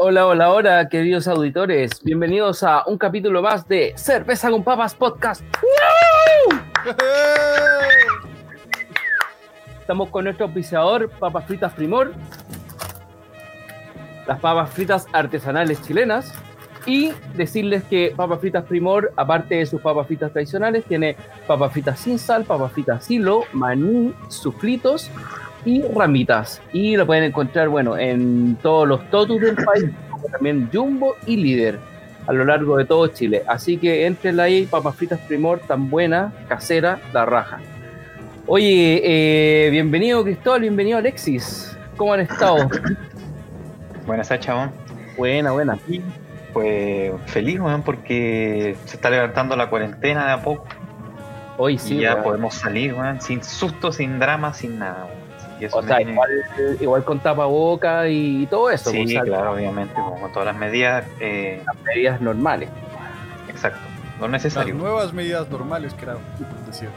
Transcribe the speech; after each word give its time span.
Hola, 0.00 0.28
hola, 0.28 0.52
hola, 0.52 0.88
queridos 0.88 1.26
auditores. 1.26 1.90
Bienvenidos 2.04 2.62
a 2.62 2.84
un 2.86 2.96
capítulo 2.96 3.42
más 3.42 3.66
de 3.66 3.94
Cerveza 3.96 4.48
con 4.48 4.62
Papas 4.62 4.94
Podcast. 4.94 5.42
¡Woo! 5.60 6.56
Estamos 9.80 10.08
con 10.10 10.22
nuestro 10.22 10.46
auspiciador, 10.46 11.10
Papas 11.10 11.46
Fritas 11.46 11.72
Primor. 11.72 12.14
Las 14.28 14.38
papas 14.38 14.70
fritas 14.70 15.08
artesanales 15.12 15.82
chilenas. 15.82 16.32
Y 16.86 17.10
decirles 17.34 17.82
que 17.82 18.14
Papas 18.14 18.38
Fritas 18.38 18.66
Primor, 18.66 19.12
aparte 19.16 19.56
de 19.56 19.66
sus 19.66 19.80
papas 19.80 20.06
fritas 20.06 20.30
tradicionales, 20.32 20.84
tiene 20.84 21.16
papas 21.48 21.72
fritas 21.72 21.98
sin 21.98 22.20
sal, 22.20 22.44
papas 22.44 22.70
fritas 22.70 23.04
silo, 23.04 23.42
maní, 23.52 24.14
suflitos 24.28 25.10
y 25.64 25.82
ramitas. 25.82 26.62
Y 26.72 26.96
lo 26.96 27.06
pueden 27.06 27.24
encontrar, 27.24 27.68
bueno, 27.68 27.96
en 27.96 28.56
todos 28.62 28.86
los 28.86 29.08
totus 29.10 29.40
del 29.40 29.56
país, 29.56 29.90
también 30.32 30.68
Jumbo 30.72 31.16
y 31.26 31.36
Líder, 31.36 31.78
a 32.26 32.32
lo 32.32 32.44
largo 32.44 32.76
de 32.76 32.84
todo 32.84 33.06
Chile. 33.08 33.42
Así 33.46 33.76
que 33.76 34.06
entrenla 34.06 34.44
ahí, 34.44 34.66
papas 34.66 34.94
fritas 34.96 35.20
primor, 35.20 35.60
tan 35.60 35.90
buena, 35.90 36.32
casera, 36.48 37.00
la 37.12 37.24
raja. 37.24 37.60
Oye, 38.46 39.02
eh, 39.04 39.70
bienvenido 39.70 40.24
Cristóbal, 40.24 40.62
bienvenido 40.62 40.98
Alexis. 40.98 41.76
¿Cómo 41.96 42.14
han 42.14 42.20
estado? 42.20 42.68
Buenas, 44.06 44.30
chabón. 44.40 44.70
buena, 45.18 45.52
buena. 45.52 45.78
Pues 46.54 47.12
feliz, 47.26 47.60
weón, 47.60 47.82
porque 47.82 48.74
se 48.86 48.96
está 48.96 49.10
levantando 49.10 49.54
la 49.54 49.68
cuarentena 49.68 50.26
de 50.26 50.32
a 50.32 50.42
poco. 50.42 50.66
Hoy 51.58 51.74
y 51.74 51.78
sí, 51.78 51.98
ya 51.98 52.14
weón. 52.14 52.24
podemos 52.24 52.54
salir, 52.54 52.94
weón, 52.94 53.20
sin 53.20 53.44
susto, 53.44 53.92
sin 53.92 54.18
drama, 54.18 54.54
sin 54.54 54.78
nada, 54.78 55.04
weón. 55.04 55.17
Y 55.60 55.64
eso 55.64 55.78
O 55.78 55.82
sea, 55.82 55.96
me- 55.96 56.12
igual, 56.12 56.30
igual 56.80 57.04
con 57.04 57.18
tapaboca 57.20 58.08
y 58.08 58.46
todo 58.46 58.70
eso, 58.70 58.90
Sí, 58.90 59.04
claro, 59.06 59.52
obviamente, 59.52 59.94
como 59.94 60.20
con 60.20 60.32
todas 60.32 60.46
las 60.46 60.56
medidas, 60.56 61.04
eh, 61.20 61.62
las 61.66 61.76
medidas 61.84 62.20
normales. 62.20 62.68
exacto, 63.48 63.80
lo 64.20 64.22
Las 64.28 64.30
necesario. 64.32 64.74
nuevas 64.74 65.12
medidas 65.12 65.48
normales 65.50 65.94
que 65.94 66.04
era 66.04 66.16
decir. 66.66 66.88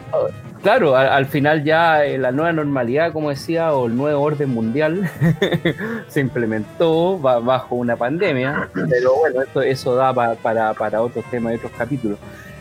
Claro, 0.62 0.96
al, 0.96 1.08
al 1.08 1.26
final 1.26 1.64
ya 1.64 2.06
eh, 2.06 2.18
la 2.20 2.32
nueva 2.32 2.52
normalidad, 2.52 3.12
como 3.14 3.30
decía, 3.32 3.74
o 3.74 3.88
el 3.88 3.96
nuevo 3.98 4.22
orden 4.22 4.50
mundial 4.50 5.10
se 6.08 6.20
implementó 6.20 7.18
ba- 7.18 7.40
bajo 7.40 7.76
una 7.76 7.96
pandemia, 7.96 8.70
pero 8.90 9.16
bueno, 9.16 9.42
eso, 9.42 9.62
eso 9.64 9.96
da 9.96 10.14
pa- 10.14 10.36
para, 10.36 10.74
para 10.76 11.02
otros 11.02 11.26
temas 11.32 11.54
y 11.54 11.56
otros 11.56 11.72
capítulos. 11.76 12.20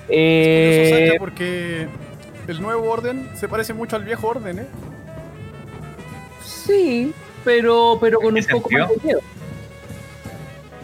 Eh, 0.09 1.15
porque 1.19 1.87
el 2.49 2.61
nuevo 2.63 2.91
orden 2.91 3.29
se 3.35 3.49
parece 3.49 3.75
mucho 3.75 3.97
al 3.97 4.05
viejo 4.05 4.29
orden, 4.29 4.61
¿eh? 4.61 4.67
Sí, 6.61 7.15
pero, 7.45 7.99
pero 8.01 8.21
con 8.21 8.37
¿En 8.37 8.45
un 8.45 8.51
poco 8.51 8.71
más 8.71 8.89
de 8.89 8.97
miedo. 9.03 9.21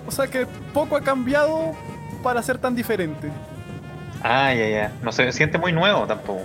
O 0.06 0.10
sea 0.10 0.26
que 0.26 0.46
poco 0.72 0.96
ha 0.96 1.00
cambiado 1.00 1.72
para 2.22 2.42
ser 2.42 2.58
tan 2.58 2.74
diferente. 2.74 3.30
Ah, 4.22 4.54
ya, 4.54 4.68
ya. 4.68 4.92
No 5.02 5.12
se 5.12 5.30
siente 5.32 5.58
muy 5.58 5.72
nuevo 5.72 6.06
tampoco. 6.06 6.42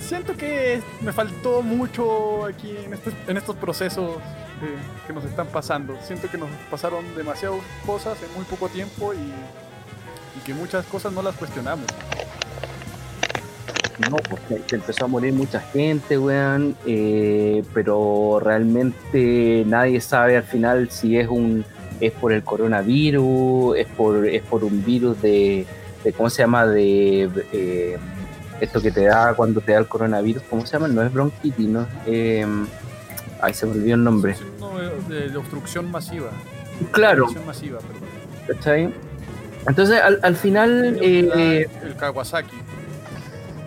Siento 0.00 0.36
que 0.36 0.82
me 1.00 1.12
faltó 1.12 1.62
mucho 1.62 2.44
aquí 2.44 2.76
en 2.76 2.92
estos, 2.94 3.14
en 3.26 3.36
estos 3.36 3.56
procesos 3.56 4.16
eh, 4.62 4.76
que 5.06 5.12
nos 5.12 5.24
están 5.24 5.46
pasando. 5.46 5.96
Siento 6.02 6.28
que 6.30 6.38
nos 6.38 6.50
pasaron 6.70 7.04
demasiadas 7.16 7.60
cosas 7.86 8.18
en 8.22 8.32
muy 8.34 8.44
poco 8.44 8.68
tiempo 8.68 9.14
y, 9.14 9.16
y 9.16 10.40
que 10.44 10.54
muchas 10.54 10.84
cosas 10.86 11.12
no 11.12 11.22
las 11.22 11.34
cuestionamos. 11.36 11.86
No, 14.10 14.16
pues 14.16 14.40
se- 14.66 14.74
empezó 14.76 15.04
a 15.04 15.08
morir 15.08 15.32
mucha 15.32 15.60
gente, 15.60 16.18
weón, 16.18 16.76
eh, 16.86 17.62
pero 17.72 18.40
realmente 18.42 19.64
nadie 19.66 20.00
sabe 20.00 20.36
al 20.36 20.42
final 20.44 20.90
si 20.90 21.16
es 21.18 21.28
un 21.28 21.64
es 22.00 22.10
por 22.12 22.32
el 22.32 22.42
coronavirus, 22.42 23.76
es 23.76 23.86
por 23.86 24.26
es 24.26 24.42
por 24.42 24.64
un 24.64 24.84
virus 24.84 25.22
de, 25.22 25.64
de 26.02 26.12
¿cómo 26.12 26.28
se 26.28 26.42
llama? 26.42 26.66
de 26.66 27.30
eh, 27.52 27.96
esto 28.60 28.82
que 28.82 28.90
te 28.90 29.04
da 29.04 29.34
cuando 29.34 29.60
te 29.60 29.72
da 29.72 29.78
el 29.78 29.86
coronavirus, 29.86 30.42
¿cómo 30.50 30.66
se 30.66 30.72
llama? 30.72 30.88
No 30.88 31.02
es 31.02 31.12
bronquitis, 31.12 31.68
¿no? 31.68 31.86
Eh, 32.06 32.44
ay, 33.40 33.54
se 33.54 33.64
me 33.66 33.72
olvidó 33.72 33.94
el 33.94 34.02
nombre. 34.04 34.34
No, 34.58 34.72
de, 35.08 35.28
de 35.30 35.36
obstrucción 35.36 35.88
masiva. 35.90 36.30
Claro, 36.90 37.24
Obstrucción 37.26 37.46
masiva, 37.46 37.78
perdón. 37.78 38.08
¿cachai? 38.58 38.92
Entonces 39.68 40.00
al, 40.00 40.18
al 40.22 40.34
final 40.36 40.98
eh, 41.00 41.68
el 41.84 41.94
Kawasaki. 41.96 42.56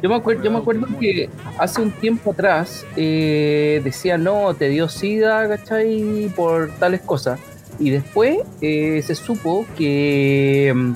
Yo 0.02 0.10
me 0.10 0.16
acuerdo, 0.16 0.44
yo 0.44 0.52
me 0.52 0.60
acuerdo 0.60 0.86
que 1.00 1.30
hace 1.58 1.82
un 1.82 1.92
tiempo 1.92 2.32
atrás 2.32 2.86
eh, 2.96 3.82
decía 3.84 4.18
no, 4.18 4.54
te 4.54 4.70
dio 4.70 4.88
sida, 4.90 5.48
¿cachai? 5.48 6.32
Por 6.36 6.72
tales 6.78 7.02
cosas. 7.02 7.40
Y 7.80 7.90
después 7.90 8.40
eh, 8.62 9.02
se 9.06 9.16
supo 9.16 9.66
que 9.76 10.72
mm, 10.76 10.94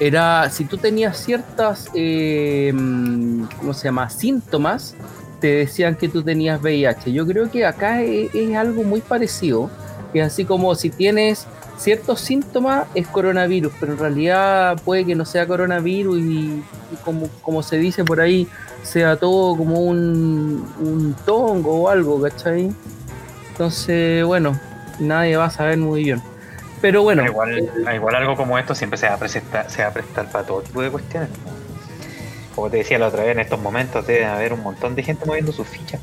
era, 0.00 0.50
si 0.50 0.64
tú 0.64 0.76
tenías 0.76 1.16
ciertas, 1.16 1.88
eh, 1.94 2.72
mm, 2.74 3.44
¿cómo 3.58 3.74
se 3.74 3.84
llama? 3.84 4.10
Síntomas, 4.10 4.96
te 5.40 5.48
decían 5.48 5.94
que 5.94 6.08
tú 6.08 6.22
tenías 6.22 6.60
VIH. 6.60 7.12
Yo 7.12 7.24
creo 7.26 7.48
que 7.50 7.64
acá 7.64 8.02
es, 8.02 8.34
es 8.34 8.56
algo 8.56 8.82
muy 8.82 9.00
parecido, 9.00 9.70
que 10.12 10.22
así 10.22 10.44
como 10.44 10.74
si 10.74 10.90
tienes 10.90 11.46
ciertos 11.78 12.20
síntomas 12.20 12.86
es 12.94 13.06
coronavirus, 13.08 13.72
pero 13.80 13.92
en 13.92 13.98
realidad 13.98 14.80
puede 14.84 15.04
que 15.04 15.14
no 15.14 15.24
sea 15.24 15.46
coronavirus 15.46 16.18
y, 16.20 16.62
como, 17.04 17.28
como 17.42 17.62
se 17.62 17.78
dice 17.78 18.04
por 18.04 18.20
ahí, 18.20 18.46
sea 18.82 19.16
todo 19.16 19.56
como 19.56 19.80
un, 19.80 20.66
un 20.80 21.16
tongo 21.24 21.82
o 21.82 21.88
algo, 21.88 22.20
¿cachai? 22.20 22.72
Entonces, 23.50 24.24
bueno, 24.24 24.58
nadie 24.98 25.36
va 25.36 25.46
a 25.46 25.50
saber 25.50 25.78
muy 25.78 26.04
bien. 26.04 26.22
Pero 26.80 27.02
bueno, 27.04 27.22
Pero 27.22 27.94
igual, 27.94 28.14
algo 28.16 28.36
como 28.36 28.58
esto 28.58 28.74
siempre 28.74 28.98
se 28.98 29.06
va 29.06 29.14
a 29.14 29.18
presentar, 29.18 29.70
se 29.70 29.84
va 29.84 29.92
prestar 29.92 30.30
para 30.30 30.44
todo 30.44 30.62
tipo 30.62 30.82
de 30.82 30.90
cuestiones. 30.90 31.28
Como 32.56 32.68
te 32.70 32.78
decía 32.78 32.98
la 32.98 33.06
otra 33.06 33.22
vez, 33.22 33.32
en 33.32 33.40
estos 33.40 33.60
momentos 33.60 34.06
debe 34.06 34.24
haber 34.24 34.52
un 34.52 34.62
montón 34.62 34.94
de 34.96 35.02
gente 35.04 35.24
moviendo 35.24 35.52
sus 35.52 35.66
fichas. 35.68 36.00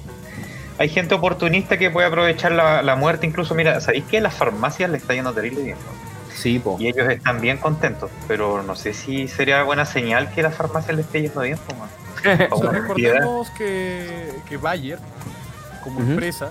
Hay 0.80 0.90
gente 0.90 1.14
oportunista 1.14 1.78
que 1.78 1.92
puede 1.92 2.08
aprovechar 2.08 2.52
la, 2.54 2.82
la 2.82 2.96
muerte, 2.96 3.28
incluso, 3.28 3.54
mira, 3.54 3.80
¿sabéis 3.82 4.06
que 4.06 4.20
las 4.22 4.34
farmacias 4.34 4.90
le 4.90 4.98
está 4.98 5.14
yendo 5.14 5.34
terrible 5.34 5.62
bien? 5.62 5.78
no? 5.78 6.34
sí, 6.34 6.58
po. 6.58 6.78
Y 6.80 6.88
ellos 6.88 7.08
están 7.10 7.42
bien 7.42 7.58
contentos, 7.58 8.10
pero 8.28 8.64
no 8.64 8.76
sé 8.76 8.94
si 8.94 9.28
sería 9.28 9.62
buena 9.64 9.86
señal 9.86 10.32
que 10.34 10.42
las 10.42 10.56
farmacias 10.56 10.96
le 10.96 11.02
esté 11.02 11.22
yendo 11.22 11.42
bien. 11.42 11.58
po, 11.58 11.76
man. 11.76 11.90
O 12.52 12.62
recordemos 12.64 13.50
que, 13.52 14.32
que 14.48 14.58
Bayer, 14.58 15.00
como 15.84 16.00
empresa, 16.00 16.50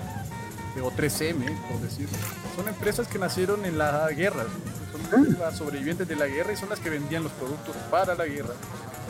o 0.81 0.91
3M, 0.91 1.57
por 1.67 1.79
decir, 1.81 2.07
son 2.55 2.67
empresas 2.67 3.07
que 3.07 3.17
nacieron 3.19 3.65
en 3.65 3.77
la 3.77 4.07
guerra. 4.11 4.43
Son 4.91 4.99
Mm. 5.09 5.39
las 5.39 5.57
sobrevivientes 5.57 6.07
de 6.07 6.15
la 6.15 6.27
guerra 6.27 6.53
y 6.53 6.55
son 6.55 6.69
las 6.69 6.79
que 6.79 6.91
vendían 6.91 7.23
los 7.23 7.31
productos 7.31 7.75
para 7.89 8.13
la 8.13 8.25
guerra. 8.25 8.53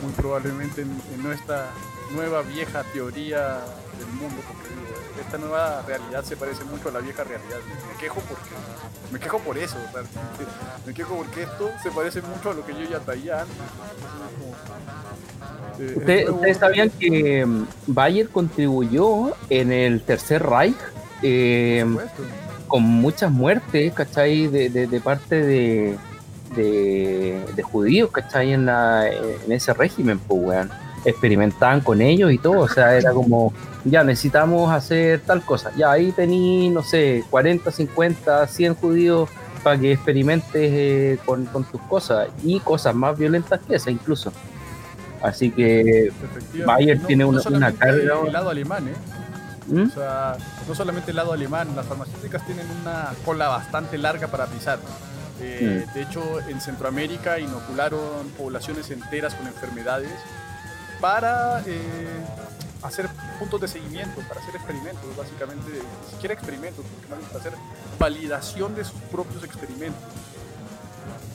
Muy 0.02 0.12
probablemente 0.12 0.82
en, 0.82 0.90
en 1.14 1.22
nuestra 1.22 1.70
nueva 2.14 2.42
vieja 2.42 2.82
teoría 2.92 3.58
del 3.98 4.06
mundo, 4.18 4.36
porque 4.48 4.68
digo, 4.68 4.94
esta 5.20 5.38
nueva 5.38 5.82
realidad 5.86 6.24
se 6.24 6.36
parece 6.36 6.64
mucho 6.64 6.88
a 6.88 6.92
la 6.92 7.00
vieja 7.00 7.22
realidad. 7.24 7.58
Me 7.92 7.98
quejo 8.00 8.20
porque 8.20 8.50
me 9.12 9.18
quejo 9.18 9.38
por 9.40 9.58
eso, 9.58 9.76
realmente. 9.92 10.18
me 10.86 10.94
quejo 10.94 11.16
porque 11.16 11.42
esto 11.42 11.70
se 11.82 11.90
parece 11.90 12.22
mucho 12.22 12.50
a 12.50 12.54
lo 12.54 12.64
que 12.64 12.72
yo 12.72 12.88
ya 12.88 12.98
traía 13.00 13.42
antes. 13.42 13.56
Como, 14.38 14.54
eh, 15.78 16.26
¿Ustedes 16.30 16.56
sabían 16.58 16.90
que 16.90 17.44
mm, 17.46 17.66
Bayer 17.88 18.28
contribuyó 18.28 19.32
en 19.48 19.72
el 19.72 20.02
Tercer 20.02 20.42
Reich 20.44 20.76
eh, 21.22 21.84
con 22.68 22.82
muchas 22.82 23.30
muertes, 23.30 23.92
¿cachai? 23.92 24.46
De, 24.46 24.68
de- 24.70 24.86
de 24.86 25.00
parte 25.00 25.42
de, 25.42 25.98
de, 26.54 27.44
de 27.54 27.62
judíos, 27.62 28.10
¿cachai? 28.10 28.52
En, 28.52 28.66
la, 28.66 29.08
en 29.08 29.50
ese 29.52 29.72
régimen, 29.72 30.18
pues, 30.18 30.40
weón. 30.42 30.70
Experimentaban 31.04 31.80
con 31.80 32.02
ellos 32.02 32.30
y 32.30 32.36
todo, 32.36 32.58
o 32.60 32.68
sea, 32.68 32.94
era 32.94 33.12
como, 33.12 33.54
ya 33.86 34.04
necesitamos 34.04 34.70
hacer 34.70 35.20
tal 35.20 35.40
cosa. 35.42 35.72
Ya 35.74 35.90
ahí 35.90 36.12
tení, 36.12 36.68
no 36.68 36.82
sé, 36.82 37.24
40, 37.30 37.70
50, 37.70 38.46
100 38.46 38.74
judíos 38.74 39.30
para 39.62 39.78
que 39.78 39.92
experimentes 39.92 40.50
eh, 40.54 41.18
con, 41.24 41.46
con 41.46 41.64
tus 41.64 41.80
cosas 41.82 42.28
y 42.44 42.60
cosas 42.60 42.94
más 42.94 43.16
violentas 43.16 43.60
que 43.66 43.76
esa 43.76 43.90
incluso. 43.90 44.30
Así 45.22 45.50
que. 45.50 46.12
Bayer 46.66 47.00
tiene 47.06 47.24
una- 47.24 47.40
carga- 47.72 48.26
El 48.26 48.32
lado 48.32 48.50
alemán, 48.50 48.88
¿eh? 48.88 48.94
¿Mm? 49.68 49.82
O 49.88 49.90
sea, 49.90 50.36
no 50.68 50.74
solamente 50.74 51.12
el 51.12 51.16
lado 51.16 51.32
alemán, 51.32 51.68
las 51.76 51.86
farmacéuticas 51.86 52.44
tienen 52.44 52.66
una 52.82 53.10
cola 53.24 53.48
bastante 53.48 53.96
larga 53.96 54.26
para 54.28 54.44
pisar. 54.46 54.78
Eh, 55.40 55.86
De 55.94 56.02
hecho, 56.02 56.40
en 56.48 56.60
Centroamérica 56.60 57.38
inocularon 57.38 58.28
poblaciones 58.36 58.90
enteras 58.90 59.34
con 59.34 59.46
enfermedades 59.46 60.10
para 61.00 61.60
eh, 61.66 62.24
hacer 62.82 63.08
puntos 63.38 63.60
de 63.60 63.68
seguimiento, 63.68 64.20
para 64.28 64.40
hacer 64.40 64.54
experimentos, 64.56 65.04
básicamente, 65.16 65.70
ni 65.70 66.10
siquiera 66.10 66.34
experimentos, 66.34 66.84
porque 66.84 67.08
más 67.08 67.18
bien 67.18 67.28
para 67.30 67.40
hacer 67.40 67.54
validación 67.98 68.74
de 68.74 68.84
sus 68.84 69.00
propios 69.10 69.42
experimentos. 69.44 70.02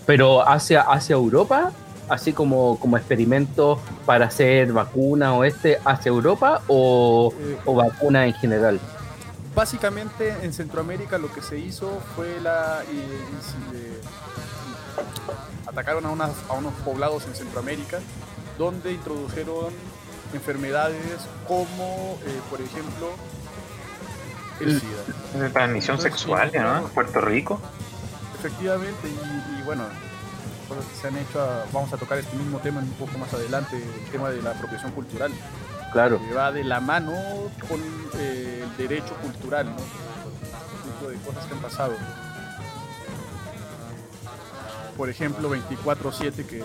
Pero 0.05 0.47
hacia, 0.47 0.81
hacia 0.81 1.13
Europa, 1.15 1.71
así 2.09 2.31
como, 2.31 2.79
como 2.79 2.97
experimento 2.97 3.79
para 4.05 4.27
hacer 4.27 4.71
vacuna 4.71 5.33
o 5.33 5.43
este, 5.43 5.79
hacia 5.83 6.09
Europa 6.09 6.61
o, 6.67 7.33
Eh, 7.39 7.57
o 7.65 7.73
vacuna 7.73 8.27
en 8.27 8.33
general. 8.33 8.79
Básicamente 9.55 10.35
en 10.43 10.51
Centroamérica 10.53 11.17
lo 11.17 11.31
que 11.33 11.41
se 11.41 11.57
hizo 11.57 12.01
fue 12.15 12.39
la... 12.41 12.83
eh, 12.83 13.19
eh, 13.73 14.01
atacaron 15.65 16.05
a, 16.05 16.09
unas- 16.11 16.35
a 16.49 16.53
unos 16.53 16.73
poblados 16.83 17.25
en 17.25 17.35
Centroamérica 17.35 17.99
donde 18.57 18.91
introdujeron 18.91 19.73
enfermedades 20.33 21.21
como, 21.47 22.17
eh, 22.25 22.39
por 22.49 22.61
ejemplo, 22.61 23.11
el 24.59 24.69
El- 24.69 24.81
SIDA. 24.81 25.41
De 25.45 25.49
transmisión 25.49 25.99
sexual, 26.01 26.51
sí, 26.51 26.57
¿no? 26.59 26.77
En 26.77 26.83
Puerto 26.89 27.21
Rico. 27.21 27.59
Efectivamente, 28.39 29.07
y, 29.07 29.59
y 29.59 29.63
bueno, 29.63 29.83
cosas 30.67 30.85
que 30.85 30.95
se 31.01 31.07
han 31.07 31.17
hecho, 31.17 31.41
a- 31.41 31.65
vamos 31.71 31.91
a 31.93 31.97
tocar 31.97 32.17
este 32.17 32.35
mismo 32.35 32.59
tema 32.59 32.79
un 32.81 32.91
poco 32.91 33.17
más 33.17 33.33
adelante, 33.33 33.77
el 33.77 34.11
tema 34.11 34.29
de 34.29 34.41
la 34.41 34.51
apropiación 34.51 34.91
cultural, 34.91 35.31
Claro. 35.95 36.19
que 36.19 36.33
va 36.33 36.51
de 36.51 36.65
la 36.65 36.81
mano 36.81 37.13
con 37.69 37.79
eh, 38.19 38.65
el 38.65 38.77
derecho 38.77 39.15
cultural, 39.21 39.65
¿no? 39.67 39.77
Este 39.77 40.89
tipo 40.91 41.09
de 41.09 41.15
cosas 41.19 41.45
que 41.45 41.53
han 41.53 41.59
pasado. 41.61 41.93
Por 44.97 45.09
ejemplo, 45.09 45.49
24-7, 45.49 46.45
que 46.45 46.63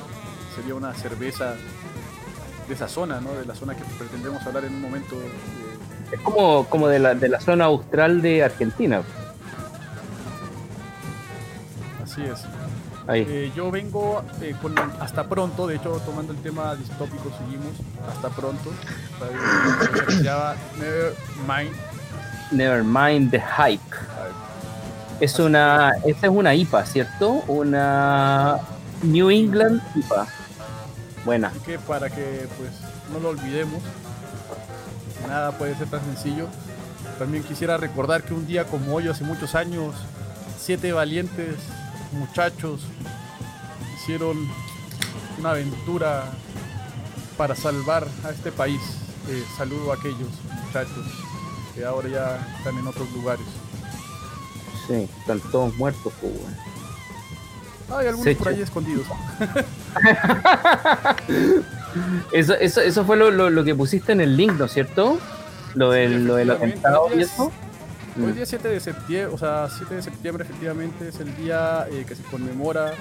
sería 0.56 0.74
una 0.74 0.92
cerveza 0.94 1.54
de 2.66 2.74
esa 2.74 2.88
zona, 2.88 3.20
¿no? 3.20 3.32
De 3.34 3.44
la 3.46 3.54
zona 3.54 3.76
que 3.76 3.84
pretendemos 3.84 4.44
hablar 4.44 4.64
en 4.64 4.74
un 4.74 4.80
momento. 4.82 5.14
eh, 5.14 5.30
Es 6.10 6.20
como, 6.22 6.64
como 6.66 6.88
de, 6.88 6.98
la, 6.98 7.14
de 7.14 7.28
la 7.28 7.40
zona 7.40 7.66
austral 7.66 8.22
de 8.22 8.42
Argentina. 8.42 9.02
así 12.02 12.22
es. 12.22 12.40
Ahí. 13.06 13.26
Eh, 13.28 13.52
yo 13.54 13.70
vengo 13.70 14.22
eh, 14.40 14.54
con 14.60 14.74
hasta 15.00 15.24
pronto, 15.24 15.66
de 15.66 15.76
hecho 15.76 16.00
tomando 16.04 16.32
el 16.32 16.38
tema 16.38 16.76
distópico 16.76 17.30
seguimos, 17.38 17.74
hasta 18.08 18.28
pronto. 18.28 18.72
Never 20.78 21.14
Mind. 21.46 21.74
Never 22.52 22.82
mind 22.82 23.30
the 23.30 23.40
hype. 23.40 23.80
Es 25.20 25.38
una, 25.38 25.92
esta 26.04 26.26
es 26.26 26.32
una 26.32 26.54
IPA, 26.54 26.86
¿cierto? 26.86 27.44
Una 27.46 28.58
New 29.02 29.30
England 29.30 29.80
IPA. 29.94 30.26
Buena. 31.24 31.48
Así 31.48 31.60
que 31.60 31.78
para 31.78 32.08
que 32.08 32.48
pues 32.58 32.70
no 33.12 33.20
lo 33.20 33.28
olvidemos, 33.28 33.82
nada 35.28 35.52
puede 35.52 35.76
ser 35.76 35.88
tan 35.88 36.00
sencillo. 36.00 36.46
También 37.18 37.44
quisiera 37.44 37.76
recordar 37.76 38.22
que 38.22 38.32
un 38.34 38.46
día 38.46 38.64
como 38.64 38.94
hoy, 38.94 39.08
hace 39.08 39.24
muchos 39.24 39.54
años, 39.54 39.94
siete 40.58 40.92
valientes 40.92 41.56
muchachos 42.12 42.80
hicieron 43.96 44.36
una 45.38 45.50
aventura 45.50 46.24
para 47.36 47.54
salvar 47.54 48.06
a 48.24 48.30
este 48.30 48.52
país. 48.52 48.80
Eh, 49.28 49.44
saludo 49.56 49.92
a 49.92 49.94
aquellos 49.96 50.28
muchachos 50.64 51.06
que 51.74 51.84
ahora 51.84 52.08
ya 52.08 52.54
están 52.58 52.76
en 52.78 52.86
otros 52.86 53.10
lugares. 53.12 53.44
Sí, 54.86 55.08
están 55.20 55.40
todos 55.52 55.74
muertos, 55.76 56.12
pues. 56.20 56.32
Hay 57.96 58.06
algunos 58.06 58.24
Se 58.24 58.34
por 58.36 58.48
echó. 58.48 58.56
ahí 58.56 58.62
escondidos. 58.62 59.06
Eso, 62.32 62.54
eso, 62.54 62.80
eso 62.80 63.04
fue 63.04 63.16
lo, 63.16 63.30
lo- 63.32 63.50
lo 63.50 63.64
que 63.64 63.74
pusiste 63.74 64.12
en 64.12 64.20
el 64.20 64.36
link, 64.36 64.52
¿no 64.52 64.66
es 64.66 64.72
cierto? 64.72 65.18
Lo 65.74 65.90
del, 65.90 66.24
lo 66.24 66.36
del 66.36 66.50
atentado 66.52 67.08
y 67.14 67.22
eso. 67.22 67.50
Hoy 68.22 68.32
Mm. 68.32 68.34
día 68.34 68.46
7 68.46 68.68
de 68.68 68.80
septiembre, 68.80 69.34
o 69.34 69.38
sea, 69.38 69.68
7 69.68 69.94
de 69.94 70.02
septiembre 70.02 70.44
efectivamente 70.44 71.08
es 71.08 71.20
el 71.20 71.34
día 71.36 71.86
eh, 71.90 72.04
que 72.06 72.14
se 72.14 72.22
conmemora 72.24 72.92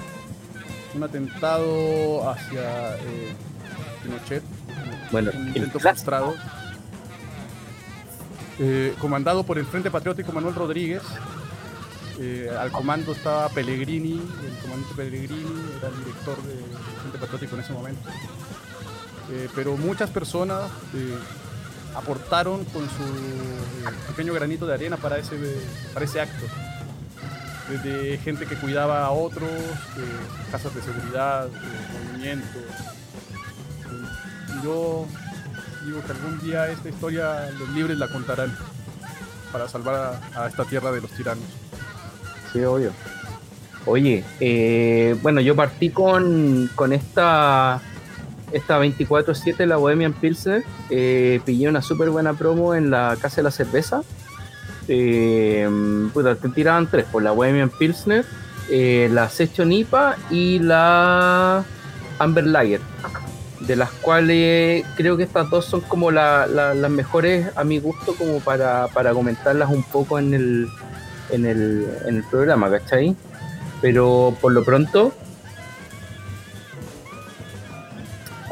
un 0.94 1.02
atentado 1.02 2.28
hacia 2.30 2.96
eh, 2.96 3.34
Pinochet, 4.02 4.42
Bueno, 5.12 5.30
un 5.34 5.48
intento 5.48 5.78
frustrado, 5.78 6.34
eh, 8.58 8.94
comandado 8.98 9.44
por 9.44 9.58
el 9.58 9.66
Frente 9.66 9.90
Patriótico 9.90 10.32
Manuel 10.32 10.54
Rodríguez. 10.54 11.02
Eh, 12.18 12.50
al 12.58 12.70
comando 12.70 13.12
estaba 13.12 13.48
Pellegrini, 13.48 14.12
el 14.12 14.58
comandante 14.62 14.94
Pellegrini 14.94 15.62
era 15.78 15.88
el 15.88 15.98
director 16.04 16.36
del 16.42 16.58
Frente 17.00 17.18
Patriótico 17.18 17.54
en 17.56 17.60
ese 17.62 17.72
momento. 17.72 18.08
Pero 19.54 19.76
muchas 19.76 20.10
personas 20.10 20.62
aportaron 21.94 22.64
con 22.66 22.82
su 22.82 23.02
eh, 23.02 23.92
pequeño 24.08 24.32
granito 24.32 24.66
de 24.66 24.74
arena 24.74 24.96
para 24.96 25.18
ese, 25.18 25.36
para 25.92 26.04
ese 26.04 26.20
acto. 26.20 26.46
Desde 27.68 28.18
gente 28.18 28.46
que 28.46 28.56
cuidaba 28.56 29.04
a 29.04 29.10
otros, 29.10 29.50
eh, 29.50 30.50
casas 30.50 30.74
de 30.74 30.82
seguridad, 30.82 31.46
eh, 31.46 31.50
movimientos. 32.10 32.62
Yo 34.64 35.06
digo 35.86 36.02
que 36.04 36.12
algún 36.12 36.40
día 36.40 36.68
esta 36.68 36.88
historia 36.88 37.50
los 37.58 37.68
libres 37.70 37.96
la 37.96 38.08
contarán 38.08 38.56
para 39.52 39.68
salvar 39.68 40.20
a, 40.34 40.42
a 40.44 40.48
esta 40.48 40.64
tierra 40.64 40.90
de 40.92 41.00
los 41.00 41.10
tiranos. 41.12 41.44
Sí, 42.52 42.62
obvio. 42.64 42.92
Oye, 43.86 44.24
eh, 44.40 45.16
bueno, 45.22 45.40
yo 45.40 45.56
partí 45.56 45.90
con, 45.90 46.70
con 46.74 46.92
esta, 46.92 47.80
esta 48.52 48.78
24-7, 48.80 49.66
la 49.66 49.76
Bohemian 49.76 50.12
Pilsner. 50.12 50.64
Eh, 50.90 51.40
pillé 51.44 51.68
una 51.68 51.82
súper 51.82 52.10
buena 52.10 52.34
promo 52.34 52.74
en 52.74 52.90
la 52.90 53.16
Casa 53.20 53.36
de 53.36 53.42
la 53.44 53.50
Cerveza. 53.50 54.02
Eh, 54.88 55.68
puta, 56.12 56.34
te 56.34 56.48
tiraban 56.48 56.86
tres, 56.88 57.04
por 57.10 57.22
la 57.22 57.30
Bohemian 57.30 57.70
Pilsner, 57.70 58.24
eh, 58.70 59.08
la 59.12 59.28
Session 59.28 59.72
IPA 59.72 60.16
y 60.30 60.58
la 60.58 61.64
Amber 62.18 62.46
Lager. 62.46 62.80
De 63.60 63.76
las 63.76 63.90
cuales 63.90 64.84
creo 64.96 65.16
que 65.16 65.22
estas 65.24 65.48
dos 65.50 65.66
son 65.66 65.82
como 65.82 66.10
la- 66.10 66.46
la- 66.46 66.74
las 66.74 66.90
mejores 66.90 67.48
a 67.56 67.62
mi 67.62 67.78
gusto 67.78 68.14
como 68.14 68.40
para, 68.40 68.88
para 68.88 69.12
comentarlas 69.12 69.68
un 69.70 69.82
poco 69.84 70.18
en 70.18 70.32
el, 70.34 70.66
en 71.30 71.44
el, 71.46 71.86
en 72.06 72.16
el 72.16 72.24
programa, 72.24 72.70
¿cachai? 72.70 73.14
Pero 73.82 74.34
por 74.40 74.52
lo 74.52 74.64
pronto, 74.64 75.12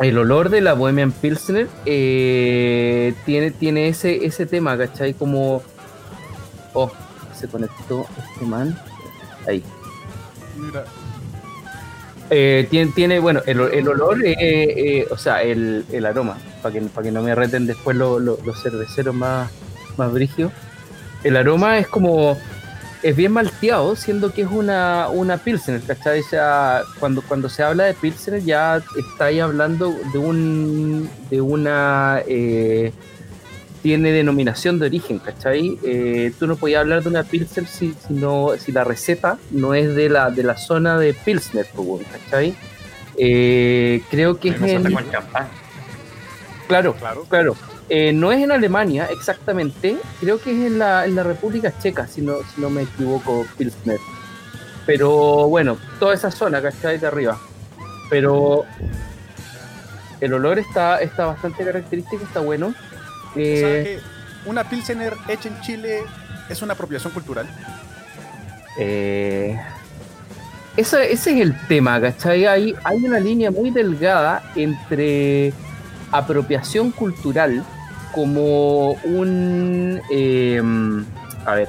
el 0.00 0.18
olor 0.18 0.48
de 0.50 0.60
la 0.60 0.74
Bohemian 0.74 1.12
Pilsner 1.12 1.68
eh, 1.86 3.14
tiene, 3.26 3.50
tiene 3.50 3.88
ese, 3.88 4.24
ese 4.24 4.46
tema, 4.46 4.76
¿cachai? 4.78 5.14
Como. 5.14 5.62
Oh, 6.74 6.90
se 7.38 7.48
conectó 7.48 8.06
este 8.32 8.44
man. 8.44 8.78
Ahí. 9.46 9.62
Mira, 10.56 10.84
Eh, 12.30 12.66
tiene, 12.70 12.92
tiene, 12.92 13.18
bueno, 13.20 13.40
el, 13.46 13.58
el 13.60 13.88
olor, 13.88 14.22
eh, 14.24 14.34
eh, 14.38 15.06
o 15.10 15.16
sea, 15.16 15.42
el, 15.42 15.86
el 15.90 16.04
aroma, 16.04 16.36
para 16.62 16.74
que, 16.74 16.80
para 16.82 17.04
que 17.06 17.12
no 17.12 17.22
me 17.22 17.34
reten 17.34 17.66
después 17.66 17.96
lo- 17.96 18.18
lo- 18.18 18.38
los 18.44 18.62
cerveceros 18.62 19.14
más, 19.14 19.50
más 19.96 20.12
brígidos. 20.12 20.52
El 21.24 21.36
aroma 21.38 21.78
es 21.78 21.86
como, 21.88 22.36
es 23.02 23.16
bien 23.16 23.32
malteado, 23.32 23.96
siendo 23.96 24.32
que 24.32 24.42
es 24.42 24.48
una, 24.50 25.08
una 25.08 25.38
Pilsener, 25.38 25.82
¿cachai? 25.82 26.20
O 26.20 26.24
sea, 26.24 26.82
cuando, 26.98 27.22
cuando 27.22 27.48
se 27.48 27.62
habla 27.62 27.84
de 27.84 27.94
Pilsener 27.94 28.42
ya 28.42 28.82
estáis 28.96 29.40
hablando 29.40 29.94
de 30.12 30.18
un, 30.18 31.08
de 31.30 31.40
una, 31.40 32.22
eh, 32.26 32.92
tiene 33.82 34.12
denominación 34.12 34.78
de 34.78 34.86
origen, 34.86 35.18
¿cachai? 35.18 35.78
Eh, 35.84 36.32
tú 36.38 36.46
no 36.46 36.56
podías 36.56 36.80
hablar 36.80 37.02
de 37.02 37.08
una 37.08 37.22
Pilsner 37.22 37.66
si, 37.66 37.94
si, 38.06 38.14
no, 38.14 38.50
si 38.58 38.72
la 38.72 38.84
receta 38.84 39.38
no 39.50 39.74
es 39.74 39.94
de 39.94 40.08
la, 40.08 40.30
de 40.30 40.42
la 40.42 40.56
zona 40.56 40.98
de 40.98 41.14
Pilsner, 41.14 41.66
pues, 41.74 42.06
¿cachai? 42.06 42.54
Eh, 43.16 44.02
creo 44.10 44.38
que 44.38 44.50
es 44.50 44.62
en... 44.62 44.92
con 44.92 45.10
champán. 45.10 45.48
Claro, 46.66 46.94
claro. 46.94 47.24
claro. 47.28 47.56
Eh, 47.90 48.12
no 48.12 48.32
es 48.32 48.42
en 48.42 48.52
Alemania 48.52 49.08
exactamente, 49.10 49.96
creo 50.20 50.38
que 50.38 50.50
es 50.50 50.66
en 50.66 50.78
la, 50.78 51.06
en 51.06 51.14
la 51.14 51.22
República 51.22 51.72
Checa, 51.78 52.06
si 52.06 52.20
no, 52.20 52.36
si 52.54 52.60
no 52.60 52.68
me 52.68 52.82
equivoco, 52.82 53.46
Pilsner. 53.56 53.98
Pero 54.84 55.48
bueno, 55.48 55.78
toda 55.98 56.14
esa 56.14 56.30
zona, 56.30 56.60
¿cachai? 56.60 56.98
De 56.98 57.06
arriba. 57.06 57.38
Pero 58.10 58.64
el 60.20 60.32
olor 60.34 60.58
está, 60.58 61.00
está 61.00 61.26
bastante 61.26 61.64
característico, 61.64 62.24
está 62.24 62.40
bueno. 62.40 62.74
Eh, 63.36 64.00
que 64.44 64.48
una 64.50 64.68
Pilsener 64.68 65.14
hecha 65.28 65.48
en 65.48 65.60
Chile 65.62 66.02
es 66.50 66.60
una 66.60 66.74
apropiación 66.74 67.12
cultural. 67.12 67.46
Eh, 68.78 69.58
ese, 70.76 71.12
ese 71.12 71.30
es 71.32 71.40
el 71.40 71.66
tema, 71.68 72.00
¿cachai? 72.00 72.46
Hay, 72.46 72.74
hay 72.84 73.04
una 73.04 73.18
línea 73.18 73.50
muy 73.50 73.70
delgada 73.70 74.42
entre 74.56 75.52
apropiación 76.12 76.90
cultural 76.90 77.64
como 78.22 78.94
un, 79.04 80.00
eh, 80.10 80.60
a 81.46 81.54
ver, 81.54 81.68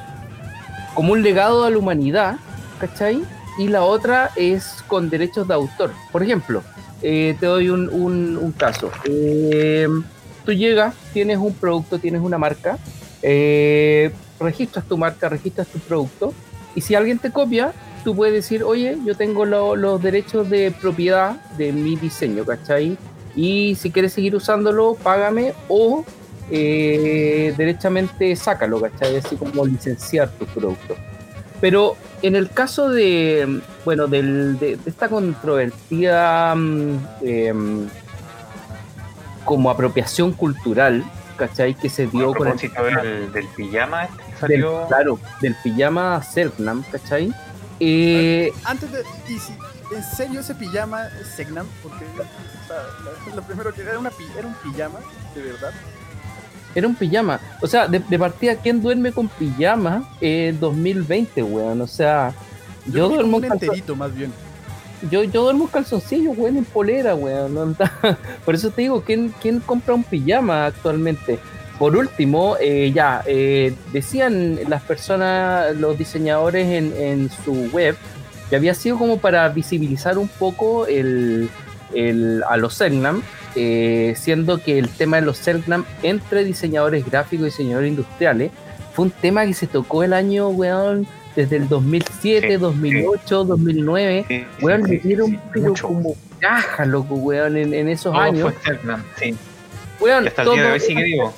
como 0.96 1.14
un 1.14 1.22
legado 1.22 1.64
a 1.64 1.70
la 1.70 1.78
humanidad, 1.78 2.38
¿cachai? 2.80 3.22
y 3.60 3.68
la 3.68 3.84
otra 3.84 4.32
es 4.36 4.84
con 4.88 5.12
derechos 5.12 5.48
de 5.48 5.54
autor. 5.54 5.92
Por 6.12 6.24
ejemplo, 6.24 6.64
eh, 7.04 7.36
te 7.40 7.46
doy 7.46 7.70
un, 7.70 7.88
un- 7.90 8.52
caso. 8.54 8.90
Eh, 9.04 9.88
tú 10.44 10.54
llegas, 10.54 10.96
tienes 11.14 11.38
un 11.38 11.54
producto, 11.54 12.00
tienes 12.00 12.22
una 12.22 12.40
marca, 12.40 12.80
eh, 13.22 14.12
registras 14.40 14.86
tu 14.86 14.98
marca, 14.98 15.30
registras 15.30 15.68
tu 15.68 15.78
producto, 15.80 16.34
y 16.74 16.82
si 16.82 16.96
alguien 16.96 17.20
te 17.20 17.32
copia, 17.32 17.74
tú 18.04 18.16
puedes 18.16 18.34
decir, 18.34 18.64
oye, 18.64 18.98
yo 19.06 19.16
tengo 19.16 19.46
lo- 19.46 19.76
los 19.76 20.02
derechos 20.02 20.50
de 20.50 20.72
propiedad 20.72 21.34
de 21.58 21.74
mi 21.74 21.96
diseño, 21.96 22.44
¿cachai? 22.44 22.98
Y 23.36 23.76
si 23.76 23.92
quieres 23.92 24.14
seguir 24.14 24.36
usándolo, 24.36 24.96
págame 25.04 25.54
o 25.68 26.04
eh, 26.52 27.54
derechamente 27.58 28.36
sácalo, 28.36 28.82
¿cachai? 28.82 29.18
Así 29.18 29.36
como 29.36 29.66
licenciar 29.66 30.30
tu 30.30 30.46
producto. 30.46 30.96
Pero 31.62 31.96
en 32.22 32.36
el 32.36 32.50
caso 32.50 32.90
de, 32.90 33.62
bueno, 33.86 34.08
del- 34.08 34.58
de, 34.60 34.78
de 34.78 34.90
esta 34.90 35.10
controvertida 35.10 36.56
mm, 36.56 36.98
em, 37.22 37.88
como 39.46 39.70
apropiación 39.70 40.32
cultural, 40.34 41.04
¿cachai? 41.38 41.74
Que 41.76 41.90
se 41.90 42.08
dio 42.08 42.34
con 42.34 42.48
el 42.48 42.58
del, 42.58 43.32
del 43.34 43.48
pijama 43.48 44.06
este 44.06 44.18
que 44.18 44.48
del, 44.54 44.62
salió. 44.62 44.88
claro, 44.88 45.20
del 45.42 45.56
pijama 45.64 46.22
Selknam, 46.24 46.84
¿cachai? 46.92 47.34
Eh, 47.80 48.52
Antes 48.66 48.92
de. 48.92 49.04
Y 49.28 49.40
si 49.40 49.54
en 49.96 50.04
serio 50.04 50.42
ese 50.42 50.54
pijama 50.56 51.08
es 51.22 51.28
Segnam, 51.28 51.66
porque. 51.82 52.06
o 52.06 52.68
sea, 52.68 53.36
lo 53.36 53.42
primero 53.42 53.74
que 53.74 53.82
era, 53.82 53.98
una, 53.98 54.12
era 54.38 54.48
un 54.48 54.54
pijama, 54.56 55.00
de 55.36 55.42
verdad. 55.42 55.72
Era 56.76 56.88
un 56.88 56.96
pijama. 56.96 57.40
O 57.62 57.68
sea, 57.68 57.88
de, 57.88 58.00
de 58.00 58.20
partida, 58.20 58.56
¿quién 58.56 58.82
duerme 58.82 59.12
con 59.12 59.28
pijama 59.28 60.04
en 60.22 60.60
2020, 60.60 61.44
weón? 61.44 61.82
O 61.82 61.88
sea, 61.88 62.34
yo, 62.86 63.10
duermo 63.10 63.38
un 63.38 63.46
enterito, 63.46 63.96
más 63.96 64.14
bien. 64.16 64.32
yo, 65.12 65.24
yo 65.24 65.44
duermo 65.44 65.66
en 65.66 65.70
calzoncillo, 65.72 66.32
weón, 66.32 66.58
en 66.58 66.66
polera, 66.66 67.16
weón. 67.16 67.54
no 67.54 67.76
Por 68.46 68.56
eso 68.56 68.70
te 68.72 68.84
digo, 68.84 69.02
¿quién, 69.02 69.34
quién 69.42 69.60
compra 69.60 69.94
un 69.94 70.04
pijama 70.04 70.66
actualmente? 70.68 71.40
Por 71.78 71.96
último, 71.96 72.58
eh, 72.60 72.92
ya, 72.94 73.24
eh, 73.26 73.74
decían 73.94 74.60
las 74.68 74.82
personas, 74.82 75.76
los 75.78 75.98
diseñadores 75.98 76.68
en, 76.68 76.94
en 76.98 77.30
su 77.46 77.54
web, 77.72 77.96
que 78.50 78.58
había 78.58 78.74
sido 78.74 78.98
como 78.98 79.18
para 79.20 79.48
visibilizar 79.50 80.18
un 80.18 80.28
poco 80.28 80.88
el, 80.88 81.50
el- 81.94 82.44
a 82.50 82.58
los 82.58 82.74
Selknam, 82.74 83.22
eh, 83.56 84.14
siendo 84.18 84.62
que 84.62 84.78
el 84.80 84.90
tema 84.90 85.18
de 85.18 85.24
los 85.24 85.38
Selknam 85.38 85.86
entre 86.04 86.44
diseñadores 86.44 87.06
gráficos 87.06 87.44
y 87.44 87.50
diseñadores 87.50 87.90
industriales 87.90 88.52
fue 88.94 89.06
un 89.06 89.12
tema 89.12 89.46
que 89.46 89.54
se 89.54 89.68
tocó 89.68 90.04
el 90.04 90.14
año, 90.14 90.50
weón, 90.50 91.08
desde 91.36 91.58
el 91.58 91.70
2007, 91.70 92.48
Sí, 92.48 92.56
2008, 92.56 93.46
2009. 93.46 94.26
Sí, 94.28 94.40
sí, 94.40 94.66
Weón, 94.66 94.84
sí, 94.86 94.92
le 94.92 95.00
dieron 95.00 95.42
pero 95.54 95.74
como 95.82 96.16
caja, 96.40 96.86
loco, 96.86 97.16
weón, 97.16 97.58
en, 97.58 97.74
en 97.74 97.88
esos 97.90 98.16
años. 98.16 98.54
fue 98.54 98.64
Selknam, 98.64 99.04
sí. 99.18 99.36
Weón, 100.00 100.28
hasta 100.28 100.44
el 100.44 100.52
día 100.52 100.64
de 100.64 100.72
hoy 100.72 100.80
sigue 100.80 101.04
vivo. 101.04 101.34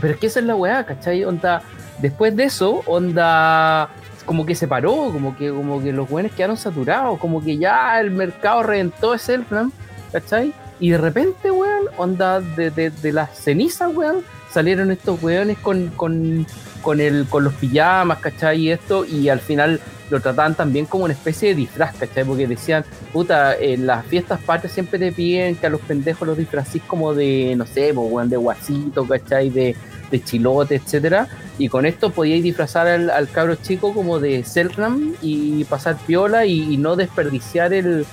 Pero 0.00 0.14
es 0.14 0.20
que 0.20 0.26
esa 0.26 0.40
es 0.40 0.46
la 0.46 0.54
weá, 0.54 0.84
¿cachai? 0.84 1.24
Onda, 1.24 1.62
después 2.00 2.34
de 2.36 2.44
eso, 2.44 2.82
onda, 2.86 3.90
como 4.24 4.46
que 4.46 4.54
se 4.54 4.68
paró, 4.68 5.10
como 5.12 5.36
que, 5.36 5.50
como 5.50 5.82
que 5.82 5.92
los 5.92 6.10
weones 6.10 6.32
quedaron 6.32 6.56
saturados, 6.56 7.18
como 7.18 7.42
que 7.42 7.56
ya 7.58 8.00
el 8.00 8.10
mercado 8.10 8.62
reventó 8.62 9.14
ese 9.14 9.34
Elfram, 9.34 9.72
¿cachai? 10.12 10.52
Y 10.80 10.90
de 10.90 10.98
repente, 10.98 11.50
weón, 11.50 11.86
onda, 11.96 12.40
de, 12.40 12.70
de, 12.70 12.90
de 12.90 13.12
las 13.12 13.36
cenizas, 13.36 13.94
weón, 13.94 14.22
salieron 14.50 14.90
estos 14.90 15.22
weones 15.22 15.58
con, 15.58 15.88
con, 15.88 16.46
con, 16.82 17.00
el, 17.00 17.26
con 17.28 17.44
los 17.44 17.54
pijamas, 17.54 18.18
¿cachai? 18.18 18.60
Y 18.62 18.70
esto, 18.70 19.04
y 19.04 19.28
al 19.28 19.40
final 19.40 19.80
lo 20.10 20.20
trataban 20.20 20.54
también 20.54 20.86
como 20.86 21.04
una 21.04 21.12
especie 21.12 21.50
de 21.50 21.54
disfraz, 21.56 21.96
¿cachai? 21.96 22.24
Porque 22.24 22.46
decían, 22.46 22.84
puta, 23.12 23.56
en 23.56 23.86
las 23.86 24.06
fiestas 24.06 24.40
patrias 24.40 24.72
siempre 24.72 24.98
te 24.98 25.12
piden 25.12 25.56
que 25.56 25.66
a 25.66 25.70
los 25.70 25.80
pendejos 25.80 26.26
los 26.26 26.38
disfracís 26.38 26.82
como 26.86 27.14
de, 27.14 27.54
no 27.56 27.66
sé, 27.66 27.92
weón, 27.92 28.28
de 28.30 28.36
guasito, 28.36 29.06
¿cachai? 29.06 29.50
De, 29.50 29.76
de 30.10 30.22
chilote, 30.22 30.76
etcétera. 30.76 31.28
Y 31.58 31.68
con 31.68 31.86
esto 31.86 32.10
podíais 32.10 32.42
disfrazar 32.42 32.86
al, 32.86 33.10
al 33.10 33.28
cabro 33.28 33.56
chico 33.56 33.92
como 33.92 34.20
de 34.20 34.44
Selknam 34.44 35.14
y 35.20 35.64
pasar 35.64 35.96
piola 36.06 36.46
y, 36.46 36.76
no 36.78 36.94
desperdiciar 36.94 37.74
el 37.74 38.06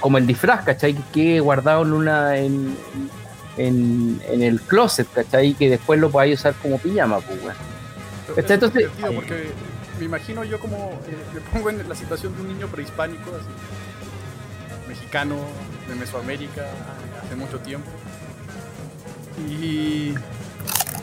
como 0.00 0.18
el 0.18 0.26
disfraz, 0.26 0.64
¿cachai? 0.64 0.94
Que 0.94 1.02
quede 1.12 1.40
guardado 1.40 1.82
en 1.82 1.92
una 1.92 2.36
en, 2.36 2.76
en, 3.56 4.20
en 4.28 4.42
el 4.42 4.60
closet, 4.60 5.06
¿cachai? 5.12 5.54
Que 5.54 5.68
después 5.70 6.00
lo 6.00 6.10
podáis 6.10 6.38
usar 6.40 6.54
como 6.62 6.78
pijama, 6.78 7.20
pues, 7.20 7.38
Este, 8.28 8.40
es 8.40 8.50
entonces- 8.50 8.78
divertido 8.78 9.12
porque 9.14 9.50
me 9.98 10.04
imagino 10.06 10.44
yo 10.44 10.58
como 10.58 10.76
eh, 11.06 11.16
me 11.34 11.40
pongo 11.40 11.68
en 11.70 11.86
la 11.88 11.94
situación 11.94 12.34
de 12.34 12.42
un 12.42 12.48
niño 12.48 12.68
prehispánico, 12.68 13.30
así, 13.36 14.88
mexicano, 14.88 15.36
de 15.88 15.94
Mesoamérica, 15.94 16.62
hace 17.24 17.36
mucho 17.36 17.58
tiempo. 17.60 17.88
Y 19.48 20.14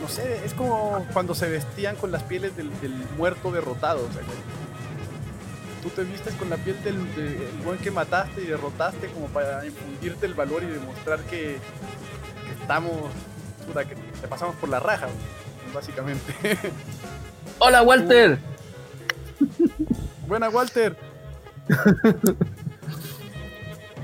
no 0.00 0.08
sé, 0.08 0.44
es 0.44 0.54
como 0.54 1.06
cuando 1.12 1.34
se 1.34 1.48
vestían 1.48 1.96
con 1.96 2.12
las 2.12 2.22
pieles 2.24 2.56
del, 2.56 2.70
del 2.80 2.92
muerto 3.16 3.50
derrotado. 3.50 4.00
O 4.00 4.12
sea, 4.12 4.22
que 4.22 4.28
tú 5.88 6.02
te 6.02 6.04
vistes 6.04 6.34
con 6.34 6.50
la 6.50 6.56
piel 6.56 6.76
del, 6.82 6.96
del 7.14 7.38
buen 7.64 7.78
que 7.78 7.90
mataste 7.90 8.42
y 8.42 8.46
derrotaste 8.46 9.08
como 9.08 9.26
para 9.28 9.64
infundirte 9.66 10.26
el 10.26 10.34
valor 10.34 10.62
y 10.62 10.66
demostrar 10.66 11.20
que, 11.20 11.56
que 12.46 12.52
estamos, 12.60 12.92
puta, 13.66 13.84
que 13.84 13.94
te 13.94 14.28
pasamos 14.28 14.54
por 14.56 14.68
la 14.68 14.80
raja, 14.80 15.06
básicamente. 15.74 16.32
¡Hola, 17.58 17.82
Walter! 17.82 18.38
Buena, 20.28 20.48
Walter. 20.50 20.96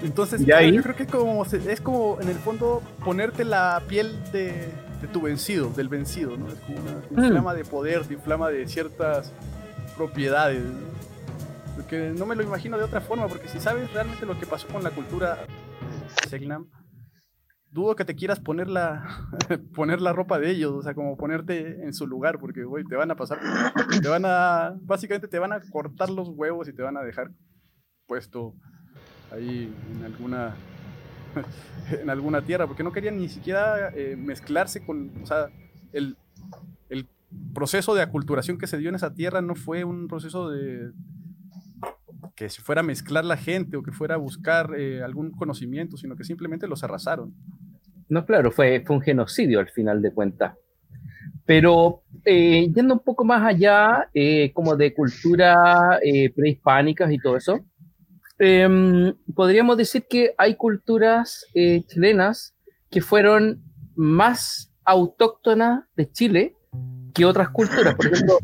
Entonces, 0.03 0.41
¿Y 0.43 0.45
claro, 0.45 0.67
ahí? 0.67 0.73
yo 0.73 0.83
creo 0.83 0.97
que 0.97 1.05
es 1.05 1.09
como, 1.11 1.45
es 1.45 1.81
como 1.81 2.19
en 2.21 2.29
el 2.29 2.37
fondo 2.37 2.83
ponerte 3.05 3.45
la 3.45 3.83
piel 3.89 4.19
de, 4.33 4.69
de 5.01 5.09
tu 5.13 5.23
vencido, 5.23 5.71
del 5.71 5.89
vencido, 5.89 6.37
¿no? 6.37 6.49
Es 6.49 6.59
como 6.61 6.79
una 6.79 7.01
te 7.01 7.15
Mm. 7.15 7.25
inflama 7.25 7.55
de 7.55 7.65
poder, 7.65 8.05
te 8.05 8.15
inflama 8.15 8.51
de 8.51 8.67
ciertas 8.69 9.31
propiedades. 9.97 10.63
¿no? 10.63 10.95
Porque 11.75 12.13
no 12.17 12.27
me 12.27 12.37
lo 12.37 12.43
imagino 12.43 12.79
de 12.79 12.85
otra 12.85 13.01
forma, 13.01 13.27
porque 13.27 13.49
si 13.49 13.59
sabes 13.59 13.93
realmente 13.93 14.27
lo 14.27 14.39
que 14.39 14.47
pasó 14.47 14.69
con 14.69 14.83
la 14.83 14.91
cultura 14.91 15.47
Segnam, 16.29 16.69
dudo 17.75 17.97
que 17.97 18.05
te 18.05 18.15
quieras 18.15 18.39
poner 18.39 18.69
la, 18.69 19.29
poner 19.75 20.01
la 20.01 20.13
ropa 20.13 20.39
de 20.39 20.51
ellos, 20.51 20.73
o 20.73 20.83
sea, 20.83 20.95
como 20.95 21.17
ponerte 21.17 21.85
en 21.85 21.93
su 21.93 22.07
lugar, 22.07 22.39
porque, 22.39 22.65
güey, 22.65 22.85
te 22.85 22.95
van 22.95 23.11
a 23.11 23.17
pasar, 23.17 23.41
te 24.01 24.09
van 24.09 24.25
a, 24.25 24.75
básicamente 24.81 25.27
te 25.27 25.41
van 25.41 25.53
a 25.53 25.61
cortar 25.61 26.09
los 26.09 26.29
huevos 26.29 26.69
y 26.69 26.73
te 26.73 26.83
van 26.83 26.97
a 26.97 27.03
dejar 27.03 27.33
puesto 28.07 28.55
ahí 29.33 29.75
en 29.93 30.05
alguna, 30.05 30.55
en 32.01 32.09
alguna 32.09 32.43
tierra, 32.43 32.69
porque 32.69 32.85
no 32.85 32.93
querían 32.93 33.19
ni 33.19 33.29
siquiera 33.29 33.89
eh, 33.89 34.15
mezclarse 34.17 34.87
con, 34.87 35.11
o 35.21 35.27
sea, 35.27 35.49
el, 35.93 36.17
el 36.89 37.09
proceso 37.53 37.97
de 37.97 38.03
aculturación 38.03 38.57
que 38.57 38.69
se 38.69 38.79
dio 38.79 38.89
en 38.89 38.95
esa 38.95 39.15
tierra 39.15 39.43
no 39.43 39.57
fue 39.57 39.83
un 39.83 40.07
proceso 40.07 40.49
de 40.49 40.93
que 42.35 42.49
se 42.49 42.63
fuera 42.63 42.81
a 42.81 42.85
mezclar 42.85 43.25
la 43.25 43.37
gente 43.37 43.77
o 43.77 43.83
que 43.83 43.93
fuera 43.93 44.17
a 44.17 44.19
buscar 44.19 44.71
eh, 44.77 45.03
algún 45.03 45.31
conocimiento, 45.31 45.97
sino 45.97 46.17
que 46.17 46.25
simplemente 46.25 46.67
los 46.67 46.83
arrasaron. 46.83 47.35
No, 48.09 48.25
claro, 48.27 48.51
fue, 48.51 48.83
fue 48.87 48.97
un 48.97 49.03
genocidio 49.03 49.61
al 49.61 49.69
final 49.69 50.03
de 50.03 50.13
cuentas. 50.13 50.55
Pero 51.47 52.03
eh, 52.25 52.71
yendo 52.75 52.95
un 52.95 53.01
poco 53.01 53.25
más 53.25 53.45
allá, 53.47 54.09
eh, 54.15 54.53
como 54.53 54.77
de 54.77 54.95
cultura 54.95 55.99
eh, 56.03 56.33
prehispánicas 56.35 57.13
y 57.13 57.19
todo 57.19 57.37
eso, 57.37 57.61
em, 58.39 59.15
podríamos 59.35 59.77
decir 59.77 60.07
que 60.09 60.35
hay 60.39 60.57
culturas 60.57 61.45
eh, 61.55 61.83
chilenas 61.87 62.55
que 62.91 63.01
fueron 63.01 63.63
más 63.95 64.73
autóctonas 64.85 65.85
de 65.97 66.11
Chile 66.11 66.57
que 67.13 67.25
otras 67.25 67.51
culturas. 67.51 67.95
Por 67.95 68.07
ejemplo, 68.07 68.39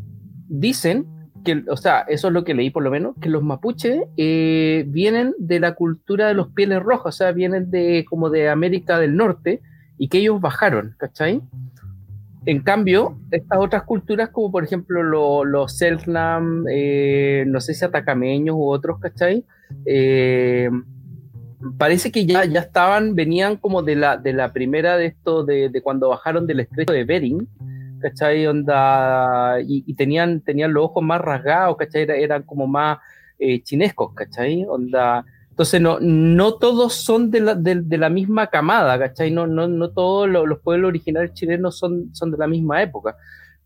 dicen 0.49 1.07
que, 1.45 1.65
o 1.69 1.77
sea, 1.77 2.01
eso 2.09 2.29
es 2.29 2.35
lo 2.35 2.45
que 2.45 2.55
leí 2.55 2.71
por 2.71 2.83
lo 2.83 2.91
menos, 2.91 3.15
que 3.21 3.29
los 3.29 3.43
mapuches 3.43 4.03
eh, 4.17 4.85
vienen 4.89 5.35
de 5.39 5.61
la 5.61 5.75
cultura 5.75 6.29
de 6.29 6.35
los 6.35 6.49
pieles 6.49 6.83
rojas, 6.83 7.15
o 7.15 7.17
sea, 7.19 7.33
vienen 7.33 7.71
de 7.71 8.05
como 8.09 8.31
de 8.31 8.49
América 8.49 8.99
del 8.99 9.17
Norte 9.17 9.61
y 9.99 10.09
que 10.09 10.19
ellos 10.19 10.41
bajaron, 10.41 10.95
¿cachai? 10.99 11.41
En 12.47 12.61
cambio, 12.63 13.19
estas 13.31 13.59
otras 13.59 13.83
culturas, 13.83 14.31
como 14.31 14.51
por 14.51 14.65
ejemplo 14.65 15.03
lo- 15.03 15.45
los 15.45 15.77
Selknam, 15.77 16.65
eh, 16.71 17.45
no 17.47 17.61
sé 17.61 17.75
si 17.75 17.85
atacameños 17.85 18.57
u 18.57 18.65
otros, 18.71 18.99
¿cachai? 18.99 19.45
Eh, 19.85 20.71
parece 21.77 22.11
que 22.11 22.25
ya, 22.25 22.47
ya 22.47 22.61
estaban, 22.61 23.15
venían 23.15 23.57
como 23.57 23.83
de 23.83 23.95
la, 23.97 24.17
de 24.17 24.33
la 24.33 24.53
primera 24.55 24.97
de 24.97 25.07
esto, 25.07 25.45
de, 25.45 25.69
de 25.69 25.83
cuando 25.83 26.09
bajaron 26.09 26.47
del 26.47 26.61
estrecho 26.61 26.93
de 26.95 27.05
Bering, 27.05 27.47
¿cachai? 28.01 28.47
Onda, 28.47 29.59
y, 29.67 29.95
tenían, 29.95 30.41
tenían 30.41 30.73
los 30.73 30.85
ojos 30.87 31.03
más 31.03 31.21
rasgados, 31.21 31.77
¿cachai? 31.77 32.03
Era- 32.03 32.17
eran 32.17 32.43
como 32.45 32.67
más 32.67 32.99
eh, 33.39 33.63
chinescos, 33.63 34.13
¿cachai? 34.15 34.65
Onda, 34.69 35.25
entonces 35.51 35.81
no, 35.81 35.99
no 36.01 36.55
todos 36.55 36.95
son 36.95 37.31
de 37.31 37.41
la, 37.41 37.55
de, 37.55 37.99
la 37.99 38.09
misma 38.11 38.47
camada, 38.49 38.99
¿cachai? 38.99 39.31
No, 39.31 39.47
no, 39.47 39.69
no 39.69 39.91
todos 39.91 40.29
lo- 40.29 40.47
los 40.47 40.61
pueblos 40.61 40.89
originales 40.89 41.33
chilenos 41.35 41.79
son, 41.79 42.15
son 42.15 42.31
de 42.31 42.39
la 42.39 42.47
misma 42.47 42.83
época. 42.83 43.17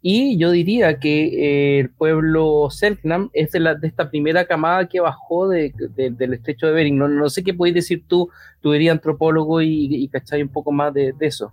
Y 0.06 0.36
yo 0.38 0.50
diría 0.50 0.98
que 1.00 1.76
eh, 1.76 1.80
el 1.80 1.90
pueblo 1.90 2.68
Selknam 2.70 3.30
es 3.32 3.52
de, 3.52 3.60
la, 3.60 3.74
de 3.74 3.88
esta 3.88 4.10
primera 4.10 4.44
camada 4.44 4.86
que 4.86 5.00
bajó 5.00 5.48
de, 5.48 5.72
de, 5.96 6.10
del 6.10 6.34
estrecho 6.34 6.66
de 6.66 6.72
Bering. 6.74 6.98
No, 6.98 7.08
no 7.08 7.30
sé 7.30 7.42
qué 7.42 7.54
podéis 7.54 7.76
decir 7.76 8.04
tú, 8.06 8.28
tú 8.60 8.74
eres 8.74 8.90
antropólogo 8.90 9.62
y, 9.62 9.88
y 9.90 10.08
cachai 10.08 10.42
un 10.42 10.50
poco 10.50 10.72
más 10.72 10.92
de 10.92 11.14
eso. 11.20 11.52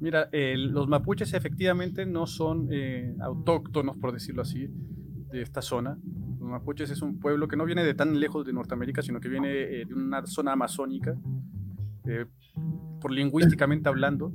Mira, 0.00 0.28
eh, 0.32 0.56
los 0.56 0.88
mapuches 0.88 1.32
efectivamente 1.34 2.06
no 2.06 2.26
son 2.26 2.68
eh, 2.70 3.14
autóctonos, 3.20 3.96
por 3.98 4.12
decirlo 4.12 4.42
así, 4.42 4.68
de 5.30 5.42
esta 5.42 5.62
zona. 5.62 5.98
Los 6.40 6.48
mapuches 6.48 6.90
es 6.90 7.02
un 7.02 7.20
pueblo 7.20 7.48
que 7.48 7.56
no 7.56 7.64
viene 7.64 7.84
de 7.84 7.94
tan 7.94 8.18
lejos 8.18 8.46
de 8.46 8.52
Norteamérica, 8.52 9.02
sino 9.02 9.20
que 9.20 9.28
viene 9.28 9.48
eh, 9.50 9.84
de 9.86 9.94
una 9.94 10.26
zona 10.26 10.52
amazónica, 10.52 11.16
eh, 12.06 12.26
por 13.00 13.12
lingüísticamente 13.12 13.88
hablando. 13.88 14.32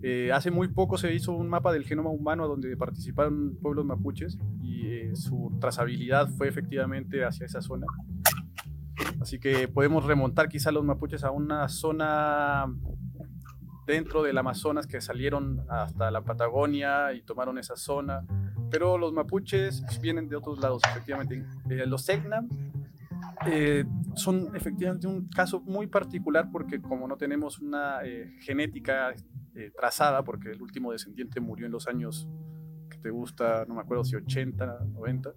Eh, 0.00 0.30
hace 0.32 0.52
muy 0.52 0.68
poco 0.68 0.96
se 0.96 1.12
hizo 1.12 1.32
un 1.32 1.48
mapa 1.48 1.72
del 1.72 1.84
genoma 1.84 2.10
humano 2.10 2.46
donde 2.46 2.76
participaron 2.76 3.58
pueblos 3.60 3.84
mapuches 3.84 4.38
y 4.62 4.86
eh, 4.86 5.16
su 5.16 5.56
trazabilidad 5.60 6.28
fue 6.30 6.48
efectivamente 6.48 7.24
hacia 7.24 7.46
esa 7.46 7.60
zona. 7.60 7.86
Así 9.20 9.40
que 9.40 9.66
podemos 9.66 10.04
remontar 10.04 10.48
quizá 10.48 10.70
los 10.70 10.84
mapuches 10.84 11.24
a 11.24 11.32
una 11.32 11.68
zona 11.68 12.72
dentro 13.88 14.22
del 14.22 14.36
Amazonas 14.36 14.86
que 14.86 15.00
salieron 15.00 15.64
hasta 15.68 16.10
la 16.10 16.22
Patagonia 16.22 17.12
y 17.14 17.22
tomaron 17.22 17.58
esa 17.58 17.74
zona. 17.74 18.24
Pero 18.70 18.98
los 18.98 19.14
mapuches 19.14 19.82
vienen 20.00 20.28
de 20.28 20.36
otros 20.36 20.60
lados, 20.60 20.82
efectivamente. 20.90 21.42
Eh, 21.70 21.86
los 21.86 22.02
Selknam 22.02 22.48
eh, 23.46 23.84
son 24.14 24.54
efectivamente 24.54 25.06
un 25.06 25.28
caso 25.28 25.60
muy 25.60 25.86
particular 25.86 26.50
porque 26.52 26.82
como 26.82 27.08
no 27.08 27.16
tenemos 27.16 27.60
una 27.60 28.04
eh, 28.04 28.36
genética 28.40 29.14
eh, 29.54 29.72
trazada, 29.74 30.22
porque 30.22 30.50
el 30.50 30.60
último 30.60 30.92
descendiente 30.92 31.40
murió 31.40 31.64
en 31.64 31.72
los 31.72 31.88
años 31.88 32.28
que 32.90 32.98
te 32.98 33.10
gusta, 33.10 33.64
no 33.66 33.74
me 33.74 33.80
acuerdo 33.80 34.04
si 34.04 34.16
80, 34.16 34.84
90, 34.92 35.32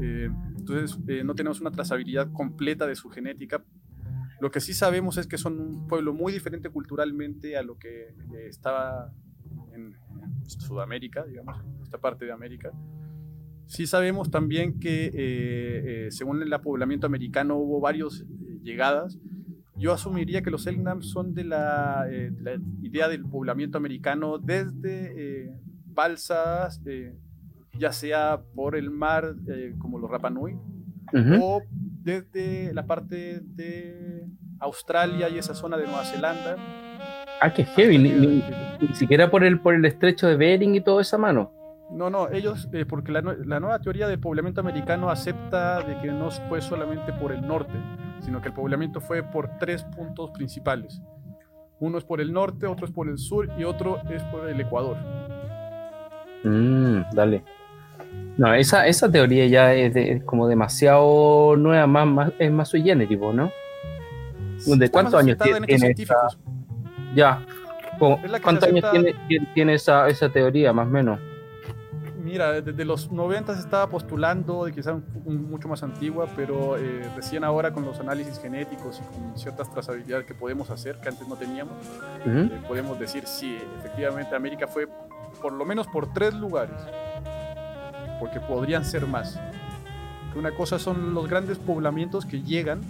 eh, 0.00 0.28
entonces 0.56 0.98
eh, 1.08 1.22
no 1.24 1.34
tenemos 1.34 1.60
una 1.60 1.70
trazabilidad 1.70 2.32
completa 2.32 2.86
de 2.86 2.96
su 2.96 3.08
genética. 3.10 3.64
Lo 4.44 4.50
que 4.50 4.60
sí 4.60 4.74
sabemos 4.74 5.16
es 5.16 5.26
que 5.26 5.38
son 5.38 5.58
un 5.58 5.86
pueblo 5.88 6.12
muy 6.12 6.30
diferente 6.30 6.68
culturalmente 6.68 7.56
a 7.56 7.62
lo 7.62 7.78
que 7.78 8.08
eh, 8.08 8.46
estaba 8.46 9.10
en, 9.72 9.94
en 10.22 10.50
Sudamérica, 10.50 11.24
digamos, 11.24 11.56
esta 11.82 11.96
parte 11.96 12.26
de 12.26 12.32
América. 12.32 12.70
Sí 13.64 13.86
sabemos 13.86 14.30
también 14.30 14.78
que 14.78 15.06
eh, 15.06 15.12
eh, 15.14 16.08
según 16.10 16.42
el 16.42 16.50
poblamiento 16.60 17.06
americano 17.06 17.56
hubo 17.56 17.80
varias 17.80 18.22
llegadas. 18.62 19.18
Yo 19.76 19.94
asumiría 19.94 20.42
que 20.42 20.50
los 20.50 20.64
Selknam 20.64 21.00
son 21.00 21.32
de 21.32 21.44
la, 21.44 22.04
eh, 22.10 22.30
la 22.38 22.60
idea 22.82 23.08
del 23.08 23.24
poblamiento 23.24 23.78
americano 23.78 24.36
desde 24.36 25.46
eh, 25.46 25.58
balsas, 25.86 26.82
eh, 26.84 27.16
ya 27.78 27.92
sea 27.92 28.42
por 28.54 28.76
el 28.76 28.90
mar, 28.90 29.36
eh, 29.48 29.74
como 29.78 29.98
los 29.98 30.10
Rapa 30.10 30.28
Nui, 30.28 30.52
Ujú. 31.14 31.34
o 31.42 31.62
desde 32.02 32.74
la 32.74 32.86
parte 32.86 33.40
de 33.40 34.13
Australia 34.64 35.28
y 35.28 35.38
esa 35.38 35.54
zona 35.54 35.76
de 35.76 35.84
Nueva 35.84 36.04
Zelanda. 36.04 36.56
Ah, 37.40 37.52
qué 37.52 37.64
heavy. 37.64 37.98
Ni, 37.98 38.10
ni- 38.10 38.44
ni 38.80 38.94
siquiera 38.94 39.30
por 39.30 39.44
el, 39.44 39.60
por 39.60 39.74
el 39.74 39.84
estrecho 39.84 40.26
de 40.26 40.36
Bering 40.36 40.74
y 40.74 40.80
toda 40.80 41.02
esa 41.02 41.18
mano. 41.18 41.52
No, 41.90 42.08
no, 42.10 42.28
ellos, 42.30 42.68
eh, 42.72 42.86
porque 42.86 43.12
la, 43.12 43.20
la 43.22 43.60
nueva 43.60 43.78
teoría 43.78 44.08
del 44.08 44.18
poblamiento 44.18 44.60
americano 44.60 45.10
acepta 45.10 45.80
de 45.82 45.98
que 46.00 46.08
no 46.08 46.30
fue 46.48 46.60
solamente 46.62 47.12
por 47.12 47.30
el 47.30 47.46
norte, 47.46 47.74
sino 48.20 48.40
que 48.40 48.48
el 48.48 48.54
poblamiento 48.54 49.00
fue 49.00 49.22
por 49.22 49.50
tres 49.58 49.84
puntos 49.84 50.30
principales. 50.30 51.00
Uno 51.80 51.98
es 51.98 52.04
por 52.04 52.20
el 52.20 52.32
norte, 52.32 52.66
otro 52.66 52.86
es 52.86 52.92
por 52.92 53.08
el 53.08 53.18
sur 53.18 53.48
y 53.58 53.64
otro 53.64 54.00
es 54.10 54.22
por 54.24 54.48
el 54.48 54.58
Ecuador. 54.60 54.96
Mm, 56.42 57.02
dale. 57.12 57.42
No, 58.36 58.52
esa, 58.54 58.86
esa 58.86 59.10
teoría 59.10 59.46
ya 59.46 59.74
es, 59.74 59.94
de- 59.94 60.12
es 60.12 60.24
como 60.24 60.48
demasiado 60.48 61.54
nueva, 61.56 61.86
más, 61.86 62.06
más, 62.06 62.32
es 62.38 62.50
más 62.50 62.68
sui 62.68 62.82
generis, 62.82 63.18
¿no? 63.20 63.50
¿De 64.66 64.90
cuántos 64.90 65.14
años 65.14 65.38
tiene 65.38 65.66
científicos. 65.78 66.38
Ya. 67.14 67.44
¿Cuántos 67.98 68.68
años 68.68 68.84
tiene, 68.90 69.14
tiene- 69.54 69.74
esa, 69.74 70.08
esa 70.08 70.28
teoría, 70.28 70.72
más 70.72 70.86
o 70.86 70.90
menos? 70.90 71.20
Mira, 72.22 72.60
desde 72.60 72.84
los 72.84 73.12
90 73.12 73.54
se 73.54 73.60
estaba 73.60 73.88
postulando 73.88 74.62
un- 75.24 75.50
mucho 75.50 75.68
más 75.68 75.82
antigua, 75.82 76.26
pero 76.34 76.76
eh, 76.76 77.02
recién 77.14 77.44
ahora 77.44 77.72
con 77.72 77.84
los 77.84 78.00
análisis 78.00 78.40
genéticos 78.40 79.00
y 79.00 79.14
con 79.14 79.38
ciertas 79.38 79.70
trazabilidades 79.70 80.26
que 80.26 80.34
podemos 80.34 80.70
hacer, 80.70 80.98
que 81.00 81.10
antes 81.10 81.28
no 81.28 81.36
teníamos, 81.36 81.74
Ujú. 82.26 82.38
eh, 82.38 82.60
podemos 82.66 82.98
decir 82.98 83.26
sí, 83.26 83.58
efectivamente 83.78 84.34
América 84.34 84.66
fue 84.66 84.88
por 85.40 85.52
lo 85.52 85.64
menos 85.64 85.86
por 85.86 86.12
tres 86.12 86.34
lugares, 86.34 86.76
porque 88.18 88.40
podrían 88.40 88.84
ser 88.84 89.06
más. 89.06 89.38
Una 90.34 90.50
cosa 90.50 90.78
son 90.80 91.14
los 91.14 91.28
grandes 91.28 91.58
poblamientos 91.58 92.24
que 92.26 92.40
llegan 92.42 92.80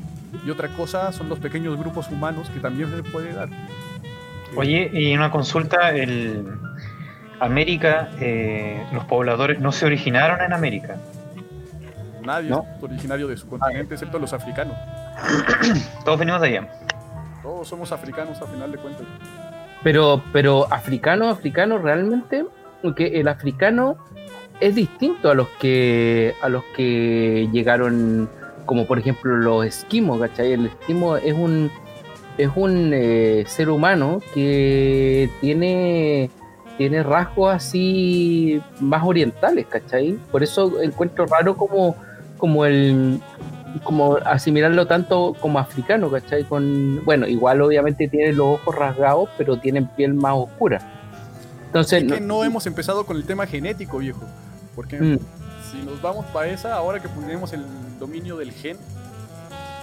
y 0.44 0.50
otra 0.50 0.68
cosa 0.68 1.12
son 1.12 1.28
los 1.28 1.38
pequeños 1.38 1.76
grupos 1.78 2.08
humanos 2.10 2.50
que 2.50 2.60
también 2.60 2.90
se 2.90 3.02
puede 3.02 3.32
dar. 3.32 3.48
Oye, 4.56 4.90
y 4.92 5.14
una 5.16 5.30
consulta, 5.30 5.90
el 5.90 6.46
América, 7.40 8.10
eh, 8.20 8.86
los 8.92 9.04
pobladores 9.04 9.60
no 9.60 9.72
se 9.72 9.86
originaron 9.86 10.40
en 10.40 10.52
América. 10.52 10.96
nadie 12.24 12.50
¿no? 12.50 12.64
es 12.76 12.82
originario 12.82 13.28
de 13.28 13.36
su 13.36 13.48
continente 13.48 13.94
excepto 13.94 14.18
los 14.18 14.32
africanos. 14.32 14.76
Todos 16.04 16.18
venimos 16.18 16.40
de 16.40 16.48
allá. 16.48 16.68
Todos 17.42 17.68
somos 17.68 17.92
africanos 17.92 18.40
a 18.40 18.46
final 18.46 18.72
de 18.72 18.78
cuentas. 18.78 19.06
Pero, 19.82 20.22
pero 20.32 20.72
africano, 20.72 21.28
africano, 21.28 21.78
realmente, 21.78 22.46
porque 22.80 23.20
el 23.20 23.28
africano 23.28 23.98
es 24.60 24.74
distinto 24.74 25.30
a 25.30 25.34
los 25.34 25.48
que 25.60 26.34
a 26.40 26.48
los 26.48 26.64
que 26.76 27.48
llegaron, 27.52 28.30
como 28.66 28.86
por 28.86 28.98
ejemplo 28.98 29.36
los 29.36 29.64
esquimos, 29.66 30.20
¿cachai? 30.20 30.52
El 30.52 30.66
esquimo 30.66 31.16
es 31.16 31.34
un 31.34 31.70
es 32.36 32.50
un 32.56 32.90
eh, 32.92 33.44
ser 33.46 33.68
humano 33.70 34.20
que 34.34 35.30
tiene 35.40 36.30
tiene 36.76 37.02
rasgos 37.04 37.54
así 37.54 38.60
más 38.80 39.04
orientales, 39.04 39.66
¿cachai? 39.66 40.18
Por 40.32 40.42
eso 40.42 40.80
encuentro 40.82 41.26
raro 41.26 41.56
como 41.56 41.94
como 42.38 42.64
el 42.66 43.20
como 43.84 44.16
asimilarlo 44.24 44.86
tanto 44.86 45.34
como 45.40 45.58
africano, 45.58 46.10
¿cachai? 46.10 46.44
Con, 46.44 47.04
bueno, 47.04 47.26
igual 47.26 47.60
obviamente 47.62 48.06
tienen 48.08 48.36
los 48.36 48.60
ojos 48.60 48.74
rasgados, 48.74 49.28
pero 49.36 49.56
tienen 49.56 49.86
piel 49.88 50.14
más 50.14 50.34
oscura. 50.36 50.78
Entonces, 51.66 52.04
Es 52.04 52.12
que 52.12 52.20
no- 52.20 52.38
no 52.38 52.44
hemos 52.44 52.66
empezado 52.66 53.04
con 53.04 53.16
el 53.16 53.24
tema 53.24 53.46
genético, 53.46 53.98
viejo. 53.98 54.20
Porque 54.76 55.00
Mm. 55.00 55.18
si 55.70 55.84
nos 55.84 56.00
vamos 56.00 56.24
para 56.26 56.48
esa, 56.48 56.74
ahora 56.74 57.00
que 57.00 57.08
tenemos 57.08 57.52
el 57.52 57.62
dominio 58.04 58.36
del 58.36 58.52
gen, 58.52 58.76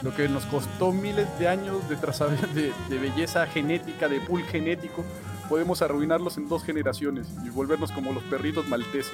lo 0.04 0.16
que 0.16 0.30
nos 0.30 0.46
costó 0.46 0.92
miles 0.92 1.28
de 1.40 1.48
años 1.48 1.78
de, 1.90 1.96
de, 1.96 2.72
de 2.88 2.98
belleza 3.00 3.48
genética, 3.48 4.08
de 4.08 4.22
pool 4.22 4.44
genético, 4.44 5.04
podemos 5.50 5.82
arruinarlos 5.82 6.38
en 6.38 6.48
dos 6.48 6.64
generaciones 6.64 7.26
y 7.44 7.50
volvernos 7.50 7.92
como 7.92 8.14
los 8.14 8.22
perritos 8.24 8.68
malteses. 8.68 9.12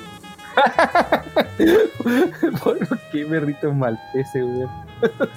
¿por 2.61 2.99
qué 3.11 3.25
perritos 3.25 3.73
malteses, 3.73 4.43
weón? 4.43 4.69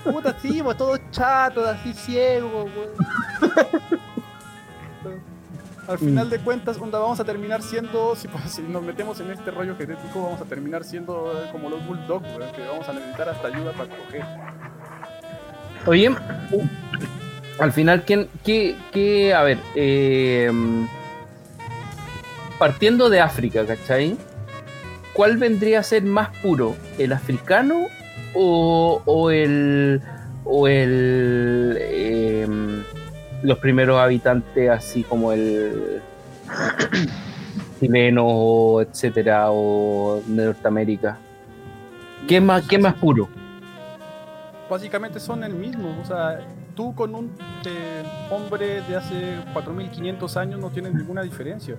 Puta, 0.02 0.36
sí, 0.40 0.60
todos 0.76 0.98
chatos, 1.12 1.68
así 1.68 1.92
ciegos, 1.92 2.68
Al 5.90 5.98
final 5.98 6.30
de 6.30 6.38
cuentas, 6.38 6.78
onda, 6.78 7.00
vamos 7.00 7.18
a 7.18 7.24
terminar 7.24 7.62
siendo, 7.62 8.14
si, 8.14 8.28
pues, 8.28 8.44
si 8.52 8.62
nos 8.62 8.80
metemos 8.80 9.18
en 9.18 9.32
este 9.32 9.50
rollo 9.50 9.74
genético, 9.76 10.22
vamos 10.22 10.40
a 10.40 10.44
terminar 10.44 10.84
siendo 10.84 11.32
eh, 11.32 11.48
como 11.50 11.68
los 11.68 11.84
bulldogs, 11.84 12.28
que 12.54 12.62
vamos 12.64 12.88
a 12.88 12.92
necesitar 12.92 13.28
hasta 13.28 13.48
ayuda 13.48 13.72
para 13.72 13.90
coger. 13.96 14.24
Oye, 15.86 16.14
al 17.58 17.72
final, 17.72 18.04
¿quién, 18.04 18.28
qué, 18.44 18.76
qué, 18.92 19.34
a 19.34 19.42
ver, 19.42 19.58
eh, 19.74 20.52
partiendo 22.56 23.10
de 23.10 23.20
África, 23.20 23.66
¿cachai? 23.66 24.16
¿Cuál 25.12 25.38
vendría 25.38 25.80
a 25.80 25.82
ser 25.82 26.04
más 26.04 26.28
puro, 26.36 26.76
el 26.98 27.12
africano 27.12 27.88
o, 28.34 29.02
o 29.04 29.30
el, 29.32 30.00
o 30.44 30.68
el, 30.68 31.76
em, 31.80 32.84
los 33.42 33.58
primeros 33.58 33.98
habitantes, 33.98 34.70
así 34.70 35.02
como 35.02 35.32
el 35.32 36.00
chileno, 37.80 38.80
etcétera, 38.80 39.50
o 39.50 40.22
de 40.26 40.44
Norteamérica? 40.46 41.18
¿Qué 42.28 42.40
más, 42.40 42.66
qué 42.66 42.78
más 42.78 42.94
puro? 42.94 43.28
Básicamente 44.68 45.18
son 45.18 45.42
el 45.42 45.54
mismo, 45.54 45.96
o 46.00 46.04
sea, 46.04 46.40
tú 46.76 46.94
con 46.94 47.14
un 47.14 47.30
eh, 47.66 48.02
hombre 48.30 48.82
de 48.82 48.96
hace 48.96 49.36
4500 49.52 50.36
años 50.36 50.60
no 50.60 50.70
tienes 50.70 50.94
ninguna 50.94 51.22
diferencia. 51.22 51.74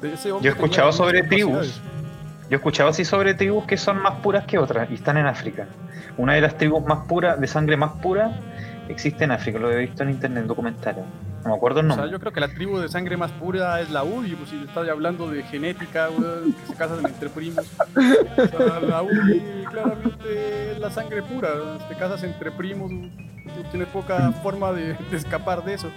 De 0.00 0.14
ese 0.14 0.32
hombre 0.32 0.46
Yo 0.46 0.50
he 0.50 0.54
escuchado 0.54 0.92
sobre 0.92 1.22
tribus. 1.22 1.80
Yo 2.48 2.56
he 2.56 2.56
escuchado 2.56 2.90
así 2.90 3.04
sobre 3.04 3.34
tribus 3.34 3.64
que 3.66 3.76
son 3.76 4.00
más 4.00 4.14
puras 4.20 4.44
que 4.46 4.58
otras 4.58 4.90
y 4.90 4.94
están 4.94 5.16
en 5.18 5.26
África. 5.26 5.66
Una 6.16 6.34
de 6.34 6.40
las 6.40 6.56
tribus 6.56 6.84
más 6.84 7.06
puras, 7.06 7.40
de 7.40 7.46
sangre 7.46 7.76
más 7.76 7.92
pura, 7.92 8.40
existe 8.88 9.24
en 9.24 9.32
África. 9.32 9.58
Lo 9.58 9.70
he 9.70 9.76
visto 9.80 10.02
en 10.02 10.10
internet, 10.10 10.42
en 10.42 10.48
documentales. 10.48 11.04
No 11.44 11.50
me 11.50 11.56
acuerdo 11.56 11.80
el 11.80 11.86
O 11.86 11.88
nombre. 11.88 12.06
sea, 12.06 12.12
yo 12.12 12.20
creo 12.20 12.32
que 12.32 12.38
la 12.40 12.48
tribu 12.48 12.78
de 12.78 12.88
sangre 12.88 13.16
más 13.16 13.30
pura 13.32 13.80
es 13.80 13.90
la 13.90 14.04
UDI, 14.04 14.34
pues 14.36 14.50
si 14.50 14.62
estás 14.62 14.88
hablando 14.88 15.28
de 15.30 15.42
genética, 15.42 16.08
que 16.08 16.52
se 16.72 16.74
casan 16.78 17.04
entre 17.04 17.28
primos. 17.30 17.66
O 17.96 18.46
sea, 18.46 18.80
la 18.80 19.02
UDI 19.02 19.64
claramente 19.70 20.72
es 20.72 20.78
la 20.78 20.90
sangre 20.90 21.22
pura, 21.22 21.48
te 21.88 21.96
casas 21.96 22.22
entre 22.22 22.50
primos, 22.52 22.90
tú 22.90 23.62
tienes 23.70 23.88
poca 23.88 24.30
forma 24.42 24.72
de, 24.72 24.94
de 24.94 25.16
escapar 25.16 25.64
de 25.64 25.74
eso. 25.74 25.90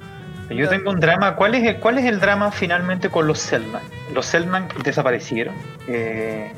Yo 0.49 0.67
tengo 0.69 0.91
un 0.91 0.99
drama. 0.99 1.35
¿Cuál 1.35 1.55
es 1.55 1.63
el, 1.63 1.77
cuál 1.79 1.97
es 1.97 2.05
el 2.05 2.19
drama 2.19 2.51
finalmente 2.51 3.09
con 3.09 3.25
los 3.27 3.39
Selman? 3.39 3.81
Los 4.13 4.25
Selman 4.27 4.67
desaparecieron. 4.83 5.55
Eh, 5.87 6.51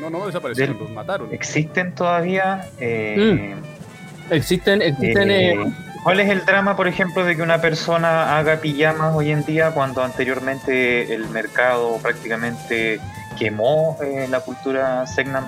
No, 0.00 0.08
no 0.10 0.26
desaparecieron, 0.26 0.76
Del- 0.76 0.84
los 0.86 0.94
mataron. 0.94 1.28
¿Existen 1.32 1.94
todavía? 1.94 2.68
Eh, 2.78 3.54
Existen, 4.30 4.82
existen 4.82 5.30
eh, 5.30 5.52
eh, 5.52 5.72
¿Cuál 6.02 6.20
es 6.20 6.30
el 6.30 6.44
drama, 6.44 6.76
por 6.76 6.88
ejemplo, 6.88 7.24
de 7.24 7.36
que 7.36 7.42
una 7.42 7.60
persona 7.60 8.38
haga 8.38 8.56
pijamas 8.56 9.14
hoy 9.14 9.30
en 9.30 9.44
día 9.44 9.72
cuando 9.72 10.02
anteriormente 10.02 11.12
el 11.12 11.28
mercado 11.28 11.98
prácticamente 11.98 13.00
quemó 13.38 13.98
eh, 14.02 14.26
la 14.30 14.40
cultura 14.40 15.06
Segnam 15.06 15.44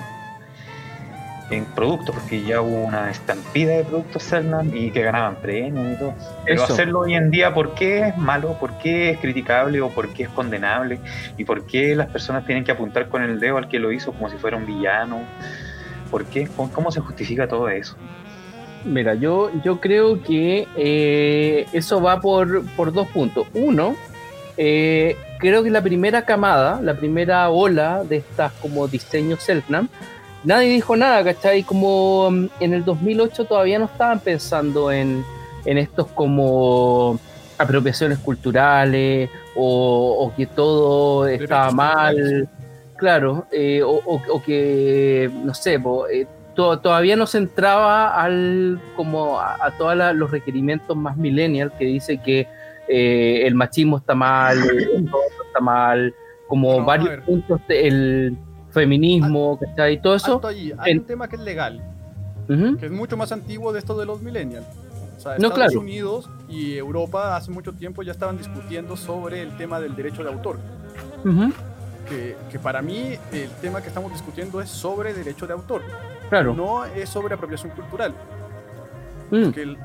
en 1.49 1.65
productos? 1.65 2.15
Porque 2.15 2.43
ya 2.43 2.61
hubo 2.61 2.83
una 2.83 3.09
estampida 3.09 3.71
de 3.71 3.85
productos 3.85 4.23
Segnam 4.23 4.75
y 4.75 4.91
que 4.91 5.01
ganaban 5.01 5.37
premios 5.37 5.93
y 5.95 5.99
todo. 5.99 6.13
Pero 6.45 6.63
Eso. 6.63 6.73
hacerlo 6.73 6.99
hoy 6.99 7.15
en 7.15 7.31
día, 7.31 7.53
¿por 7.53 7.73
qué 7.73 8.09
es 8.09 8.17
malo? 8.17 8.57
¿Por 8.59 8.77
qué 8.77 9.11
es 9.11 9.19
criticable 9.19 9.79
o 9.81 9.89
por 9.89 10.09
qué 10.13 10.23
es 10.23 10.29
condenable? 10.29 10.99
¿Y 11.37 11.45
por 11.45 11.65
qué 11.65 11.95
las 11.95 12.07
personas 12.09 12.45
tienen 12.45 12.63
que 12.63 12.71
apuntar 12.71 13.07
con 13.07 13.23
el 13.23 13.39
dedo 13.39 13.57
al 13.57 13.69
que 13.69 13.79
lo 13.79 13.91
hizo 13.91 14.11
como 14.11 14.29
si 14.29 14.37
fuera 14.37 14.57
un 14.57 14.65
villano? 14.65 15.21
¿Por 16.11 16.25
qué? 16.25 16.47
¿Cómo, 16.55 16.71
cómo 16.71 16.91
se 16.91 16.99
justifica 16.99 17.47
todo 17.47 17.69
eso? 17.69 17.95
Mira, 18.85 19.13
yo, 19.15 19.51
yo 19.63 19.79
creo 19.79 20.21
que 20.23 20.67
eh, 20.75 21.65
eso 21.73 22.01
va 22.01 22.19
por, 22.19 22.65
por 22.75 22.91
dos 22.91 23.07
puntos. 23.09 23.45
Uno, 23.53 23.95
eh, 24.57 25.15
creo 25.39 25.63
que 25.63 25.69
la 25.69 25.81
primera 25.81 26.23
camada, 26.23 26.81
la 26.81 26.95
primera 26.95 27.49
ola 27.49 28.03
de 28.03 28.17
estas 28.17 28.51
como 28.53 28.87
diseños 28.87 29.43
Selknam, 29.43 29.87
nadie 30.43 30.69
dijo 30.69 30.95
nada, 30.95 31.23
¿cachai? 31.23 31.63
Como 31.63 32.29
mm, 32.31 32.45
en 32.59 32.73
el 32.73 32.83
2008 32.83 33.45
todavía 33.45 33.77
no 33.79 33.85
estaban 33.85 34.19
pensando 34.19 34.91
en, 34.91 35.23
en 35.65 35.77
estos 35.77 36.07
como 36.07 37.19
apropiaciones 37.57 38.17
culturales 38.19 39.29
o, 39.55 40.15
o 40.25 40.35
que 40.35 40.47
todo 40.47 41.27
estaba 41.27 41.71
mal. 41.71 42.49
Claro, 42.97 43.45
eh, 43.51 43.81
o, 43.83 43.91
o- 44.05 44.21
o 44.29 44.41
que, 44.43 45.29
no 45.43 45.53
sé, 45.55 45.79
po, 45.79 46.07
eh, 46.07 46.27
to- 46.55 46.79
todavía 46.79 47.15
no 47.15 47.25
se 47.27 47.37
entraba 47.39 48.21
al, 48.21 48.81
como 48.95 49.39
a, 49.39 49.57
a 49.65 49.71
todos 49.77 49.95
los 50.15 50.31
requerimientos 50.31 50.95
más 50.97 51.17
millennial 51.17 51.71
que 51.77 51.85
dice 51.85 52.17
que 52.19 52.47
eh, 52.87 53.43
el 53.45 53.55
machismo 53.55 53.97
está 53.97 54.15
mal, 54.15 54.57
el 54.57 55.09
está 55.47 55.59
mal, 55.61 56.13
como 56.47 56.79
No, 56.79 56.85
varios 56.85 57.23
puntos, 57.23 57.61
el 57.69 58.37
feminismo, 58.71 59.57
¿cachai? 59.59 60.01
Todo 60.01 60.15
eso. 60.15 60.41
Allí, 60.45 60.73
hay 60.77 60.91
en- 60.93 60.99
un 60.99 61.05
tema 61.05 61.27
que 61.27 61.35
es 61.37 61.41
legal, 61.41 61.81
que 62.47 62.85
es 62.85 62.91
mucho 62.91 63.15
más 63.17 63.31
antiguo 63.31 63.71
de 63.71 63.79
esto 63.79 63.97
de 63.97 64.05
los 64.05 64.21
millennials. 64.21 64.65
O 65.17 65.19
sea, 65.21 65.31
No, 65.37 65.47
Estados 65.49 65.55
claro. 65.71 65.79
Unidos 65.79 66.29
y 66.49 66.75
Europa 66.75 67.35
hace 67.37 67.51
mucho 67.51 67.73
tiempo 67.73 68.01
ya 68.01 68.11
estaban 68.11 68.37
discutiendo 68.37 68.97
sobre 68.97 69.41
el 69.41 69.55
tema 69.55 69.79
del 69.79 69.95
derecho 69.95 70.23
de 70.23 70.29
autor. 70.29 70.57
que 72.09 72.59
para 72.59 72.81
mí 72.81 73.13
el 73.31 73.49
tema 73.61 73.81
que 73.81 73.87
estamos 73.87 74.11
discutiendo 74.11 74.59
es 74.59 74.69
sobre 74.69 75.13
derecho 75.13 75.47
de 75.47 75.53
autor, 75.53 75.81
claro. 76.31 76.55
no 76.55 76.85
es 76.85 77.07
sobre 77.09 77.35
apropiación 77.35 77.71
cultural. 77.73 78.13
mm, 79.29 79.49
Que 79.51 79.61
el- 79.61 79.77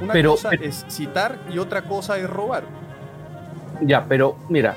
una 0.00 0.12
Pero- 0.12 0.30
cosa 0.32 0.50
pero- 0.50 0.64
es 0.64 0.84
citar 0.88 1.38
y 1.52 1.58
otra 1.58 1.82
cosa 1.82 2.16
es 2.18 2.30
robar. 2.30 2.62
Ya, 3.80 4.04
pero 4.08 4.36
mira, 4.48 4.74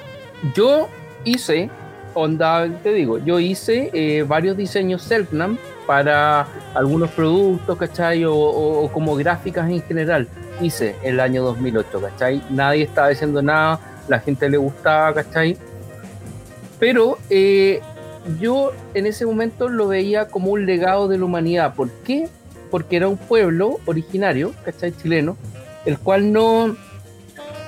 yo 0.56 0.88
hice, 1.24 1.70
onda, 2.16 2.68
te 2.84 2.92
digo, 2.94 3.18
yo 3.20 3.40
hice 3.40 3.92
eh, 3.94 4.24
varios 4.24 4.58
diseños 4.58 5.04
Selknam 5.04 5.58
para 5.88 6.48
algunos 6.74 7.12
productos, 7.12 7.78
¿cachai? 7.78 8.26
O, 8.26 8.34
o- 8.34 8.84
o 8.86 8.92
como 8.92 9.16
gráficas 9.16 9.70
en 9.70 9.82
general. 9.84 10.28
Hice 10.62 10.96
el 11.04 11.20
año 11.20 11.44
2008, 11.44 12.02
¿cachai? 12.02 12.42
Nadie 12.50 12.84
estaba 12.84 13.10
diciendo 13.10 13.42
nada, 13.42 13.80
la 14.08 14.20
gente 14.20 14.50
le 14.50 14.58
gustaba, 14.58 15.14
¿cachai? 15.14 15.58
Pero 16.80 17.18
eh, 17.30 17.82
yo 18.40 18.72
en 18.94 19.06
ese 19.06 19.26
momento 19.26 19.70
lo 19.70 19.88
veía 19.88 20.28
como 20.28 20.52
un 20.52 20.66
legado 20.66 21.08
de 21.08 21.18
la 21.18 21.26
humanidad. 21.26 21.74
¿Por 21.76 21.90
qué? 22.04 22.28
Porque 22.72 22.96
era 22.98 23.08
un 23.08 23.18
pueblo 23.18 23.80
originario, 23.86 24.54
¿cachai? 24.64 24.92
Chileno, 24.92 25.38
el 25.86 25.98
cual 26.00 26.32
no, 26.34 26.76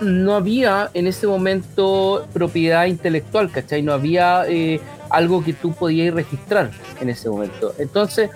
no 0.01 0.35
había 0.35 0.89
en 0.93 1.07
ese 1.07 1.27
momento 1.27 2.27
propiedad 2.33 2.85
intelectual, 2.85 3.51
¿cachai? 3.51 3.81
No 3.81 3.93
había 3.93 4.43
eh, 4.47 4.79
algo 5.09 5.43
que 5.43 5.53
tú 5.53 5.73
podías 5.73 6.13
registrar 6.13 6.71
en 6.99 7.09
ese 7.09 7.29
momento. 7.29 7.73
Entonces, 7.77 8.29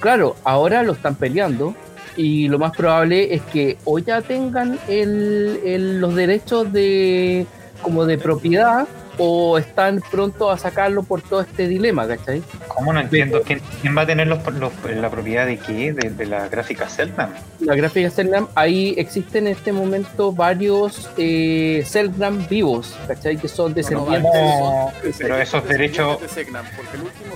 claro, 0.00 0.36
ahora 0.44 0.82
lo 0.82 0.92
están 0.92 1.14
peleando 1.14 1.74
y 2.16 2.46
lo 2.48 2.58
más 2.58 2.76
probable 2.76 3.34
es 3.34 3.42
que 3.42 3.76
o 3.84 3.98
ya 3.98 4.20
tengan 4.22 4.78
el- 4.88 5.60
el- 5.64 6.00
los 6.00 6.14
derechos 6.14 6.72
de 6.72 7.46
como 7.82 8.06
de 8.06 8.18
propiedad 8.18 8.86
o 9.18 9.58
están 9.58 10.02
pronto 10.10 10.50
a 10.50 10.58
sacarlo 10.58 11.02
por 11.02 11.22
todo 11.22 11.40
este 11.40 11.68
dilema, 11.68 12.06
¿cachai? 12.08 12.42
¿Cómo 12.68 12.92
no 12.92 13.00
entiendo? 13.00 13.42
¿Quién, 13.42 13.60
quién 13.80 13.96
va 13.96 14.02
a 14.02 14.06
tener 14.06 14.26
los, 14.26 14.38
los- 14.54 14.72
la 14.96 15.10
propiedad 15.10 15.46
de 15.46 15.58
qué? 15.58 15.92
¿De, 15.92 16.10
de 16.10 16.26
la 16.26 16.48
gráfica 16.48 16.88
Selman? 16.88 17.32
La 17.60 17.74
gráfica 17.74 18.10
Selgram, 18.10 18.48
ahí 18.54 18.94
existen 18.98 19.46
en 19.46 19.52
este 19.54 19.72
momento 19.72 20.32
varios 20.32 21.08
eh, 21.16 21.82
Selgram 21.86 22.46
vivos, 22.48 22.94
¿cachai? 23.06 23.36
Que 23.36 23.48
son 23.48 23.72
descendientes. 23.74 24.30
¿Cómo- 24.32 24.92
pero 25.18 25.36
esos 25.38 25.66
derechos- 25.68 26.18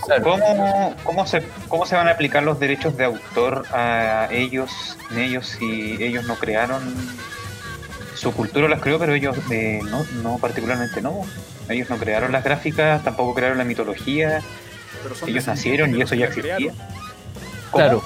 Claro. 0.06 0.22
¿Cómo, 0.24 0.96
cómo, 1.04 1.26
se, 1.26 1.42
¿Cómo 1.68 1.86
se 1.86 1.94
van 1.96 2.08
a 2.08 2.12
aplicar 2.12 2.42
los 2.42 2.58
derechos 2.58 2.96
de 2.96 3.04
autor 3.04 3.64
a 3.72 4.28
ellos, 4.30 4.70
en 5.10 5.18
ellos 5.18 5.46
si 5.58 5.96
ellos 6.02 6.26
no 6.26 6.34
crearon 6.36 6.82
su 8.14 8.32
cultura 8.32 8.68
las 8.68 8.80
creó, 8.80 8.98
pero 8.98 9.14
ellos 9.14 9.36
eh, 9.50 9.78
no, 9.84 10.04
no 10.22 10.38
particularmente 10.38 11.00
no. 11.00 11.22
Ellos 11.68 11.90
no 11.90 11.98
crearon 11.98 12.33
las 12.33 12.44
gráficas, 12.44 13.02
tampoco 13.04 13.35
crearon 13.35 13.59
la 13.59 13.64
mitología, 13.64 14.40
pero 15.02 15.14
son 15.14 15.28
ellos 15.28 15.46
nacieron 15.46 15.94
y 15.94 16.02
eso 16.02 16.14
ya 16.14 16.26
existía. 16.26 16.72
Claro, 17.72 18.02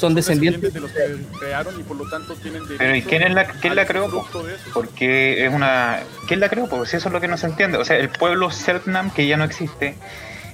son 0.00 0.14
descendientes. 0.14 0.72
de 0.72 0.80
los 0.80 0.90
que 0.90 1.18
crearon 1.38 1.78
y 1.78 1.82
por 1.82 1.96
lo 1.96 2.08
tanto 2.08 2.34
tienen 2.34 2.62
derecho 2.62 2.78
Pero 2.78 2.96
¿y 2.96 3.02
quién, 3.02 3.22
es 3.22 3.34
la, 3.34 3.44
quién 3.44 3.76
la 3.76 3.86
creó? 3.86 4.10
po? 4.10 4.26
Porque 4.72 5.44
es 5.44 5.52
una... 5.52 6.00
¿Quién 6.26 6.40
la 6.40 6.48
creó? 6.48 6.68
Pues 6.68 6.94
eso 6.94 7.08
es 7.08 7.12
lo 7.12 7.20
que 7.20 7.28
no 7.28 7.36
se 7.36 7.46
entiende. 7.46 7.78
O 7.78 7.84
sea, 7.84 7.96
el 7.96 8.08
pueblo 8.08 8.50
Selknam, 8.50 9.10
que 9.10 9.26
ya 9.26 9.36
no 9.36 9.44
existe, 9.44 9.96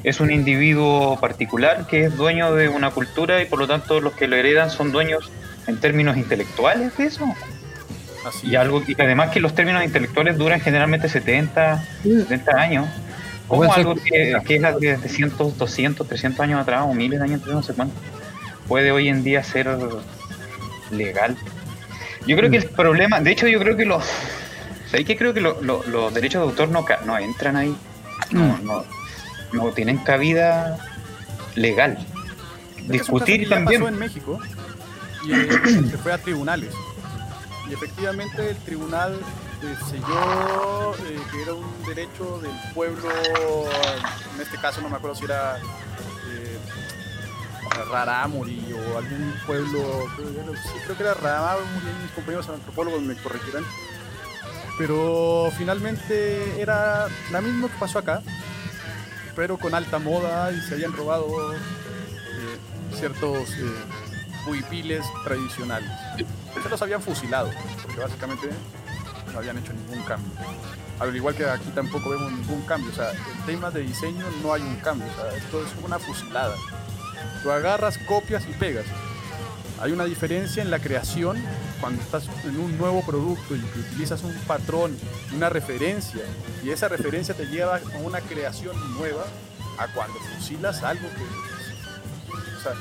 es 0.03 0.21
un 0.21 0.31
individuo 0.31 1.19
particular 1.21 1.87
que 1.87 2.05
es 2.05 2.17
dueño 2.17 2.55
de 2.55 2.69
una 2.69 2.91
cultura 2.91 3.41
y 3.41 3.47
por 3.47 3.59
lo 3.59 3.67
tanto 3.67 4.01
los 4.01 4.15
que 4.15 4.27
lo 4.27 4.37
heredan 4.37 4.71
son 4.71 4.93
dueños 4.93 5.31
en 5.67 5.79
términos 5.79 6.17
intelectuales 6.17 6.97
de 6.97 7.07
eso. 7.07 7.27
Así 8.27 8.49
Y 8.49 8.57
algo 8.57 8.83
y 8.87 9.01
además 9.01 9.31
que 9.31 9.41
los 9.41 9.55
términos 9.55 9.85
intelectuales 9.85 10.37
duran 10.37 10.61
generalmente 10.61 11.09
70, 11.09 11.83
70 12.03 12.53
años. 12.61 12.89
¿Cómo 13.47 13.59
Bueno, 13.59 13.73
algo 13.75 13.95
que, 13.95 14.37
que 14.45 14.57
es 14.57 15.03
de 15.03 15.09
100, 15.09 15.33
200, 15.57 16.09
300 16.09 16.41
años 16.41 16.61
atrás 16.61 16.83
o 16.85 16.93
miles 16.95 17.21
de 17.21 17.25
años 17.25 17.41
atrás, 17.43 17.55
no 17.55 17.63
sé 17.63 17.75
cuánto, 17.75 17.95
puede 18.67 18.91
hoy 18.91 19.09
en 19.09 19.23
día 19.23 19.45
ser 19.45 19.69
legal? 20.91 21.37
Yo 22.27 22.37
creo 22.37 22.51
que 22.51 22.57
el 22.57 22.67
problema, 22.67 23.21
de 23.21 23.31
hecho 23.31 23.47
yo 23.47 23.61
creo 23.61 23.77
que 23.77 23.85
los... 23.85 24.05
¿Sabéis 24.91 25.07
que 25.07 25.17
creo 25.17 25.33
que 25.33 25.41
lo- 25.41 25.61
lo- 25.63 25.85
los 25.87 26.13
derechos 26.13 26.43
de 26.43 26.49
autor 26.49 26.69
no, 26.71 26.85
ca- 26.85 27.01
no 27.07 27.17
entran 27.19 27.55
ahí? 27.57 27.77
No, 28.33 28.59
no, 28.65 28.85
no 29.53 29.69
tienen 29.71 29.99
cabida 29.99 30.79
legal. 31.55 31.99
Discutir 32.89 33.41
que 33.45 33.47
también. 33.47 33.81
pasó 33.81 33.93
en 33.93 33.99
México 34.01 34.41
y 35.25 35.33
eh, 35.33 35.49
se 35.91 35.99
fue 35.99 36.13
a 36.13 36.19
tribunales. 36.19 36.71
Y 37.69 37.75
efectivamente 37.75 38.51
el 38.51 38.57
tribunal 38.59 39.19
eh, 39.63 39.77
selló 39.91 40.95
eh, 41.07 41.21
que 41.31 41.43
era 41.43 41.55
un 41.55 41.85
derecho 41.85 42.39
del 42.41 42.53
pueblo, 42.75 43.09
en 44.35 44.41
este 44.41 44.57
caso 44.59 44.81
no 44.81 44.89
me 44.89 44.97
acuerdo 44.97 45.17
si 45.17 45.25
era 45.25 45.57
eh, 45.59 46.59
Rarámuri 47.91 48.73
o 48.73 48.99
algún 48.99 49.35
pueblo, 49.47 50.07
creo, 50.17 50.55
creo 50.85 50.97
que 50.97 51.03
era 51.03 51.15
Rarámuri, 51.15 51.87
mis 52.03 52.13
compañeros 52.13 52.49
antropólogos 52.49 53.03
me 53.03 53.17
corregirán. 53.17 53.65
Pero 54.79 55.51
finalmente 55.57 56.61
era 56.61 57.07
la 57.33 57.41
misma 57.41 57.69
que 57.69 57.79
pasó 57.79 57.99
acá, 57.99 58.23
pero 59.35 59.57
con 59.57 59.75
alta 59.75 59.99
moda 59.99 60.53
y 60.53 60.61
se 60.61 60.75
habían 60.75 60.93
robado 60.93 61.55
eh, 61.55 61.59
ciertos 62.95 63.49
huipiles 64.47 65.05
tradicionales. 65.25 65.91
Se 66.63 66.69
los 66.69 66.83
habían 66.83 67.01
fusilado, 67.01 67.51
porque 67.83 68.01
básicamente 68.01 68.49
no 69.33 69.39
habían 69.39 69.59
hecho 69.59 69.73
ningún 69.73 70.03
cambio. 70.03 70.33
Al 70.99 71.15
igual 71.15 71.35
que 71.35 71.45
aquí 71.45 71.71
tampoco 71.75 72.11
vemos 72.11 72.33
ningún 72.33 72.63
cambio. 72.63 72.91
O 72.91 72.95
sea, 72.95 73.13
en 73.13 73.47
temas 73.47 73.75
de 73.75 73.83
diseño 73.83 74.25
no 74.43 74.53
hay 74.53 74.63
un 74.63 74.77
cambio. 74.77 75.07
O 75.13 75.15
sea, 75.15 75.37
esto 75.37 75.63
es 75.63 75.69
una 75.85 75.99
fusilada. 75.99 76.55
Tú 77.43 77.51
agarras, 77.51 77.99
copias 77.99 78.45
y 78.49 78.53
pegas. 78.55 78.87
Hay 79.81 79.93
una 79.93 80.05
diferencia 80.05 80.63
en 80.63 80.71
la 80.71 80.79
creación 80.79 81.43
cuando 81.81 82.03
estás 82.03 82.29
en 82.45 82.59
un 82.59 82.79
nuevo 82.79 83.05
producto 83.05 83.55
y 83.55 83.61
que 83.61 83.81
utilizas 83.81 84.23
un 84.23 84.35
patrón, 84.47 84.97
una 85.35 85.51
referencia, 85.51 86.23
y 86.65 86.71
esa 86.71 86.89
referencia 86.89 87.35
te 87.35 87.45
lleva 87.47 87.77
a 87.77 87.99
una 87.99 88.21
creación 88.23 88.75
nueva 88.95 89.25
a 89.79 89.87
cuando 89.89 90.19
fusilas 90.19 90.83
algo 90.83 91.07
que... 91.11 91.23
O 92.57 92.61
sea, 92.61 92.73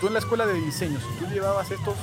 tú 0.00 0.08
en 0.08 0.12
la 0.12 0.18
escuela 0.18 0.44
de 0.44 0.52
diseño, 0.52 1.00
si 1.00 1.24
tú 1.24 1.32
llevabas 1.32 1.70
estos 1.70 1.94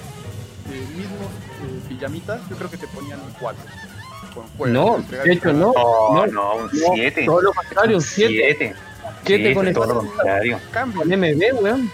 eh, 0.70 0.86
mismos 0.96 1.28
eh, 1.64 1.80
pijamitas, 1.90 2.42
yo 2.50 2.56
creo 2.58 2.70
que 2.70 2.78
te 2.78 2.88
ponían 2.88 3.20
un 3.22 3.32
4. 3.40 3.64
Con 4.34 4.48
juegos, 4.58 4.70
No, 5.10 5.18
de 5.24 5.34
hecho, 5.34 5.52
no. 5.54 5.74
No, 5.74 6.28
No, 6.28 6.56
un 6.56 6.64
no, 6.66 6.70
7. 6.94 7.26
todo 7.26 7.42
lo 7.42 7.54
contrario, 7.54 7.98
un 7.98 8.02
7. 8.04 8.34
7. 8.58 8.76
Siete 9.26 9.54
con 9.54 9.68
el- 9.68 9.74
todo 9.74 9.86
lo 9.88 10.00
contrario. 10.00 10.60
Cambio. 10.72 11.02
Con 11.02 11.10
MB, 11.12 11.62
weón. 11.62 11.92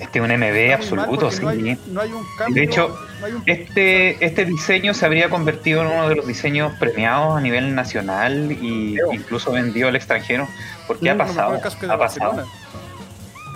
Este 0.00 0.18
es 0.18 0.24
un 0.24 0.30
MB 0.32 0.72
absoluto, 0.74 1.30
sí. 1.30 1.42
no 1.42 1.48
hay, 1.50 1.78
no 1.86 2.00
hay 2.00 2.12
un 2.12 2.24
cambio. 2.36 2.54
De 2.54 2.62
hecho, 2.68 2.98
no 3.20 3.26
hay 3.26 3.32
un- 3.32 3.42
Este, 3.46 4.24
este 4.24 4.44
diseño 4.44 4.92
se 4.92 5.06
habría 5.06 5.30
convertido 5.30 5.82
en 5.82 5.86
uno 5.88 6.08
de 6.08 6.16
los 6.16 6.26
diseños 6.26 6.72
premiados 6.80 7.36
a 7.36 7.40
nivel 7.40 7.74
nacional 7.74 8.50
y 8.50 8.94
Creo. 8.94 9.12
incluso 9.12 9.52
vendido 9.52 9.88
al 9.88 9.96
extranjero. 9.96 10.48
Porque 10.88 11.12
Mm, 11.12 11.20
ha 11.20 11.24
pasado, 11.26 11.54
el 11.54 11.60
caso 11.60 11.78
que 11.78 11.86
de 11.86 11.92
ha 11.92 11.98
pasado. 11.98 12.44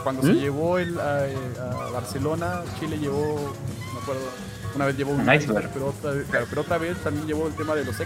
Cuando 0.04 0.22
¿Mm? 0.22 0.26
se 0.26 0.32
llevó 0.34 0.78
el, 0.78 0.98
a, 1.00 1.24
a 1.60 1.90
Barcelona, 1.90 2.62
Chile 2.78 2.98
llevó, 2.98 3.52
acuerdo, 4.12 4.30
una 4.74 4.86
vez 4.86 4.96
llevó 4.96 5.12
un, 5.12 5.20
Un 5.28 5.34
iceberg. 5.34 5.70
pero 5.72 5.86
otra, 5.88 6.10
vez- 6.12 6.26
claro, 6.30 6.46
pero 6.48 6.62
otra 6.62 6.78
vez 6.78 6.96
también 6.98 7.26
llevó 7.26 7.46
el 7.46 7.54
tema 7.54 7.74
de 7.74 7.84
los. 7.84 7.96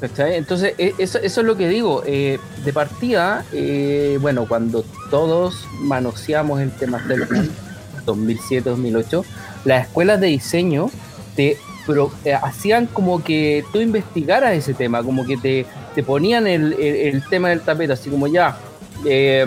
¿Cachai? 0.00 0.34
Entonces, 0.36 0.74
e- 0.78 0.94
eso, 0.98 1.18
eso 1.18 1.40
es 1.40 1.46
lo 1.46 1.56
que 1.56 1.68
digo. 1.68 2.02
eh, 2.06 2.38
de 2.64 2.72
partida, 2.72 3.44
eh, 3.52 4.18
bueno, 4.20 4.46
cuando 4.48 4.84
todos 5.10 5.64
manoseamos 5.80 6.60
el 6.60 6.70
tema 6.72 7.00
Selfie, 7.06 7.50
2007-2008, 8.06 9.24
las 9.64 9.86
escuelas 9.86 10.20
de 10.20 10.26
diseño 10.28 10.90
te 11.36 11.56
pro- 11.86 12.12
eh, 12.24 12.34
hacían 12.34 12.86
como 12.86 13.22
que 13.22 13.64
tú 13.72 13.80
investigaras 13.80 14.54
ese 14.54 14.74
tema, 14.74 15.02
como 15.04 15.24
que 15.24 15.36
te, 15.36 15.66
te 15.94 16.02
ponían 16.02 16.46
el, 16.48 16.72
el- 16.74 17.14
el 17.14 17.28
tema 17.28 17.50
del 17.50 17.60
tapete, 17.60 17.92
así 17.92 18.10
como 18.10 18.26
ya. 18.26 18.56
Eh, 19.04 19.44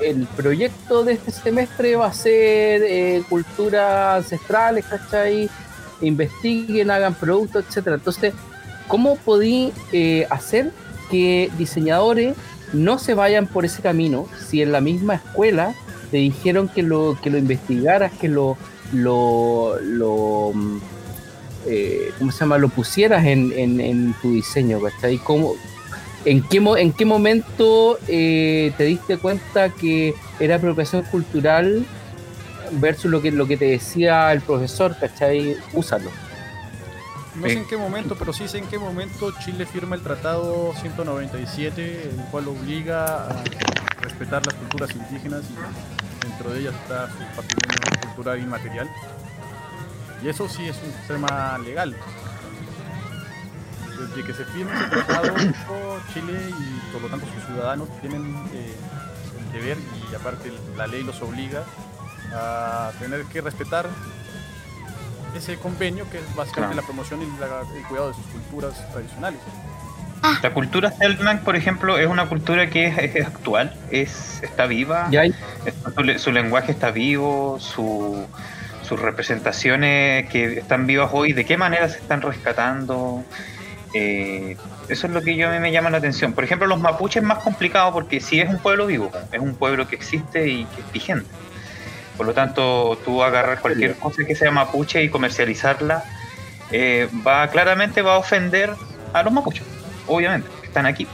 el 0.00 0.26
proyecto 0.36 1.04
de 1.04 1.14
este 1.14 1.30
semestre 1.30 1.96
va 1.96 2.06
a 2.06 2.12
ser 2.12 2.82
eh, 2.82 3.22
culturas 3.28 4.16
ancestrales, 4.24 4.84
¿cachai? 4.86 5.50
Investiguen, 6.00 6.90
hagan 6.90 7.14
productos, 7.14 7.64
etcétera. 7.66 7.96
Entonces, 7.96 8.34
¿cómo 8.88 9.16
podí 9.16 9.72
eh, 9.92 10.26
hacer 10.30 10.72
que 11.10 11.50
diseñadores 11.58 12.36
no 12.72 12.98
se 12.98 13.14
vayan 13.14 13.46
por 13.46 13.64
ese 13.64 13.82
camino 13.82 14.26
si 14.48 14.62
en 14.62 14.72
la 14.72 14.80
misma 14.80 15.14
escuela 15.14 15.74
te 16.10 16.18
dijeron 16.18 16.68
que 16.68 16.82
lo, 16.82 17.18
que 17.22 17.30
lo 17.30 17.38
investigaras, 17.38 18.12
que 18.12 18.28
lo, 18.28 18.56
lo, 18.92 19.78
lo 19.80 20.52
mm, 20.54 20.78
eh, 21.66 22.12
¿cómo 22.18 22.32
se 22.32 22.40
llama? 22.40 22.58
lo 22.58 22.68
pusieras 22.68 23.24
en, 23.26 23.52
en, 23.52 23.80
en 23.80 24.14
tu 24.22 24.32
diseño, 24.32 24.80
¿cachai? 24.80 25.18
¿Cómo, 25.18 25.54
en, 26.26 26.42
qué, 26.42 26.60
mo- 26.60 26.76
¿En 26.76 26.92
qué 26.92 27.04
momento 27.04 27.98
eh, 28.08 28.72
te 28.76 28.84
diste 28.84 29.16
cuenta 29.16 29.70
que 29.70 30.14
era 30.38 30.56
apropiación 30.56 31.02
cultural 31.04 31.86
versus 32.72 33.10
lo 33.10 33.22
que, 33.22 33.56
te 33.56 33.64
decía 33.64 34.32
el 34.32 34.40
profesor, 34.40 34.96
¿cachai? 34.98 35.56
Úsalo. 35.72 36.10
No 37.36 37.46
sé 37.46 37.52
en 37.52 37.66
qué 37.66 37.76
momento, 37.76 38.16
pero 38.18 38.32
sí 38.32 38.48
sé 38.48 38.58
en 38.58 38.66
qué 38.66 38.78
momento 38.78 39.32
Chile 39.44 39.66
firma 39.66 39.94
el 39.94 40.02
Tratado 40.02 40.72
197, 40.80 42.10
el 42.10 42.24
cual 42.30 42.48
obliga 42.48 43.26
a 43.28 43.42
respetar 44.00 44.44
las 44.46 44.54
culturas 44.54 44.90
indígenas 44.96 45.42
dentro 46.22 46.50
de 46.50 46.60
ellas 46.60 46.74
está 46.82 47.08
su 47.08 47.18
patrimonio 47.36 48.00
cultural 48.02 48.40
inmaterial. 48.40 48.88
Y 50.24 50.28
eso 50.28 50.48
sí 50.48 50.66
es 50.66 50.76
un 50.76 50.92
tema 51.06 51.58
legal. 51.58 51.94
Desde 53.98 54.24
que 54.24 54.32
se 54.34 54.44
firme 54.46 54.72
ese 54.74 54.88
tratado, 54.90 55.34
Chile 56.14 56.50
y 56.50 56.92
por 56.92 57.02
lo 57.02 57.08
tanto 57.08 57.26
sus 57.34 57.44
ciudadanos 57.44 57.88
tienen 58.00 58.34
eh, 58.52 58.74
el 59.40 59.52
deber 59.52 59.78
y 60.10 60.14
aparte 60.14 60.52
la 60.76 60.86
ley 60.86 61.02
los 61.02 61.20
obliga 61.22 61.62
a 62.34 62.90
tener 62.98 63.24
que 63.24 63.40
respetar 63.40 63.86
ese 65.36 65.56
convenio 65.56 66.08
que 66.10 66.18
es 66.18 66.24
básicamente 66.34 66.74
Claro. 66.74 66.76
la 66.76 66.82
promoción 66.82 67.22
y 67.22 67.40
la- 67.40 67.76
el 67.76 67.82
cuidado 67.84 68.08
de 68.08 68.14
sus 68.14 68.24
culturas 68.26 68.92
tradicionales. 68.92 69.40
La 70.42 70.52
cultura 70.52 70.90
Selknam, 70.90 71.40
por 71.40 71.54
ejemplo, 71.56 71.98
es 71.98 72.06
una 72.08 72.26
cultura 72.28 72.68
que 72.68 72.86
es, 72.86 73.14
es 73.14 73.26
actual, 73.26 73.72
es, 73.90 74.42
está 74.42 74.66
viva, 74.66 75.08
está- 75.64 76.18
su 76.18 76.32
lenguaje 76.32 76.72
está 76.72 76.90
vivo, 76.90 77.58
su- 77.60 78.26
sus 78.82 78.98
representaciones 79.00 80.28
que 80.30 80.58
están 80.58 80.86
vivas 80.86 81.10
hoy, 81.12 81.32
de 81.32 81.44
qué 81.44 81.56
manera 81.56 81.88
se 81.88 81.98
están 81.98 82.22
rescatando. 82.22 83.24
Eh, 83.94 84.56
eso 84.88 85.06
es 85.06 85.12
lo 85.12 85.22
que 85.22 85.36
yo 85.36 85.48
a 85.48 85.52
mí 85.52 85.58
me 85.58 85.72
llama 85.72 85.90
la 85.90 85.98
atención. 85.98 86.32
Por 86.32 86.44
ejemplo, 86.44 86.66
los 86.66 86.80
mapuches 86.80 87.22
es 87.22 87.28
más 87.28 87.38
complicado 87.38 87.92
porque 87.92 88.20
sí 88.20 88.40
es 88.40 88.48
un 88.48 88.58
pueblo 88.58 88.86
vivo, 88.86 89.10
es 89.32 89.40
un 89.40 89.54
pueblo 89.54 89.88
que 89.88 89.96
existe 89.96 90.48
y 90.48 90.64
que 90.64 90.80
es 90.80 90.92
vigente. 90.92 91.30
Por 92.16 92.26
lo 92.26 92.32
tanto, 92.32 92.98
tú 93.04 93.22
agarrar 93.22 93.60
cualquier 93.60 93.94
cosa 93.96 94.24
que 94.24 94.34
sea 94.34 94.50
mapuche 94.50 95.02
y 95.02 95.10
comercializarla, 95.10 96.04
eh, 96.70 97.08
va 97.26 97.48
claramente 97.48 98.02
va 98.02 98.14
a 98.14 98.18
ofender 98.18 98.72
a 99.12 99.22
los 99.22 99.32
mapuches, 99.32 99.64
obviamente, 100.06 100.48
que 100.60 100.66
están 100.66 100.86
aquí. 100.86 101.06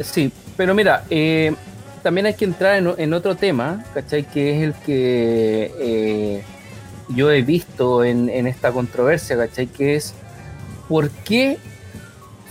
Sí, 0.00 0.32
pero 0.56 0.74
mira, 0.74 1.04
eh, 1.08 1.54
también 2.02 2.26
hay 2.26 2.34
que 2.34 2.44
entrar 2.44 2.76
en, 2.76 2.92
en 2.98 3.14
otro 3.14 3.34
tema, 3.34 3.84
¿cachai? 3.94 4.24
Que 4.24 4.56
es 4.56 4.62
el 4.62 4.74
que 4.74 6.44
yo 7.08 7.30
he 7.30 7.42
visto 7.42 8.04
en, 8.04 8.28
en 8.28 8.46
esta 8.46 8.72
controversia, 8.72 9.36
¿cachai? 9.36 9.66
Que 9.66 9.96
es 9.96 10.14
por 10.88 11.10
qué 11.10 11.58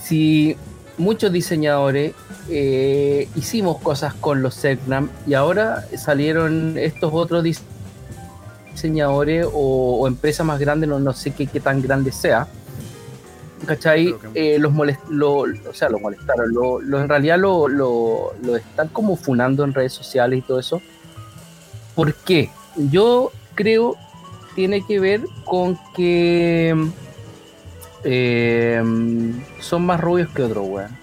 si 0.01 0.55
muchos 0.97 1.31
diseñadores 1.31 2.13
eh, 2.49 3.27
hicimos 3.35 3.79
cosas 3.81 4.13
con 4.13 4.41
los 4.41 4.53
Selknam 4.55 5.09
y 5.27 5.33
ahora 5.33 5.85
salieron 5.97 6.77
estos 6.77 7.11
otros 7.13 7.43
dise- 7.43 7.63
diseñadores 8.71 9.45
o, 9.51 9.97
o 10.01 10.07
empresas 10.07 10.45
más 10.45 10.59
grandes, 10.59 10.87
no, 10.89 10.99
no 10.99 11.13
sé 11.13 11.31
qué, 11.31 11.47
qué 11.47 11.59
tan 11.59 11.81
grande 11.81 12.11
sea, 12.11 12.47
¿cachai? 13.65 14.15
Eh, 14.35 14.57
los 14.59 14.71
molest 14.73 14.99
lo, 15.09 15.39
o 15.39 15.73
sea, 15.73 15.89
los 15.89 15.99
molestaron, 16.01 16.53
lo, 16.53 16.79
lo- 16.81 17.01
en 17.01 17.09
realidad 17.09 17.39
lo, 17.39 17.67
lo, 17.67 18.33
lo 18.43 18.55
están 18.55 18.87
como 18.89 19.15
funando 19.15 19.63
en 19.63 19.73
redes 19.73 19.93
sociales 19.93 20.39
y 20.39 20.41
todo 20.41 20.59
eso. 20.59 20.81
¿Por 21.95 22.13
qué? 22.13 22.49
Yo 22.75 23.31
creo 23.55 23.95
tiene 24.55 24.85
que 24.85 24.99
ver 24.99 25.21
con 25.43 25.77
que 25.95 26.73
eh, 28.03 28.81
son 29.59 29.85
más 29.85 29.99
rubios 29.99 30.29
que 30.29 30.43
otros, 30.43 30.65
weón. 30.67 30.97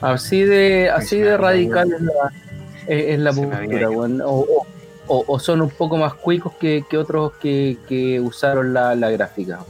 Así 0.00 0.42
de, 0.42 0.90
así 0.90 1.18
de 1.18 1.36
radical 1.36 1.90
es 1.92 2.00
la, 2.02 2.32
es- 2.86 3.06
es 3.14 3.18
la 3.18 3.32
postura, 3.32 3.90
weón. 3.90 4.20
O, 4.20 4.26
o- 4.40 4.66
o- 5.06 5.24
o 5.26 5.38
son 5.38 5.62
un 5.62 5.70
poco 5.70 5.96
más 5.96 6.14
cuicos 6.14 6.52
que, 6.54 6.84
que 6.88 6.98
otros 6.98 7.32
que, 7.34 7.78
que 7.88 8.20
usaron 8.20 8.72
la, 8.74 8.94
la 8.94 9.10
gráfica. 9.10 9.60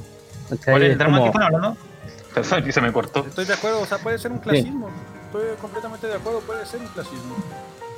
¿Cachai? 0.48 0.72
¿Cuál 0.74 0.82
es 0.84 0.92
el 0.92 0.98
drama 0.98 1.18
como- 1.18 1.24
que 1.32 1.38
están 1.38 1.54
hablando? 1.54 1.76
Perdón, 2.34 2.64
que 2.64 2.72
se 2.72 2.80
me 2.80 2.92
cortó. 2.92 3.20
Estoy 3.20 3.44
de 3.44 3.52
acuerdo, 3.54 3.80
o 3.80 3.86
sea, 3.86 3.98
puede 3.98 4.18
ser 4.18 4.32
un 4.32 4.38
clasismo. 4.38 4.90
Estoy 5.26 5.56
completamente 5.60 6.06
de 6.08 6.14
acuerdo, 6.14 6.40
puede 6.40 6.66
ser 6.66 6.80
un 6.80 6.88
clasismo. 6.88 7.36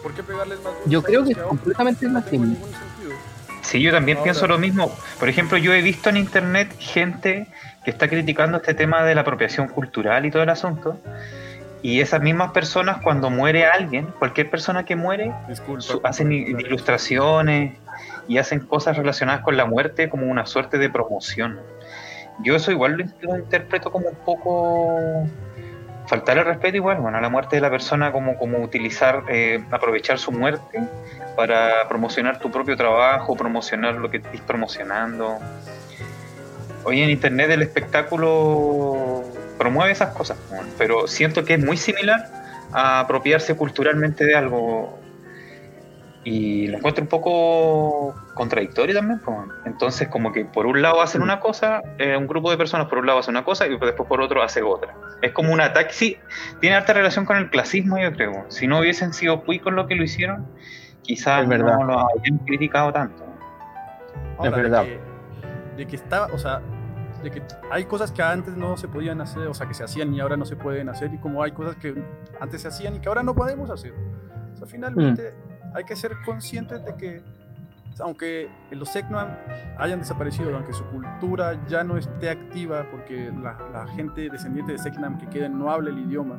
¿Por 0.02 0.12
qué 0.12 0.22
pegarles 0.22 0.58
más 0.62 0.72
Yo 0.86 1.02
creo 1.02 1.24
que 1.24 1.32
es 1.32 1.38
completamente 1.38 2.06
No 2.06 2.20
clasismo. 2.20 2.46
sentido. 2.46 2.66
Sí, 3.76 3.82
yo 3.82 3.92
también 3.92 4.16
Ahora- 4.18 4.24
pienso 4.24 4.46
lo 4.46 4.58
mismo. 4.58 4.90
Por 5.18 5.28
ejemplo, 5.28 5.58
yo 5.58 5.74
he 5.74 5.82
visto 5.82 6.08
en 6.08 6.16
internet 6.16 6.74
gente 6.78 7.46
que 7.84 7.90
está 7.90 8.08
criticando 8.08 8.56
este 8.56 8.72
tema 8.74 9.02
de 9.04 9.14
la 9.14 9.20
apropiación 9.20 9.68
cultural 9.68 10.24
y 10.24 10.30
todo 10.30 10.42
el 10.42 10.48
asunto. 10.48 10.98
Y 11.82 12.00
esas 12.00 12.22
mismas 12.22 12.52
personas, 12.52 12.98
cuando 13.02 13.28
muere 13.30 13.66
alguien, 13.66 14.06
cualquier 14.18 14.48
persona 14.50 14.84
que 14.84 14.96
muere, 14.96 15.32
Disculpa. 15.48 15.82
su- 15.82 16.00
hacen 16.04 16.32
ilustraciones 16.32 17.74
y 18.28 18.38
hacen 18.38 18.60
cosas 18.60 18.96
relacionadas 18.96 19.42
con 19.42 19.56
la 19.56 19.66
muerte 19.66 20.08
como 20.08 20.26
una 20.26 20.46
suerte 20.46 20.78
de 20.78 20.88
promoción. 20.88 21.60
Yo 22.42 22.56
eso 22.56 22.70
igual 22.72 22.92
lo, 22.92 23.04
lo 23.32 23.38
interpreto 23.38 23.92
como 23.92 24.08
un 24.08 24.16
poco 24.16 25.26
faltar 26.06 26.38
el 26.38 26.44
respeto 26.44 26.76
igual, 26.76 26.98
bueno, 26.98 27.20
la 27.20 27.28
muerte 27.28 27.56
de 27.56 27.62
la 27.62 27.70
persona 27.70 28.12
como, 28.12 28.36
como 28.36 28.58
utilizar, 28.58 29.24
eh, 29.28 29.62
aprovechar 29.70 30.18
su 30.18 30.32
muerte 30.32 30.80
para 31.36 31.88
promocionar 31.88 32.38
tu 32.38 32.50
propio 32.50 32.76
trabajo, 32.76 33.36
promocionar 33.36 33.94
lo 33.94 34.10
que 34.10 34.18
estés 34.18 34.40
promocionando. 34.40 35.38
Hoy 36.84 37.02
en 37.02 37.10
internet 37.10 37.50
el 37.50 37.62
espectáculo 37.62 39.24
promueve 39.58 39.92
esas 39.92 40.14
cosas, 40.14 40.38
pero 40.78 41.08
siento 41.08 41.44
que 41.44 41.54
es 41.54 41.64
muy 41.64 41.76
similar 41.76 42.26
a 42.72 43.00
apropiarse 43.00 43.56
culturalmente 43.56 44.24
de 44.24 44.36
algo 44.36 44.98
y 46.28 46.66
lo 46.66 46.78
encuentro 46.78 47.02
un 47.04 47.08
poco 47.08 48.14
contradictorio 48.34 48.96
también. 48.96 49.20
pues. 49.24 49.36
Entonces, 49.64 50.08
como 50.08 50.32
que 50.32 50.44
por 50.44 50.66
un 50.66 50.82
lado 50.82 51.00
hacen 51.00 51.22
una 51.22 51.38
cosa, 51.38 51.82
eh, 51.98 52.16
un 52.16 52.26
grupo 52.26 52.50
de 52.50 52.56
personas 52.56 52.88
por 52.88 52.98
un 52.98 53.06
lado 53.06 53.20
hace 53.20 53.30
una 53.30 53.44
cosa 53.44 53.66
y 53.68 53.70
después 53.78 54.08
por 54.08 54.20
otro 54.20 54.42
hace 54.42 54.60
otra. 54.62 54.94
Es 55.22 55.32
como 55.32 55.52
un 55.52 55.60
ataque, 55.60 55.92
sí, 55.92 56.18
tiene 56.60 56.74
harta 56.74 56.92
relación 56.94 57.26
con 57.26 57.36
el 57.36 57.48
clasismo, 57.48 57.96
yo 57.98 58.12
creo. 58.12 58.44
Si 58.48 58.66
no 58.66 58.80
hubiesen 58.80 59.12
sido 59.12 59.42
cuicos 59.44 59.72
lo 59.72 59.86
que 59.86 59.94
lo 59.94 60.02
hicieron, 60.02 60.46
quizás 61.02 61.44
Es 61.44 61.48
verdad. 61.48 61.78
no 61.78 61.84
lo 61.84 61.98
hayan 62.00 62.38
criticado 62.44 62.92
tanto. 62.92 63.24
Ahora, 64.38 64.50
de 64.56 64.62
verdad. 64.62 64.82
que- 64.84 65.00
De 65.76 65.86
que, 65.86 65.94
estaba, 65.96 66.26
o 66.32 66.38
sea, 66.38 66.60
de 67.22 67.30
que 67.30 67.42
hay 67.70 67.84
cosas 67.84 68.10
que 68.10 68.22
antes 68.22 68.56
no 68.56 68.76
se 68.76 68.88
podían 68.88 69.20
hacer, 69.20 69.46
o 69.46 69.54
sea, 69.54 69.68
que 69.68 69.74
se 69.74 69.84
hacían 69.84 70.12
y 70.12 70.20
ahora 70.20 70.36
no 70.36 70.44
se 70.44 70.56
pueden 70.56 70.88
hacer, 70.88 71.12
y 71.14 71.18
como 71.18 71.42
hay 71.42 71.52
cosas 71.52 71.76
que 71.76 71.94
antes 72.40 72.62
se 72.62 72.68
hacían 72.68 72.96
y 72.96 72.98
que 72.98 73.08
ahora 73.08 73.22
no 73.22 73.34
podemos 73.34 73.70
hacer. 73.70 73.94
O 74.54 74.56
sea, 74.56 74.66
finalmente 74.66 75.22
Mm. 75.32 75.45
Hay 75.76 75.84
que 75.84 75.94
ser 75.94 76.16
conscientes 76.24 76.82
de 76.82 76.96
que, 76.96 77.22
aunque 78.00 78.48
los 78.70 78.88
Seknam 78.88 79.36
hayan 79.76 79.98
desaparecido, 79.98 80.56
aunque 80.56 80.72
su 80.72 80.84
cultura 80.86 81.62
ya 81.66 81.84
no 81.84 81.98
esté 81.98 82.30
activa, 82.30 82.86
porque 82.90 83.30
la, 83.30 83.86
gente 83.88 84.30
descendiente 84.30 84.72
de 84.72 84.78
Seknam 84.78 85.18
que 85.18 85.26
queda 85.28 85.50
no 85.50 85.70
habla 85.70 85.90
el 85.90 85.98
idioma, 85.98 86.38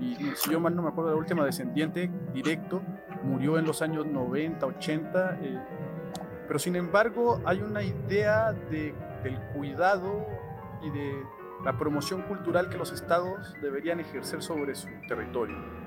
y 0.00 0.14
si 0.36 0.52
yo 0.52 0.60
mal 0.60 0.76
no 0.76 0.82
me 0.82 0.88
acuerdo, 0.90 1.10
la 1.10 1.16
última 1.16 1.44
descendiente 1.44 2.08
directo 2.32 2.80
murió 3.24 3.58
en 3.58 3.64
los 3.64 3.82
años 3.82 4.06
90, 4.06 4.64
80. 4.64 5.38
eh, 5.42 5.58
pero 6.46 6.60
sin 6.60 6.76
embargo, 6.76 7.40
hay 7.44 7.60
una 7.62 7.82
idea 7.82 8.52
de, 8.52 8.94
del 9.24 9.36
cuidado 9.52 10.24
y 10.80 10.90
de 10.90 11.24
la 11.64 11.76
promoción 11.76 12.22
cultural 12.22 12.68
que 12.68 12.78
los 12.78 12.92
estados 12.92 13.52
deberían 13.60 13.98
ejercer 13.98 14.42
sobre 14.42 14.76
su 14.76 14.86
territorio. 15.08 15.85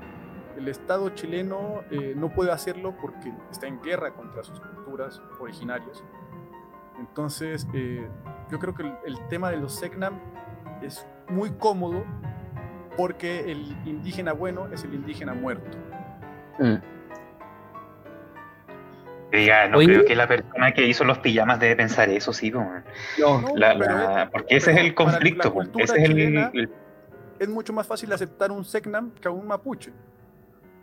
El 0.57 0.67
Estado 0.67 1.09
chileno 1.09 1.83
eh, 1.91 2.13
no 2.15 2.29
puede 2.33 2.51
hacerlo 2.51 2.95
porque 2.99 3.31
está 3.51 3.67
en 3.67 3.81
guerra 3.81 4.13
contra 4.13 4.43
sus 4.43 4.59
culturas 4.59 5.21
originarias. 5.39 6.03
Entonces, 6.99 7.65
eh, 7.73 8.07
yo 8.51 8.59
creo 8.59 8.73
que 8.75 8.83
el, 8.83 8.93
el 9.05 9.27
tema 9.29 9.49
de 9.51 9.57
los 9.57 9.73
Secnam 9.75 10.19
es 10.81 11.07
muy 11.29 11.51
cómodo 11.51 12.03
porque 12.97 13.51
el 13.51 13.62
indígena 13.85 14.33
bueno 14.33 14.67
es 14.73 14.83
el 14.83 14.93
indígena 14.93 15.33
muerto. 15.33 15.77
Mm. 16.59 16.75
Diga, 19.31 19.67
no 19.69 19.77
Oye. 19.77 19.88
creo 19.88 20.05
que 20.05 20.15
la 20.15 20.27
persona 20.27 20.71
que 20.73 20.88
hizo 20.88 21.03
los 21.03 21.19
pijamas 21.19 21.59
debe 21.59 21.75
pensar 21.75 22.09
eso, 22.09 22.33
sí. 22.33 22.49
No, 22.49 22.63
No, 23.19 23.55
La- 23.55 23.77
pero 23.77 23.95
la- 23.95 24.23
es- 24.23 24.29
porque 24.31 24.55
ese 24.57 24.71
es 24.71 24.77
el 24.77 24.95
conflicto, 24.95 25.53
cultura 25.53 25.85
ese 25.85 26.01
es 26.03 26.09
el- 26.09 26.69
es 27.38 27.47
mucho 27.47 27.71
más 27.71 27.85
fácil 27.88 28.12
aceptar 28.12 28.51
un 28.51 28.65
Secnam 28.65 29.12
que 29.12 29.27
a 29.27 29.31
un 29.31 29.47
mapuche. 29.47 29.93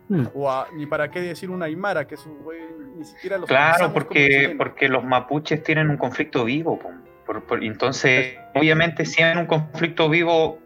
Mm. 0.09 0.25
O 0.33 0.49
a- 0.49 0.67
ni 0.73 0.85
para 0.85 1.09
qué 1.11 1.19
decir 1.21 1.49
un 1.49 1.61
aymara, 1.63 2.07
que 2.07 2.15
eso 2.15 2.29
güey, 2.43 2.59
ni 2.95 3.03
siquiera 3.03 3.37
los 3.37 3.47
Claro, 3.47 3.91
porque, 3.93 4.55
porque 4.57 4.87
los 4.87 5.03
mapuches 5.03 5.61
tienen 5.63 5.89
un 5.89 5.97
conflicto 5.97 6.45
vivo. 6.45 6.79
po. 6.79 6.91
Por- 7.25 7.43
por- 7.43 7.63
entonces, 7.63 8.37
obviamente, 8.55 9.05
si 9.05 9.21
hay 9.21 9.37
un 9.37 9.45
conflicto 9.47 10.07
vivo, 10.09 10.59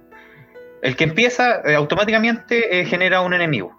el 0.84 0.96
que 0.96 1.06
empieza 1.06 1.62
eh, 1.66 1.74
automáticamente 1.76 2.80
eh, 2.80 2.86
genera 2.86 3.22
un 3.22 3.34
enemigo. 3.34 3.78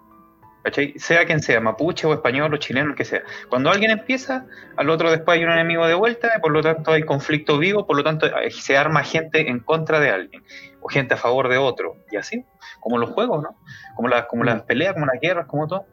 ¿cachai? 0.63 0.93
Sea 0.97 1.25
quien 1.25 1.41
sea, 1.41 1.59
mapuche 1.59 2.07
o 2.07 2.13
español 2.13 2.53
o 2.53 2.57
chileno, 2.57 2.91
el 2.91 2.95
que 2.95 3.03
sea. 3.03 3.21
Cuando 3.49 3.69
alguien 3.69 3.91
empieza, 3.91 4.45
al 4.77 4.89
otro 4.89 5.11
después 5.11 5.37
hay 5.37 5.43
un 5.43 5.51
enemigo 5.51 5.85
de 5.87 5.93
vuelta, 5.93 6.31
y 6.37 6.39
por 6.39 6.53
lo 6.53 6.61
tanto 6.61 6.91
hay 6.93 7.03
conflicto 7.03 7.57
vivo, 7.57 7.85
por 7.85 7.97
lo 7.97 8.03
tanto 8.05 8.27
eh, 8.27 8.49
se 8.49 8.77
arma 8.77 9.03
gente 9.03 9.49
en 9.49 9.59
contra 9.59 9.99
de 9.99 10.09
alguien, 10.11 10.41
o 10.83 10.89
gente 10.89 11.13
a 11.13 11.17
favor 11.17 11.47
de 11.49 11.57
otro, 11.57 11.95
y 12.11 12.17
así, 12.17 12.45
como 12.79 12.97
los 12.97 13.11
juegos, 13.11 13.41
¿no? 13.41 13.55
Como 13.95 14.09
las, 14.09 14.25
como 14.25 14.43
las 14.43 14.63
peleas, 14.63 14.93
como 14.93 15.05
las 15.05 15.19
guerras, 15.21 15.47
como 15.47 15.67
todo. 15.67 15.85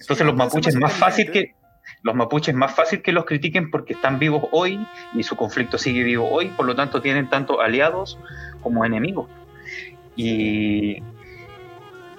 Entonces 0.00 0.18
Sí, 0.18 0.24
los 0.24 0.34
mapuches 0.36 0.74
es 0.74 0.80
más 0.80 0.92
fácil 0.92 1.30
que 1.32 1.54
los 2.02 2.14
mapuches 2.14 2.48
es 2.48 2.54
más 2.54 2.72
fácil 2.74 3.00
que 3.02 3.12
los 3.12 3.24
critiquen 3.24 3.70
porque 3.70 3.94
están 3.94 4.18
vivos 4.18 4.42
hoy 4.52 4.78
y 5.14 5.22
su 5.22 5.34
conflicto 5.36 5.78
sigue 5.78 6.02
vivo 6.04 6.28
hoy, 6.28 6.48
por 6.50 6.66
lo 6.66 6.74
tanto 6.76 7.00
tienen 7.00 7.28
tanto 7.28 7.60
aliados 7.60 8.18
como 8.60 8.84
enemigos. 8.84 9.28
Y 10.14 11.02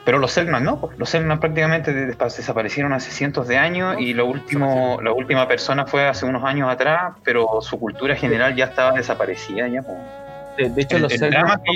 pero 0.03 0.19
los 0.19 0.31
Selknam 0.31 0.63
no, 0.63 0.79
pues, 0.79 0.97
los 0.97 1.09
Selknam 1.09 1.39
prácticamente 1.41 1.91
de- 1.93 2.05
de- 2.05 2.15
desaparecieron 2.15 2.93
hace 2.93 3.11
cientos 3.11 3.45
de 3.47 3.57
años 3.57 3.95
No, 3.95 3.99
y 3.99 4.13
lo 4.13 4.25
último, 4.25 4.99
la 5.03 5.11
última 5.11 5.47
persona 5.49 5.85
fue 5.85 6.07
hace 6.07 6.25
unos 6.25 6.45
años 6.45 6.69
atrás, 6.69 7.15
pero 7.25 7.61
su 7.61 7.77
cultura 7.77 8.15
general 8.15 8.55
ya 8.55 8.65
estaba 8.65 8.93
desaparecida 8.93 9.67
ya. 9.67 9.81
pues. 9.81 9.97
De, 10.57 10.69
de 10.69 10.81
hecho 10.81 10.95
El, 10.97 11.03
los 11.03 11.11
el 11.13 11.29
drama 11.31 11.61
son, 11.65 11.75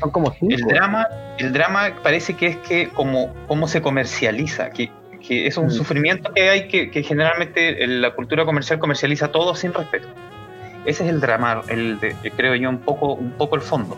son 0.00 0.10
como 0.10 0.32
cinco. 0.32 0.54
el 0.54 0.62
drama, 0.62 1.06
el 1.38 1.52
drama 1.52 1.92
parece 2.02 2.34
que 2.34 2.46
es 2.48 2.56
que 2.58 2.88
como 2.90 3.32
cómo 3.46 3.68
se 3.68 3.80
comercializa, 3.80 4.70
que, 4.70 4.90
que 5.26 5.46
es 5.46 5.56
un 5.56 5.66
Mm. 5.66 5.70
sufrimiento 5.70 6.32
que 6.34 6.50
hay 6.50 6.68
que, 6.68 6.90
que 6.90 7.02
generalmente 7.02 7.82
en 7.84 8.00
la 8.02 8.10
cultura 8.14 8.44
comercial 8.44 8.78
comercializa 8.78 9.28
todo 9.28 9.54
sin 9.54 9.72
respeto. 9.72 10.08
Ese 10.84 11.04
es 11.04 11.10
el 11.10 11.20
drama, 11.20 11.62
el 11.68 11.98
de- 12.00 12.14
creo 12.36 12.54
yo 12.54 12.68
un 12.70 12.78
poco, 12.78 13.14
un 13.14 13.32
poco 13.32 13.56
el 13.56 13.62
fondo. 13.62 13.96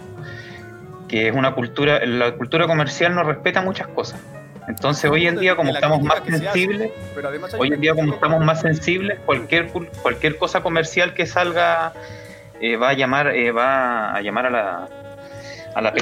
Que 1.09 1.29
es 1.29 1.35
una 1.35 1.55
cultura, 1.55 2.05
la 2.07 2.33
cultura 2.37 2.67
comercial 2.67 3.15
no 3.15 3.23
respeta 3.25 3.61
muchas 3.63 3.89
cosas. 3.89 4.21
Entonces 4.69 5.11
hoy 5.11 5.27
en 5.27 5.37
día 5.39 5.57
como 5.57 5.73
estamos 5.75 6.01
más 6.03 6.23
sensibles, 6.25 6.93
hoy 7.59 7.73
en 7.73 7.81
día 7.81 7.95
como 7.95 8.15
estamos 8.15 8.45
más 8.45 8.61
sensibles, 8.61 9.19
cualquier 9.27 9.69
cualquier 10.03 10.37
cosa 10.39 10.63
comercial 10.63 11.13
que 11.15 11.27
salga 11.27 11.93
eh, 12.61 12.77
va 12.77 12.91
a 12.91 12.93
llamar 12.95 13.29
eh, 13.35 13.51
va 13.53 14.15
a 14.15 14.21
llamar 14.23 14.47
a 14.47 14.51
la 14.51 14.89
a 15.75 15.81
la 15.83 15.93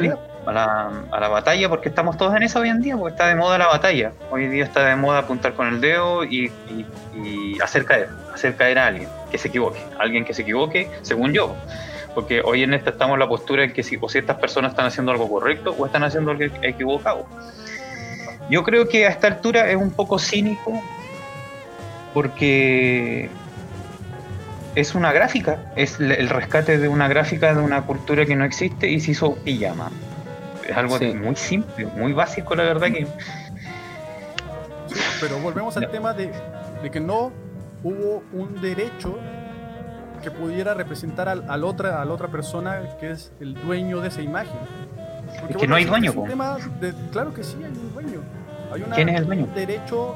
a 0.47 0.53
la, 0.53 0.90
a 1.11 1.21
la 1.21 1.29
batalla, 1.29 1.68
porque 1.68 1.90
estamos 1.90 2.16
todos 2.16 2.35
en 2.35 2.42
eso 2.42 2.61
hoy 2.61 2.71
en 2.71 2.81
día, 2.81 2.97
porque 2.97 3.12
está 3.12 3.27
de 3.29 3.35
moda 3.35 3.59
la 3.59 3.66
batalla. 3.66 4.12
Hoy 4.31 4.44
en 4.44 4.51
día 4.53 4.64
está 4.64 4.85
de 4.87 4.97
moda 4.97 5.18
apuntar 5.18 5.53
con 5.53 5.68
el 5.68 5.81
dedo 5.81 6.25
y, 6.25 6.51
y- 6.68 6.87
y 7.12 7.61
hacer 7.61 7.85
caer, 7.85 8.09
hacer 8.33 8.57
caer 8.57 8.79
a 8.79 8.87
alguien 8.87 9.09
que 9.31 9.37
se 9.37 9.49
equivoque, 9.49 9.81
alguien 9.99 10.25
que 10.25 10.33
se 10.33 10.42
equivoque, 10.42 10.90
según 11.03 11.33
yo. 11.35 11.55
Porque 12.14 12.40
hoy 12.42 12.62
en 12.62 12.73
esta 12.73 12.90
estamos 12.90 13.14
en 13.14 13.21
la 13.21 13.29
postura 13.29 13.62
en 13.64 13.73
que 13.75 13.83
si 13.83 13.99
o 14.01 14.09
ciertas 14.09 14.38
personas 14.38 14.71
están 14.73 14.87
haciendo 14.87 15.12
algo 15.12 15.29
correcto 15.29 15.75
o 15.79 15.85
están 15.85 16.03
haciendo 16.05 16.31
algo 16.31 16.44
equivocado. 16.62 17.27
Yo 18.49 18.62
creo 18.62 18.88
que 18.88 19.07
a 19.07 19.11
esta 19.11 19.27
altura 19.27 19.68
es 19.71 19.77
un 19.77 19.90
poco 19.92 20.18
cínico 20.18 20.73
porque 22.14 23.29
es 24.81 24.95
una 24.95 25.12
gráfica, 25.12 25.73
es 25.77 25.99
el 26.01 26.29
rescate 26.29 26.79
de 26.79 26.88
una 26.88 27.09
gráfica 27.09 27.55
de 27.55 27.61
una 27.61 27.83
cultura 27.83 28.25
que 28.27 28.37
no 28.37 28.45
existe 28.45 28.88
y 28.88 29.01
se 29.01 29.11
hizo 29.12 29.35
pijama. 29.37 29.91
Es 30.69 30.77
algo 30.77 30.99
Sí. 30.99 31.14
muy 31.14 31.35
simple, 31.37 31.87
muy 31.97 32.12
básico, 32.12 32.55
la 32.55 32.62
verdad 32.64 32.88
que 32.88 33.07
pero 35.21 35.38
volvemos 35.41 35.77
al 35.77 35.91
tema 35.91 36.12
de, 36.12 36.31
de 36.83 36.91
que 36.91 37.01
no 37.01 37.33
hubo 37.83 38.23
un 38.33 38.61
derecho 38.61 39.19
que 40.23 40.31
pudiera 40.31 40.75
representar 40.75 41.29
al, 41.29 41.45
al 41.51 41.64
otra, 41.64 42.01
a 42.01 42.05
la 42.05 42.12
otra 42.12 42.29
persona 42.29 42.81
que 43.01 43.11
es 43.12 43.33
el 43.41 43.55
dueño 43.55 44.01
de 44.01 44.09
esa 44.09 44.23
imagen. 44.23 44.57
Porque, 45.41 45.55
Es 45.55 45.57
que 45.61 45.67
no 45.69 45.75
hay 45.77 45.85
dueño, 45.85 46.12
de- 46.81 46.95
claro 47.12 47.35
que 47.35 47.43
sí, 47.45 47.57
hay 47.59 47.64
un 47.71 47.93
dueño. 47.93 48.21
Hay 48.73 48.83
una- 48.83 48.95
¿Quién 48.97 49.09
es 49.09 49.17
el 49.19 49.27
dueño? 49.27 49.45
Un 49.45 49.55
derecho, 49.55 50.14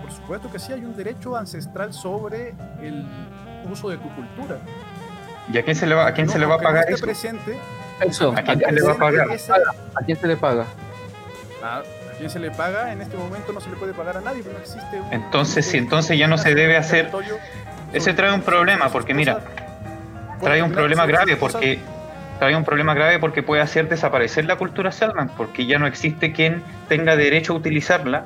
por 0.00 0.12
supuesto 0.12 0.50
que 0.50 0.58
sí, 0.58 0.72
hay 0.72 0.84
un 0.84 0.96
derecho 0.96 1.36
ancestral 1.36 1.92
sobre 1.92 2.54
el 2.82 3.04
uso 3.68 3.88
de 3.90 3.96
tu 3.98 4.08
cultura. 4.14 4.58
¿Y 5.52 5.58
a 5.58 5.62
quién 5.62 5.74
se 5.76 5.86
le 5.86 5.94
va, 5.94 6.06
a 6.06 6.12
quién 6.14 6.26
No, 6.26 6.32
se 6.32 6.38
le 6.38 6.46
va 6.46 6.54
a 6.54 6.58
no 6.58 6.62
pagar 6.62 6.82
esté 6.84 6.94
eso? 6.94 7.04
presente, 7.06 7.58
Eso, 8.00 8.32
¿A 8.36 8.42
quién 8.42 8.64
¿a, 8.64 8.68
se 8.68 8.72
le 8.72 8.82
va 8.82 8.92
a 8.92 8.96
pagar? 8.96 9.30
esa- 9.30 9.54
a 9.54 10.04
quién 10.04 10.18
se 10.18 10.26
le 10.26 10.36
paga? 10.36 10.64
a, 11.62 11.78
a 11.78 11.82
quién 12.16 12.30
se 12.30 12.38
le 12.38 12.50
paga, 12.50 12.92
en 12.92 13.02
este 13.02 13.16
momento 13.16 13.52
no 13.52 13.60
se 13.60 13.68
le 13.68 13.76
puede 13.76 13.92
pagar 13.92 14.16
a 14.16 14.20
nadie, 14.20 14.42
porque 14.42 14.56
no 14.58 14.64
existe 14.64 15.00
un... 15.00 15.12
Entonces, 15.12 15.66
sí, 15.66 15.76
entonces 15.78 16.16
ya 16.18 16.26
no 16.26 16.38
se 16.38 16.54
debe 16.54 16.76
hacer- 16.76 17.10
Ese 17.92 18.14
trae 18.14 18.32
un 18.32 18.42
problema, 18.42 18.88
porque 18.90 19.12
mira, 19.14 19.40
trae 20.40 20.62
un 20.62 20.72
problema 20.72 21.04
grave 21.06 21.36
porque 21.36 21.78
trae 22.38 22.56
un 22.56 22.64
problema 22.64 22.94
grave 22.94 23.18
porque 23.18 23.42
puede 23.42 23.60
hacer 23.60 23.88
desaparecer 23.90 24.46
la 24.46 24.56
cultura 24.56 24.90
Selman 24.92 25.28
porque 25.36 25.66
ya 25.66 25.78
no 25.78 25.86
existe 25.86 26.32
quien 26.32 26.62
tenga 26.88 27.14
derecho 27.16 27.52
a 27.52 27.56
utilizarla 27.56 28.24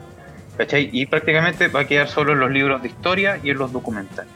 ¿cachai? 0.56 0.88
y 0.92 1.06
prácticamente 1.06 1.66
va 1.66 1.80
a 1.80 1.84
quedar 1.86 2.06
solo 2.06 2.32
en 2.34 2.38
los 2.38 2.50
libros 2.52 2.80
de 2.80 2.86
historia 2.88 3.40
y 3.42 3.50
en 3.50 3.58
los 3.58 3.72
documentales 3.72 4.30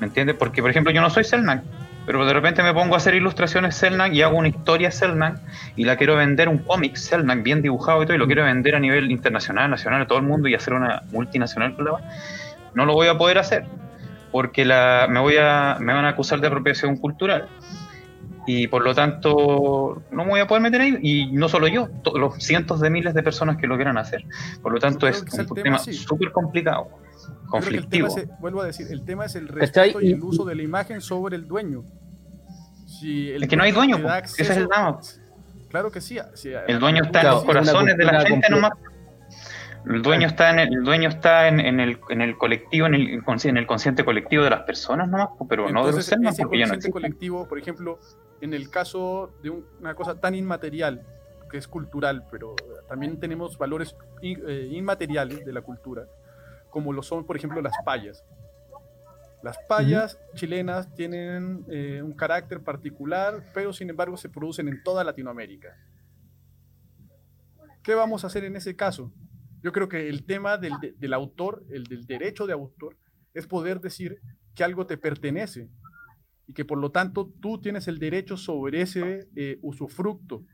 ¿me 0.00 0.06
entiendes? 0.06 0.36
porque 0.38 0.60
por 0.62 0.70
ejemplo 0.70 0.92
yo 0.92 1.00
no 1.00 1.10
soy 1.10 1.24
Selman 1.24 1.62
pero 2.04 2.24
de 2.24 2.32
repente 2.32 2.62
me 2.62 2.72
pongo 2.72 2.94
a 2.94 2.98
hacer 2.98 3.14
ilustraciones 3.16 3.74
Selman 3.74 4.14
y 4.14 4.22
hago 4.22 4.36
una 4.38 4.46
historia 4.48 4.90
Selman 4.92 5.40
y 5.74 5.84
la 5.84 5.96
quiero 5.96 6.14
vender 6.14 6.48
un 6.48 6.58
cómic 6.58 6.94
Selman 6.94 7.42
bien 7.42 7.62
dibujado 7.62 8.02
y 8.02 8.06
todo 8.06 8.14
y 8.14 8.18
lo 8.18 8.26
quiero 8.26 8.44
vender 8.44 8.76
a 8.76 8.80
nivel 8.80 9.10
internacional, 9.10 9.68
nacional, 9.70 10.02
a 10.02 10.06
todo 10.06 10.18
el 10.18 10.24
mundo 10.24 10.46
y 10.48 10.54
hacer 10.54 10.72
una 10.74 11.02
multinacional 11.10 11.74
con 11.74 11.84
la 11.86 11.92
wea, 11.94 12.04
no 12.74 12.84
lo 12.86 12.92
voy 12.94 13.08
a 13.08 13.18
poder 13.18 13.38
hacer 13.38 13.64
porque 14.30 14.64
la, 14.64 15.06
me, 15.10 15.18
voy 15.18 15.36
a, 15.40 15.78
me 15.80 15.92
van 15.94 16.04
a 16.04 16.10
acusar 16.10 16.40
de 16.40 16.46
apropiación 16.46 16.96
cultural 16.96 17.48
y 18.46 18.68
por 18.68 18.84
lo 18.84 18.94
tanto 18.94 20.02
no 20.12 20.24
me 20.24 20.30
voy 20.30 20.40
a 20.40 20.46
poder 20.46 20.62
meter 20.62 20.80
ahí 20.82 20.96
y 21.02 21.32
no 21.32 21.48
solo 21.48 21.66
yo, 21.66 21.88
to- 22.04 22.16
los 22.16 22.34
cientos 22.36 22.80
de 22.80 22.90
miles 22.90 23.14
de 23.14 23.22
personas 23.24 23.56
que 23.56 23.66
lo 23.66 23.74
quieran 23.74 23.98
hacer. 23.98 24.24
Por 24.62 24.72
lo 24.72 24.78
tanto 24.78 25.08
es 25.08 25.22
un 25.40 25.46
tema, 25.64 25.78
súper 25.96 26.30
complicado, 26.30 26.88
Que 27.50 27.58
el 27.76 27.88
tema 27.88 28.08
conflictivo. 28.08 28.08
es, 28.16 28.40
vuelvo 28.40 28.60
a 28.62 28.66
decir, 28.66 28.86
el 28.90 29.04
tema 29.04 29.24
es 29.26 29.34
el 29.36 29.46
¿Cachai? 29.48 29.60
respeto 29.90 30.00
y 30.00 30.12
el 30.12 30.22
uso 30.22 30.44
de 30.44 30.54
la 30.54 30.62
imagen 30.62 31.00
sobre 31.00 31.36
el 31.36 31.46
dueño. 31.46 31.84
Si 32.86 33.30
el 33.30 33.42
Es 33.42 33.48
que 33.48 33.56
no 33.56 33.62
hay 33.64 33.72
dueño, 33.72 33.96
po. 33.98 34.04
da 34.08 34.18
ese 34.20 34.42
es 34.42 34.50
el 34.50 34.64
acceso- 34.64 34.68
drama. 34.68 35.00
Claro 35.68 35.90
que 35.90 36.00
sí. 36.00 36.18
sí, 36.34 36.50
El 36.68 36.78
dueño 36.78 37.02
está 37.04 37.20
en 37.22 37.26
los 37.28 37.44
corazones 37.44 37.96
de 37.96 38.04
la 38.04 38.12
gente 38.20 38.30
completa. 38.30 38.54
nomás. 38.54 38.72
El 39.88 40.02
dueño 40.02 40.26
está 40.26 40.50
en 40.50 40.58
el, 40.58 40.72
el 40.74 40.82
dueño 40.84 41.08
está 41.08 41.46
en, 41.48 41.60
en 41.60 41.78
el, 41.78 41.98
en 42.08 42.20
el 42.20 42.36
colectivo, 42.36 42.86
en 42.88 42.94
el, 42.94 43.08
en 43.44 43.56
el 43.56 43.66
consciente 43.66 44.04
colectivo 44.04 44.42
de 44.42 44.50
las 44.50 44.62
personas 44.62 45.08
nomás, 45.08 45.28
po, 45.38 45.46
pero 45.46 45.64
no 45.64 45.68
de 45.68 45.74
los 45.74 45.86
Entonces, 45.86 46.06
Selman, 46.06 46.32
ese 46.32 46.42
porque 46.42 46.58
ya 46.58 46.64
no 46.66 46.70
consciente 46.72 46.88
existen. 46.88 46.92
colectivo, 46.92 47.48
por 47.48 47.58
ejemplo, 47.58 47.98
en 48.40 48.52
el 48.54 48.68
caso 48.68 49.32
de 49.44 49.50
un- 49.50 49.64
una 49.80 49.94
cosa 49.94 50.18
tan 50.18 50.34
inmaterial, 50.34 51.02
que 51.48 51.58
es 51.58 51.68
cultural, 51.68 52.24
pero 52.32 52.56
también 52.88 53.20
tenemos 53.20 53.56
valores 53.58 53.94
in- 54.22 54.42
eh, 54.48 54.68
inmateriales 54.72 55.44
de 55.44 55.52
la 55.52 55.60
cultura, 55.60 56.06
como 56.76 56.92
lo 56.92 57.02
son, 57.02 57.24
por 57.24 57.38
ejemplo, 57.38 57.62
las 57.62 57.72
payas. 57.86 58.22
Las 59.42 59.56
payas 59.66 60.18
chilenas 60.34 60.94
tienen 60.94 61.64
eh, 61.70 62.02
un 62.02 62.12
carácter 62.12 62.62
particular, 62.62 63.50
pero 63.54 63.72
sin 63.72 63.88
embargo 63.88 64.18
se 64.18 64.28
producen 64.28 64.68
en 64.68 64.82
toda 64.82 65.02
Latinoamérica. 65.02 65.68
¿Qué 67.82 67.94
vamos 67.94 68.24
a 68.24 68.26
hacer 68.26 68.44
en 68.44 68.56
ese 68.56 68.76
caso? 68.76 69.10
Yo 69.62 69.72
creo 69.72 69.88
que 69.88 70.10
el 70.10 70.26
tema 70.26 70.58
del, 70.58 70.74
de- 70.82 70.92
del 70.92 71.14
autor, 71.14 71.64
el 71.70 71.84
del 71.84 72.04
derecho 72.04 72.46
de 72.46 72.52
autor, 72.52 72.98
es 73.32 73.46
poder 73.46 73.80
decir 73.80 74.20
que 74.54 74.62
algo 74.62 74.86
te 74.86 74.98
pertenece 74.98 75.70
y 76.46 76.52
que 76.52 76.66
por 76.66 76.76
lo 76.76 76.90
tanto 76.90 77.32
tú 77.40 77.58
tienes 77.58 77.88
el 77.88 77.98
derecho 77.98 78.36
sobre 78.36 78.82
ese 78.82 79.28
eh, 79.34 79.58
usufructo. 79.62 80.44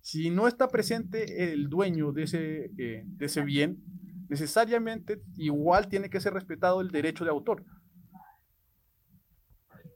Si 0.00 0.28
no 0.30 0.48
está 0.48 0.66
presente 0.66 1.52
el 1.52 1.68
dueño 1.68 2.10
de 2.10 2.24
ese, 2.24 2.70
eh, 2.78 3.04
de 3.06 3.26
ese 3.26 3.42
bien, 3.42 3.78
necesariamente 4.28 5.20
igual 5.36 5.88
tiene 5.88 6.08
que 6.10 6.20
ser 6.20 6.32
respetado 6.34 6.80
el 6.80 6.90
derecho 6.90 7.24
de 7.24 7.30
autor. 7.30 7.64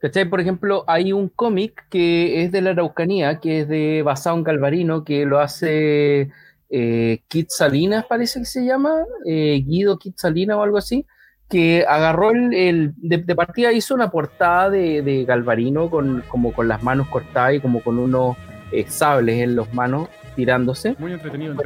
¿Cachai? 0.01 0.29
Por 0.31 0.41
ejemplo, 0.41 0.85
hay 0.87 1.13
un 1.13 1.29
cómic 1.29 1.87
que 1.91 2.45
es 2.45 2.53
de 2.53 2.61
la 2.61 2.71
Araucanía, 2.71 3.41
que 3.41 3.61
es 3.61 3.69
de 3.69 4.03
basado 4.05 4.37
en 4.37 4.45
Galvarino, 4.45 5.03
que 5.03 5.27
lo 5.27 5.41
hace 5.41 6.31
eh, 6.71 7.23
Kit 7.27 7.49
Salinas, 7.51 8.05
parece 8.07 8.39
que 8.39 8.45
se 8.47 8.65
llama, 8.65 9.03
eh, 9.27 9.61
Guido 9.67 9.99
Kit 9.99 10.17
Salinas 10.17 10.57
o 10.57 10.63
algo 10.63 10.79
así, 10.79 11.05
que 11.49 11.85
agarró 11.89 12.31
el, 12.31 12.55
el- 12.55 12.93
de, 12.97 13.19
de 13.19 13.35
partida 13.35 13.73
hizo 13.73 13.95
una 13.95 14.11
portada 14.11 14.71
de, 14.71 15.03
de 15.03 15.25
Galvarino 15.25 15.91
con, 15.91 16.23
como 16.29 16.53
con 16.53 16.69
las 16.69 16.83
manos 16.83 17.09
cortadas 17.09 17.55
y 17.55 17.61
como 17.61 17.83
con 17.83 17.99
unos 17.99 18.37
eh, 18.71 18.85
sables 18.89 19.43
en 19.43 19.57
las 19.57 19.73
manos 19.75 20.09
tirándose 20.37 20.95
Muy 20.99 21.13
entretenido. 21.15 21.57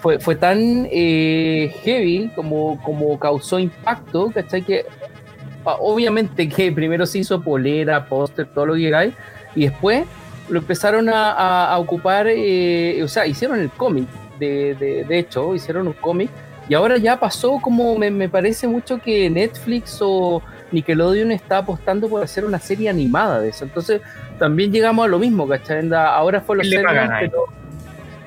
Fue, 0.00 0.18
fue 0.18 0.36
tan 0.36 0.88
eh, 0.90 1.74
heavy 1.82 2.30
como, 2.34 2.80
como 2.82 3.18
causó 3.18 3.58
impacto, 3.58 4.30
¿cachai? 4.32 4.62
Que 4.62 4.84
ah, 5.64 5.76
obviamente 5.80 6.48
que 6.48 6.70
primero 6.72 7.04
se 7.06 7.18
hizo 7.18 7.40
polera, 7.42 8.06
póster, 8.06 8.46
todo 8.46 8.66
lo 8.66 8.74
que 8.74 8.94
hay, 8.94 9.14
y 9.54 9.66
después 9.66 10.04
lo 10.48 10.60
empezaron 10.60 11.08
a, 11.08 11.32
a- 11.32 11.72
a 11.74 11.78
ocupar, 11.78 12.26
eh, 12.28 13.02
o 13.02 13.08
sea, 13.08 13.26
hicieron 13.26 13.60
el 13.60 13.70
cómic, 13.70 14.08
de, 14.38 14.74
de, 14.74 15.04
de 15.04 15.18
hecho, 15.18 15.54
hicieron 15.54 15.86
un 15.88 15.92
cómic, 15.94 16.30
y 16.68 16.74
ahora 16.74 16.96
ya 16.98 17.18
pasó 17.18 17.58
como 17.60 17.96
me, 17.98 18.10
me 18.10 18.28
parece 18.28 18.68
mucho 18.68 18.98
que 18.98 19.28
Netflix 19.30 19.98
o 20.00 20.42
Nickelodeon 20.70 21.32
está 21.32 21.58
apostando 21.58 22.08
por 22.08 22.22
hacer 22.22 22.44
una 22.44 22.58
serie 22.58 22.88
animada 22.88 23.40
de 23.40 23.48
eso, 23.48 23.64
entonces 23.64 24.00
también 24.38 24.70
llegamos 24.72 25.04
a 25.04 25.08
lo 25.08 25.18
mismo, 25.18 25.46
¿cachai? 25.48 25.90
Ahora 25.92 26.40
fue 26.40 26.56
los 26.56 26.66
¿Quién 26.68 26.82
le 26.82 26.88
Serbians, 26.88 27.08
pagan 27.08 27.22
ahí? 27.24 27.28
pero- 27.28 27.44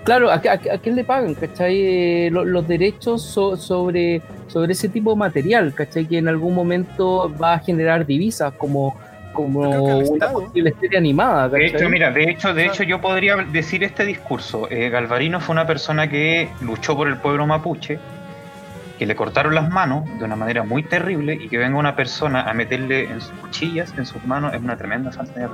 Claro, 0.04 0.32
¿a, 0.32 0.36
a, 0.36 0.38
a 0.74 0.78
quién 0.82 0.96
le 0.96 1.04
pagan? 1.04 1.36
¿Cachai? 1.36 1.76
Eh, 1.80 2.30
lo- 2.32 2.44
los 2.46 2.68
derechos 2.68 3.22
so- 3.22 3.56
sobre, 3.56 4.22
sobre 4.48 4.74
ese 4.74 4.90
tipo 4.90 5.12
de 5.12 5.18
material, 5.18 5.74
¿cachai? 5.74 6.06
Que 6.08 6.18
en 6.18 6.28
algún 6.28 6.56
momento 6.56 7.32
va 7.42 7.54
a 7.54 7.60
generar 7.60 8.06
divisas 8.06 8.52
como, 8.54 8.96
como 9.32 9.62
una 10.12 10.32
posible 10.32 10.74
serie 10.80 10.98
animada, 10.98 11.48
De 11.50 11.68
hecho, 11.68 11.88
mira, 11.90 12.10
de 12.12 12.24
hecho, 12.24 12.54
de 12.54 12.66
hecho 12.66 12.84
yo 12.84 13.00
podría 13.00 13.36
decir 13.38 13.84
este 13.84 14.04
discurso. 14.06 14.68
Eh, 14.72 14.90
Galvarino 14.90 15.40
fue 15.40 15.54
una 15.54 15.68
persona 15.68 16.10
que 16.10 16.50
luchó 16.62 16.96
por 16.96 17.08
el 17.08 17.18
pueblo 17.18 17.46
mapuche, 17.46 18.00
que 18.98 19.06
le 19.06 19.16
cortaron 19.16 19.54
las 19.56 19.70
manos 19.70 20.04
de 20.20 20.26
una 20.26 20.36
manera 20.36 20.64
muy 20.64 20.84
terrible 20.84 21.34
y 21.36 21.48
que 21.48 21.58
venga 21.60 21.78
una 21.78 21.96
persona 21.96 22.42
a 22.44 22.54
meterle 22.54 23.04
en 23.04 23.22
sus 23.22 23.32
cuchillas, 23.40 23.94
en 23.98 24.06
sus 24.06 24.24
manos, 24.26 24.54
es 24.54 24.62
una 24.62 24.78
tremenda 24.78 25.12
falta 25.12 25.40
de. 25.40 25.48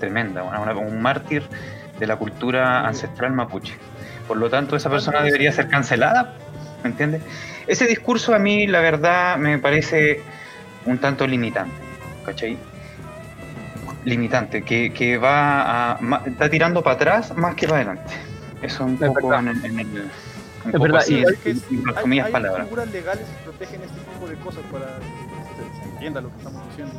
Tremenda, 0.00 0.42
una- 0.42 0.60
una- 0.60 0.76
un 0.76 1.00
mártir 1.00 1.42
de 1.98 2.06
la 2.06 2.16
cultura 2.16 2.86
ancestral 2.86 3.32
mapuche. 3.32 3.74
Por 4.28 4.36
lo 4.36 4.48
tanto, 4.50 4.76
esa 4.76 4.88
persona 4.90 5.22
debería 5.22 5.52
ser 5.52 5.68
cancelada, 5.68 6.34
¿me 6.82 6.90
entiendes? 6.90 7.22
Ese 7.66 7.86
discurso 7.86 8.34
a 8.34 8.38
mí, 8.38 8.66
la 8.66 8.80
verdad, 8.80 9.36
me 9.36 9.58
parece 9.58 10.20
un 10.86 10.98
tanto 10.98 11.26
limitante, 11.26 11.74
¿cachai? 12.24 12.56
limitante, 14.04 14.62
que, 14.62 14.92
que 14.92 15.16
va 15.16 15.92
a, 15.92 15.98
está 16.26 16.48
tirando 16.50 16.82
para 16.82 16.96
atrás 16.96 17.36
más 17.36 17.54
que 17.54 17.66
para 17.68 17.82
adelante. 17.82 18.14
Eso 18.60 18.84
un 18.84 18.94
Es 18.94 18.98
poco 19.00 19.32
en, 19.34 19.46
el- 19.48 19.64
en 19.64 19.78
el, 19.78 19.86
un 19.86 19.96
Es 20.66 20.72
poco 20.72 20.78
verdad, 20.82 21.00
así, 21.02 21.14
y- 21.14 21.22
en- 21.50 21.60
que 21.60 21.80
hay, 21.94 22.20
hay 22.20 22.32
palabras. 22.32 22.64
figuras 22.64 22.90
legales 22.90 23.24
que 23.28 23.44
protegen 23.44 23.80
este 23.82 24.00
tipo 24.00 24.28
de 24.28 24.34
cosas 24.36 24.62
para 24.72 24.86
que 24.98 25.78
se 25.82 25.88
entienda 25.88 26.20
lo 26.20 26.30
que 26.30 26.38
estamos 26.38 26.68
diciendo. 26.70 26.94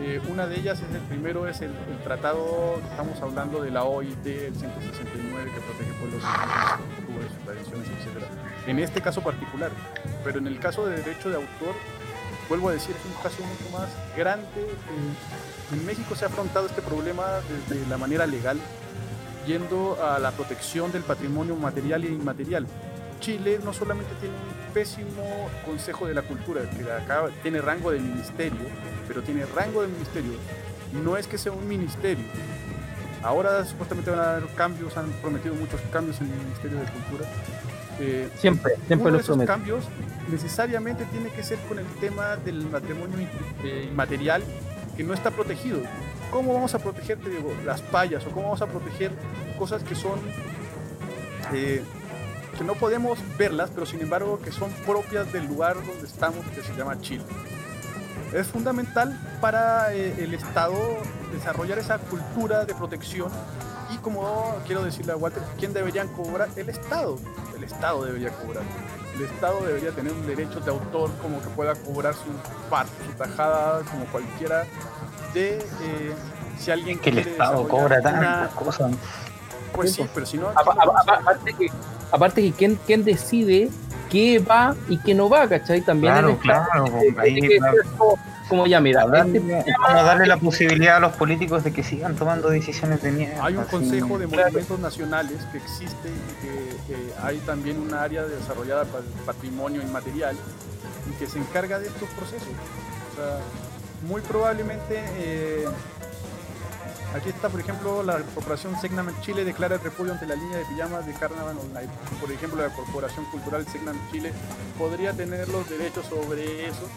Eh, 0.00 0.20
una 0.28 0.46
de 0.46 0.60
ellas 0.60 0.80
es 0.80 0.94
el 0.94 1.00
primero 1.02 1.48
es 1.48 1.60
el, 1.60 1.70
el 1.70 1.98
tratado, 2.04 2.80
estamos 2.88 3.20
hablando 3.20 3.60
de 3.60 3.72
la 3.72 3.82
OIT, 3.82 4.26
el 4.26 4.54
169 4.54 5.50
que 5.52 5.60
protege 5.60 5.92
pueblos 5.94 6.22
culturas, 6.22 7.32
tradiciones, 7.44 7.88
etc. 7.88 8.24
En 8.68 8.78
este 8.78 9.00
caso 9.00 9.22
particular, 9.22 9.72
pero 10.22 10.38
en 10.38 10.46
el 10.46 10.60
caso 10.60 10.86
de 10.86 10.98
derecho 10.98 11.30
de 11.30 11.36
autor, 11.36 11.74
vuelvo 12.48 12.68
a 12.68 12.72
decir, 12.72 12.94
es 12.94 13.04
un 13.04 13.22
caso 13.22 13.42
mucho 13.42 13.76
más 13.76 13.88
grande. 14.16 14.46
Eh, 14.60 15.74
en 15.74 15.84
México 15.84 16.14
se 16.14 16.24
ha 16.24 16.28
afrontado 16.28 16.66
este 16.66 16.80
problema 16.80 17.40
desde 17.68 17.84
la 17.88 17.98
manera 17.98 18.24
legal, 18.26 18.58
yendo 19.48 19.98
a 20.00 20.20
la 20.20 20.30
protección 20.30 20.92
del 20.92 21.02
patrimonio 21.02 21.56
material 21.56 22.04
e 22.04 22.08
inmaterial. 22.08 22.66
Chile 23.20 23.58
no 23.64 23.72
solamente 23.72 24.10
tiene 24.20 24.34
un 24.34 24.72
pésimo 24.72 25.48
Consejo 25.64 26.06
de 26.06 26.14
la 26.14 26.22
Cultura, 26.22 26.62
que 26.70 26.90
acá 26.90 27.24
tiene 27.42 27.60
rango 27.60 27.90
de 27.90 28.00
ministerio, 28.00 28.60
pero 29.06 29.22
tiene 29.22 29.44
rango 29.46 29.82
de 29.82 29.88
ministerio. 29.88 30.32
No 31.04 31.16
es 31.16 31.26
que 31.26 31.38
sea 31.38 31.52
un 31.52 31.66
ministerio. 31.68 32.24
Ahora 33.22 33.64
supuestamente 33.64 34.10
van 34.10 34.20
a 34.20 34.36
haber 34.36 34.48
cambios, 34.54 34.96
han 34.96 35.10
prometido 35.20 35.54
muchos 35.54 35.80
cambios 35.92 36.20
en 36.20 36.30
el 36.30 36.38
Ministerio 36.38 36.78
de 36.78 36.84
Cultura. 36.86 37.28
Eh, 38.00 38.28
Siempre, 38.36 38.74
siempre 38.86 39.08
uno 39.08 39.16
de 39.16 39.22
esos 39.22 39.42
cambios 39.44 39.84
necesariamente 40.30 41.04
tiene 41.06 41.30
que 41.30 41.42
ser 41.42 41.58
con 41.68 41.80
el 41.80 41.86
tema 42.00 42.36
del 42.36 42.64
matrimonio 42.66 43.26
eh, 43.64 43.88
inmaterial 43.90 44.42
que 44.96 45.02
no 45.02 45.14
está 45.14 45.30
protegido. 45.32 45.80
¿Cómo 46.30 46.54
vamos 46.54 46.74
a 46.74 46.78
proteger 46.78 47.18
te 47.18 47.30
digo, 47.30 47.52
las 47.64 47.80
payas 47.80 48.24
o 48.26 48.30
cómo 48.30 48.46
vamos 48.46 48.62
a 48.62 48.66
proteger 48.66 49.10
cosas 49.58 49.82
que 49.82 49.94
son 49.94 50.20
eh, 51.52 51.82
que 52.58 52.64
no 52.64 52.74
podemos 52.74 53.18
verlas, 53.38 53.70
pero 53.72 53.86
sin 53.86 54.00
embargo 54.00 54.40
que 54.42 54.50
son 54.52 54.70
propias 54.84 55.32
del 55.32 55.46
lugar 55.46 55.76
donde 55.76 56.06
estamos, 56.06 56.44
que 56.54 56.62
se 56.62 56.74
llama 56.74 57.00
Chile? 57.00 57.24
Es 58.32 58.48
fundamental 58.48 59.18
para 59.40 59.94
eh, 59.94 60.14
el 60.18 60.34
Estado 60.34 60.74
desarrollar 61.32 61.78
esa 61.78 61.98
cultura 61.98 62.64
de 62.64 62.74
protección 62.74 63.30
y 63.90 63.96
como 63.98 64.54
quiero 64.66 64.82
decirle 64.82 65.12
a 65.12 65.16
Walter, 65.16 65.42
¿quién 65.58 65.72
deberían 65.72 66.08
cobrar? 66.08 66.48
El 66.56 66.68
Estado. 66.68 67.16
El 67.56 67.64
Estado 67.64 68.04
debería 68.04 68.30
cobrar. 68.30 68.64
El 69.14 69.22
Estado 69.24 69.64
debería 69.64 69.92
tener 69.92 70.12
un 70.12 70.26
derecho 70.26 70.60
de 70.60 70.70
autor 70.70 71.10
como 71.22 71.40
que 71.40 71.48
pueda 71.48 71.74
cobrar 71.74 72.12
su 72.14 72.30
parte, 72.68 72.92
su 73.06 73.12
tajada, 73.12 73.80
como 73.90 74.04
cualquiera 74.06 74.64
de 75.32 75.58
eh, 75.58 76.14
si 76.58 76.70
alguien 76.70 76.98
Que 76.98 77.10
el 77.10 77.18
Estado 77.18 77.66
cobra 77.66 78.00
tantas 78.02 78.52
cosas. 78.52 78.92
Pues 79.72 79.92
sí, 79.94 80.06
pero 80.12 80.26
si 80.26 80.36
no... 80.36 80.48
Apa- 80.50 80.72
apa- 80.72 81.00
apa- 81.00 81.14
Aparte 81.14 81.54
que, 81.54 81.70
aparte 82.12 82.42
que 82.42 82.52
quién, 82.52 82.78
quién 82.86 83.04
decide 83.04 83.70
qué 84.10 84.38
va 84.38 84.74
y 84.88 84.98
qué 84.98 85.14
no 85.14 85.28
va, 85.28 85.48
¿cachai? 85.48 85.80
También 85.82 86.12
Claro, 86.14 86.28
en 86.30 86.34
esta- 86.36 86.64
claro, 86.66 87.00
ahí 87.18 87.40
que 87.40 87.48
ser 87.60 87.84
como, 87.98 88.18
como 88.48 88.66
ya, 88.66 88.80
mira, 88.80 89.04
Darle- 89.06 89.36
este- 89.38 89.70
es 89.70 89.76
como 89.76 90.02
darle 90.02 90.26
la 90.26 90.36
posibilidad 90.38 90.96
a 90.96 91.00
los 91.00 91.12
políticos 91.16 91.62
de 91.64 91.72
que 91.72 91.82
sigan 91.82 92.16
tomando 92.16 92.48
decisiones 92.48 93.02
de 93.02 93.12
mierda. 93.12 93.44
Hay 93.44 93.54
un 93.56 93.60
así. 93.62 93.70
consejo 93.70 94.18
de 94.18 94.26
monumentos 94.26 94.78
nacionales 94.80 95.36
que 95.52 95.58
existe 95.58 96.08
y 96.08 96.46
que 96.46 96.94
eh, 96.94 97.12
hay 97.22 97.36
también 97.40 97.78
un 97.78 97.92
área 97.92 98.24
desarrollada 98.24 98.84
para 98.86 99.00
el 99.04 99.10
patrimonio 99.26 99.82
inmaterial 99.82 100.34
y 101.10 101.18
que 101.18 101.26
se 101.26 101.38
encarga 101.38 101.78
de 101.78 101.88
estos 101.88 102.08
procesos. 102.10 102.48
O 102.48 103.16
sea, 103.16 103.38
muy 104.08 104.22
probablemente 104.22 105.04
eh, 105.18 105.66
aquí 107.14 107.28
está, 107.30 107.48
por 107.48 107.60
ejemplo, 107.60 108.02
la 108.02 108.18
corporación 108.34 108.78
Segnam 108.80 109.08
Chile 109.22 109.44
declara 109.44 109.76
el 109.76 109.80
repudio 109.80 110.12
ante 110.12 110.26
la 110.26 110.34
línea 110.34 110.58
de 110.58 110.64
pijamas 110.64 111.06
de 111.06 111.12
Carnaval 111.14 111.56
Online. 111.58 111.90
Por 112.20 112.30
ejemplo, 112.30 112.60
la 112.62 112.72
corporación 112.74 113.24
cultural 113.26 113.66
Segnam 113.66 113.96
Chile 114.10 114.32
podría 114.78 115.12
tener 115.12 115.48
los 115.48 115.68
derechos 115.68 116.06
sobre 116.06 116.66
eso 116.68 116.88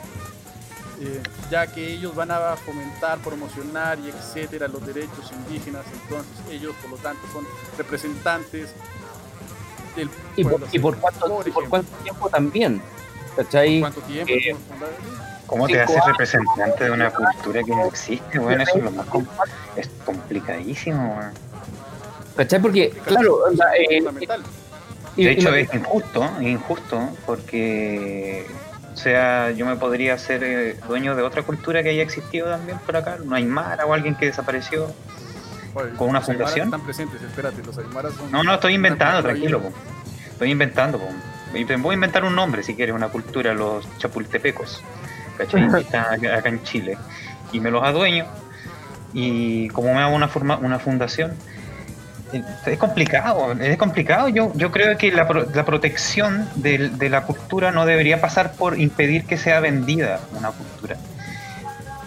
eh, 1.03 1.19
ya 1.49 1.65
que 1.65 1.93
ellos 1.93 2.13
van 2.13 2.29
a 2.29 2.55
fomentar, 2.55 3.17
promocionar 3.19 3.97
y 3.99 4.09
etcétera 4.09 4.67
los 4.67 4.85
derechos 4.85 5.31
indígenas, 5.31 5.83
entonces 5.91 6.31
ellos 6.51 6.75
por 6.79 6.91
lo 6.91 6.97
tanto 6.97 7.21
son 7.33 7.43
representantes 7.75 8.69
del 9.95 10.11
y, 10.35 10.43
por, 10.43 10.51
pueblo. 10.51 10.67
y 10.71 10.77
por 10.77 10.97
cuánto, 10.97 11.27
Por 11.27 11.47
y 11.47 11.51
por 11.51 11.69
cuánto 11.69 11.91
tiempo 12.03 12.29
también, 12.29 12.81
¿cachai? 13.35 13.79
¿Cuánto 13.79 14.01
tiempo? 14.01 14.31
Eh, 14.31 14.55
¿Cómo 15.51 15.67
te 15.67 15.81
haces 15.81 16.01
representante 16.05 16.85
de 16.85 16.91
una 16.91 17.11
cultura 17.11 17.61
que 17.61 17.71
no 17.75 17.85
existe? 17.85 18.39
Bueno, 18.39 18.63
eso 18.63 18.77
es 18.77 18.83
lo 18.85 18.91
más 18.91 19.05
com- 19.07 19.25
es 19.75 19.89
complicadísimo. 20.05 21.17
weón. 21.17 21.33
¿Cachai? 22.37 22.61
Porque, 22.61 22.89
claro, 23.05 23.39
eh, 23.77 24.01
De 25.17 25.31
hecho, 25.31 25.53
es 25.53 25.73
injusto, 25.73 26.23
es 26.39 26.47
injusto, 26.47 27.09
porque, 27.25 28.45
o 28.93 28.95
sea, 28.95 29.51
yo 29.51 29.65
me 29.65 29.75
podría 29.75 30.17
ser 30.17 30.41
eh, 30.45 30.79
dueño 30.87 31.17
de 31.17 31.21
otra 31.23 31.43
cultura 31.43 31.83
que 31.83 31.89
haya 31.89 32.01
existido 32.03 32.49
también 32.49 32.79
por 32.79 32.95
acá, 32.95 33.17
no 33.21 33.35
hay 33.35 33.43
Mara 33.43 33.85
o 33.85 33.93
alguien 33.93 34.15
que 34.15 34.27
desapareció. 34.27 34.87
Oye, 35.73 35.89
con 35.97 36.07
una 36.09 36.21
fundación. 36.21 36.67
Están 36.67 36.81
presentes, 36.85 37.21
espérate, 37.21 37.61
los 37.61 37.77
aymaras 37.77 38.13
son 38.13 38.31
No, 38.31 38.41
no, 38.41 38.53
estoy 38.53 38.73
inventando, 38.75 39.21
tranquilo, 39.21 39.59
po. 39.61 39.73
estoy 40.31 40.51
inventando. 40.51 40.97
po. 40.97 41.07
voy 41.51 41.91
a 41.91 41.93
inventar 41.93 42.23
un 42.23 42.35
nombre 42.35 42.63
si 42.63 42.73
quieres, 42.75 42.95
una 42.95 43.09
cultura, 43.09 43.53
los 43.53 43.85
chapultepecos, 43.97 44.81
¿cachai? 45.37 45.69
Que 45.69 45.79
están 45.79 46.13
acá 46.13 46.37
acá 46.37 46.49
en 46.49 46.63
Chile. 46.63 46.97
Y 47.51 47.59
me 47.59 47.71
los 47.71 47.83
adueño 47.83 48.25
y 49.13 49.67
como 49.69 49.93
me 49.93 49.99
hago 50.01 50.15
una, 50.15 50.27
forma, 50.29 50.55
una 50.57 50.79
fundación, 50.79 51.33
es 52.65 52.77
complicado, 52.77 53.51
es 53.59 53.77
complicado. 53.77 54.29
Yo, 54.29 54.53
yo 54.55 54.71
creo 54.71 54.97
que 54.97 55.11
la, 55.11 55.27
pro- 55.27 55.47
la 55.53 55.65
protección 55.65 56.47
del- 56.55 56.97
de, 56.97 57.09
la 57.09 57.23
cultura 57.23 57.71
no 57.73 57.85
debería 57.85 58.21
pasar 58.21 58.53
por 58.53 58.79
impedir 58.79 59.25
que 59.25 59.37
sea 59.37 59.59
vendida 59.59 60.21
una 60.37 60.51
cultura, 60.51 60.95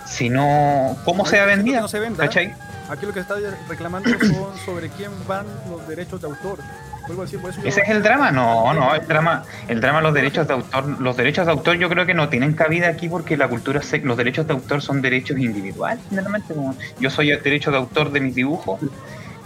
sino 0.06 0.96
cómo 1.04 1.26
sea 1.26 1.44
vendida. 1.44 1.80
no 1.80 1.88
se 1.88 2.00
venda. 2.00 2.24
¿cachai? 2.24 2.54
Aquí 2.88 3.06
lo 3.06 3.12
que 3.12 3.20
está 3.20 3.34
reclamando 3.68 4.10
son 4.20 4.56
sobre 4.64 4.88
quién 4.90 5.10
van 5.26 5.46
los 5.70 5.86
derechos 5.88 6.20
de 6.20 6.26
autor. 6.28 6.58
Vuelvo 7.06 7.22
a 7.22 7.24
decir, 7.26 7.40
por 7.40 7.50
eso 7.50 7.60
yo- 7.62 7.68
Ese 7.68 7.80
es 7.82 7.88
el 7.90 8.02
drama, 8.02 8.30
no, 8.30 8.72
no, 8.72 8.94
el 8.94 9.06
drama, 9.06 9.44
el 9.68 9.80
drama 9.80 10.00
los 10.00 10.14
derechos 10.14 10.46
de 10.48 10.54
autor, 10.54 11.00
los 11.00 11.16
derechos 11.16 11.46
de 11.46 11.52
autor 11.52 11.76
yo 11.76 11.88
creo 11.88 12.06
que 12.06 12.14
no 12.14 12.28
tienen 12.28 12.54
cabida 12.54 12.88
aquí 12.88 13.08
porque 13.08 13.36
la 13.36 13.48
cultura, 13.48 13.82
se- 13.82 13.98
los 13.98 14.16
derechos 14.16 14.46
de 14.46 14.54
autor 14.54 14.80
son 14.82 15.02
derechos 15.02 15.38
individuales, 15.38 16.00
generalmente, 16.08 16.54
yo 16.98 17.10
soy 17.10 17.30
el 17.30 17.42
derecho 17.42 17.70
de 17.70 17.76
autor 17.76 18.10
de 18.10 18.20
mis 18.20 18.34
dibujos, 18.34 18.80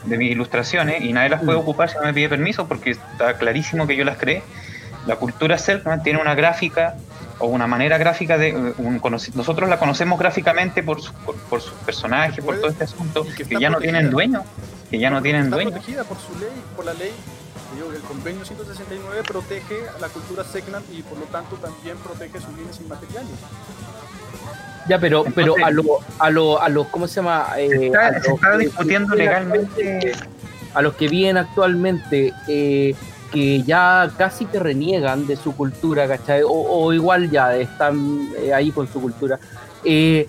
de 0.04 0.16
mis 0.16 0.30
ilustraciones 0.30 1.02
y 1.02 1.12
nadie 1.12 1.30
las 1.30 1.42
puede 1.42 1.59
ocupar 1.59 1.90
si 1.90 1.96
no 1.96 2.04
me 2.04 2.14
pide 2.14 2.28
permiso 2.28 2.66
porque 2.68 2.90
está 2.92 3.34
clarísimo 3.34 3.86
que 3.86 3.96
yo 3.96 4.04
las 4.04 4.16
creé. 4.16 4.42
La 5.06 5.16
cultura 5.16 5.59
self 5.59 5.84
tiene 6.04 6.20
una 6.20 6.34
gráfica 6.34 6.94
o 7.40 7.46
una 7.46 7.66
manera 7.66 7.98
gráfica 7.98 8.36
de 8.38 8.48
eh, 8.50 8.74
un 8.78 9.00
nosotros 9.34 9.68
la 9.68 9.78
conocemos 9.78 10.18
gráficamente 10.18 10.82
por 10.82 11.00
su- 11.00 11.12
por, 11.12 11.34
por 11.36 11.61
sus 11.61 11.72
personajes, 11.84 12.44
por 12.44 12.56
todo 12.61 12.70
este 12.70 12.84
asunto 12.84 13.26
que 13.36 13.44
ya 13.59 13.70
no 13.70 13.78
tienen 13.78 14.11
dueño, 14.11 14.42
que 14.90 14.98
ya 14.98 15.11
no 15.11 15.20
tienen 15.22 15.44
está 15.44 15.56
dueño. 15.56 15.70
protegida 15.70 16.04
por 16.04 16.18
su 16.18 16.32
ley, 16.38 16.48
por 16.76 16.84
la 16.84 16.94
ley. 16.94 17.12
El 17.99 18.05
convenio 18.05 18.44
169 18.44 19.22
protege 19.26 19.76
a 19.96 19.99
la 20.01 20.09
cultura 20.09 20.44
Segnan 20.44 20.84
y 20.92 21.03
por 21.03 21.18
lo 21.18 21.24
tanto 21.26 21.57
también 21.57 21.96
protege 21.99 22.40
sus 22.40 22.55
bienes 22.55 22.78
inmateriales. 22.80 23.32
Ya, 24.88 24.99
pero, 25.01 25.24
pero 25.34 25.57
a 25.64 25.70
lo, 25.70 25.82
a 26.18 26.30
lo, 26.30 26.62
a 26.62 26.68
los, 26.68 26.86
¿cómo 26.88 27.09
se 27.09 27.16
llama? 27.16 27.49
Eh, 27.59 27.68
Se 27.68 27.86
está, 27.86 28.07
a 28.07 28.12
los 28.12 28.22
se 28.22 28.32
está 28.34 28.53
que 28.53 28.59
discutiendo 28.59 29.14
viven 29.14 29.26
legalmente 29.26 30.12
a 30.74 30.82
los 30.82 30.94
que 30.94 31.09
viven 31.09 31.36
actualmente, 31.36 32.32
eh, 32.46 32.94
que 33.32 33.62
ya 33.64 34.11
casi 34.16 34.46
que 34.46 34.59
reniegan 34.61 35.26
de 35.26 35.34
su 35.36 35.57
cultura, 35.57 36.07
¿cachai? 36.07 36.42
O, 36.42 36.51
o 36.51 36.92
igual 36.92 37.30
ya 37.30 37.57
están 37.57 38.28
eh, 38.38 38.55
ahí 38.55 38.70
con 38.70 38.86
su 38.86 39.01
cultura. 39.01 39.38
eh, 39.84 40.28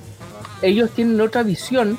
ellos 0.61 0.89
tienen 0.91 1.21
otra 1.21 1.43
visión 1.43 1.97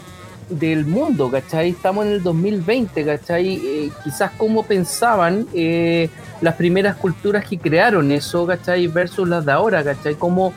del 0.50 0.84
mundo, 0.84 1.30
¿cachai? 1.30 1.70
Estamos 1.70 2.06
en 2.06 2.12
el 2.12 2.22
2020, 2.22 3.04
¿cachai? 3.04 3.54
Eh, 3.54 3.90
quizás 4.04 4.32
cómo 4.36 4.64
pensaban 4.64 5.46
eh, 5.54 6.10
las 6.40 6.54
primeras 6.54 6.96
culturas 6.96 7.46
que 7.46 7.58
crearon 7.58 8.10
eso, 8.10 8.46
¿cachai? 8.46 8.86
Versus 8.88 9.28
las 9.28 9.46
de 9.46 9.52
ahora, 9.52 9.82
¿cachai? 9.82 10.16
Cómo, 10.16 10.52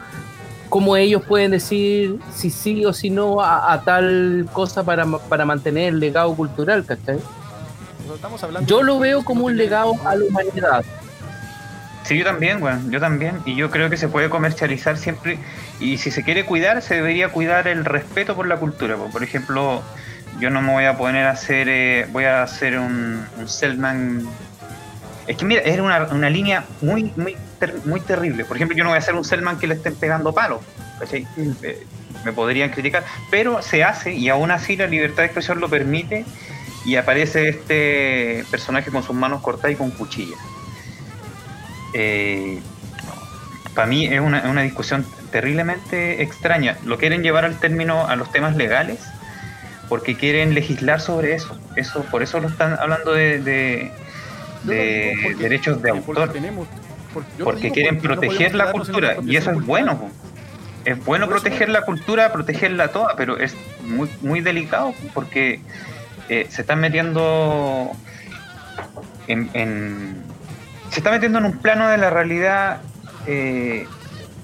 cómo 0.69 0.97
ellos 0.97 1.23
pueden 1.23 1.51
decir 1.51 2.19
si 2.33 2.49
sí 2.49 2.85
o 2.85 2.93
si 2.93 3.09
no 3.09 3.41
a, 3.41 3.71
a 3.71 3.81
tal 3.83 4.47
cosa 4.51 4.83
para, 4.83 5.05
para 5.05 5.45
mantener 5.45 5.89
el 5.89 5.99
legado 5.99 6.35
cultural, 6.35 6.83
¿cachai? 6.85 7.19
Estamos 8.13 8.43
hablando 8.43 8.67
Yo 8.67 8.83
lo 8.83 8.99
veo 8.99 9.23
como 9.23 9.45
un 9.45 9.55
legado 9.55 9.93
a 10.05 10.15
la 10.15 10.25
humanidad. 10.25 10.83
Sí, 12.03 12.17
yo 12.17 12.25
también, 12.25 12.59
bueno, 12.59 12.81
yo 12.89 12.99
también. 12.99 13.39
Y 13.45 13.55
yo 13.55 13.69
creo 13.71 13.89
que 13.89 13.95
se 13.97 14.07
puede 14.09 14.29
comercializar 14.29 14.97
siempre. 14.97 15.37
Y 15.79 15.97
si 15.97 16.11
se 16.11 16.23
quiere 16.23 16.43
cuidar, 16.45 16.81
se 16.81 16.95
debería 16.95 17.29
cuidar 17.29 17.67
el 17.67 17.85
respeto 17.85 18.35
por 18.35 18.45
la 18.47 18.57
cultura. 18.57 18.97
po. 18.97 19.09
Por 19.09 19.23
ejemplo, 19.23 19.81
yo 20.39 20.49
no 20.49 20.61
me 20.61 20.73
voy 20.73 20.83
a 20.85 20.97
poner 20.97 21.25
a 21.27 21.31
hacer, 21.31 21.67
eh, 21.69 22.05
voy 22.11 22.25
a 22.25 22.43
hacer 22.43 22.77
un, 22.77 23.25
un 23.37 23.47
Selman. 23.47 24.27
Es 25.27 25.37
que 25.37 25.45
mira, 25.45 25.61
es 25.61 25.79
una, 25.79 26.03
una 26.11 26.29
línea 26.29 26.65
muy, 26.81 27.13
muy, 27.15 27.37
ter- 27.57 27.79
muy 27.85 28.01
terrible. 28.01 28.43
Por 28.43 28.57
ejemplo, 28.57 28.75
yo 28.75 28.83
no 28.83 28.89
voy 28.89 28.97
a 28.97 28.99
hacer 28.99 29.15
un 29.15 29.23
Selman 29.23 29.57
que 29.57 29.67
le 29.67 29.75
estén 29.75 29.95
pegando 29.95 30.33
palos. 30.33 30.59
¿cachai? 30.99 31.25
Eh, 31.61 31.85
me 32.25 32.33
podrían 32.33 32.69
criticar. 32.71 33.05
Pero 33.31 33.61
se 33.61 33.83
hace 33.85 34.13
y 34.13 34.27
aún 34.27 34.51
así 34.51 34.75
la 34.75 34.87
libertad 34.87 35.19
de 35.19 35.25
expresión 35.25 35.61
lo 35.61 35.69
permite. 35.69 36.25
Y 36.85 36.97
aparece 36.97 37.47
este 37.47 38.43
personaje 38.51 38.91
con 38.91 39.03
sus 39.03 39.15
manos 39.15 39.41
cortadas 39.41 39.71
y 39.71 39.75
con 39.77 39.89
cuchillas. 39.91 40.37
Eh, 41.93 42.59
para 43.73 43.87
mí 43.87 44.05
es 44.05 44.19
una, 44.19 44.41
una 44.49 44.61
discusión 44.61 45.05
terriblemente 45.31 46.21
extraña. 46.21 46.77
Lo 46.85 46.97
quieren 46.97 47.23
llevar 47.23 47.43
al 47.45 47.59
término, 47.59 48.07
a 48.07 48.15
los 48.15 48.31
temas 48.31 48.55
legales, 48.55 48.99
porque 49.89 50.15
quieren 50.15 50.53
legislar 50.53 51.01
sobre 51.01 51.33
eso. 51.33 51.57
Eso, 51.75 52.03
por 52.11 52.21
eso 52.23 52.39
lo 52.39 52.47
están 52.49 52.77
hablando 52.79 53.13
de, 53.13 53.91
porque- 54.63 55.35
derechos 55.39 55.81
de 55.81 55.89
porque 55.93 56.07
autor, 56.21 56.33
tenemos- 56.33 56.67
porque 57.43 57.71
quieren 57.71 57.95
no 57.97 58.01
proteger 58.01 58.55
la 58.55 58.71
cultura, 58.71 59.17
y 59.25 59.35
eso 59.35 59.51
es 59.51 59.65
bueno. 59.65 59.99
po. 59.99 60.09
Es 60.85 61.03
bueno 61.05 61.27
proteger 61.29 61.69
la 61.69 61.83
cultura, 61.83 62.31
protegerla 62.33 62.89
toda, 62.89 63.15
pero 63.15 63.37
es 63.37 63.55
muy, 63.85 64.09
muy 64.21 64.41
delicado 64.41 64.93
porque 65.13 65.61
eh, 66.29 66.47
se 66.49 66.61
están 66.61 66.79
metiendo 66.81 67.91
en, 69.27 69.49
en- 69.53 70.23
se 70.93 70.99
está 70.99 71.09
metiendo 71.09 71.39
en 71.39 71.45
un 71.45 71.57
plano 71.57 71.87
de 71.87 71.97
la 71.97 72.11
realidad 72.11 72.81
eh, 73.25 73.87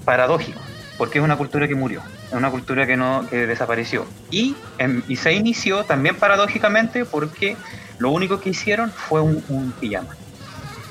paradójico, 0.04 0.60
porque 0.98 1.18
es 1.18 1.24
una 1.24 1.36
cultura 1.36 1.68
que 1.68 1.76
murió, 1.76 2.02
es 2.26 2.32
una 2.32 2.50
cultura 2.50 2.88
que 2.88 2.96
no 2.96 3.24
que 3.30 3.46
desapareció 3.46 4.04
y, 4.32 4.56
em, 4.78 5.02
y 5.06 5.14
se 5.14 5.32
inició 5.32 5.84
también 5.84 6.16
paradójicamente 6.16 7.04
porque 7.04 7.56
lo 7.98 8.10
único 8.10 8.40
que 8.40 8.50
hicieron 8.50 8.90
fue 8.90 9.20
un, 9.20 9.44
un 9.48 9.70
pijama 9.70 10.16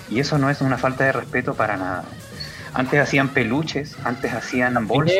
y 0.10 0.22
eso 0.22 0.38
no 0.38 0.50
es 0.50 0.62
una 0.62 0.78
falta 0.78 1.04
de 1.04 1.12
respeto 1.12 1.54
para 1.54 1.76
nada. 1.76 2.06
Antes 2.74 3.02
hacían 3.02 3.30
peluches, 3.30 3.98
antes 4.06 4.34
hacían 4.34 4.88
bolsas, 4.88 5.18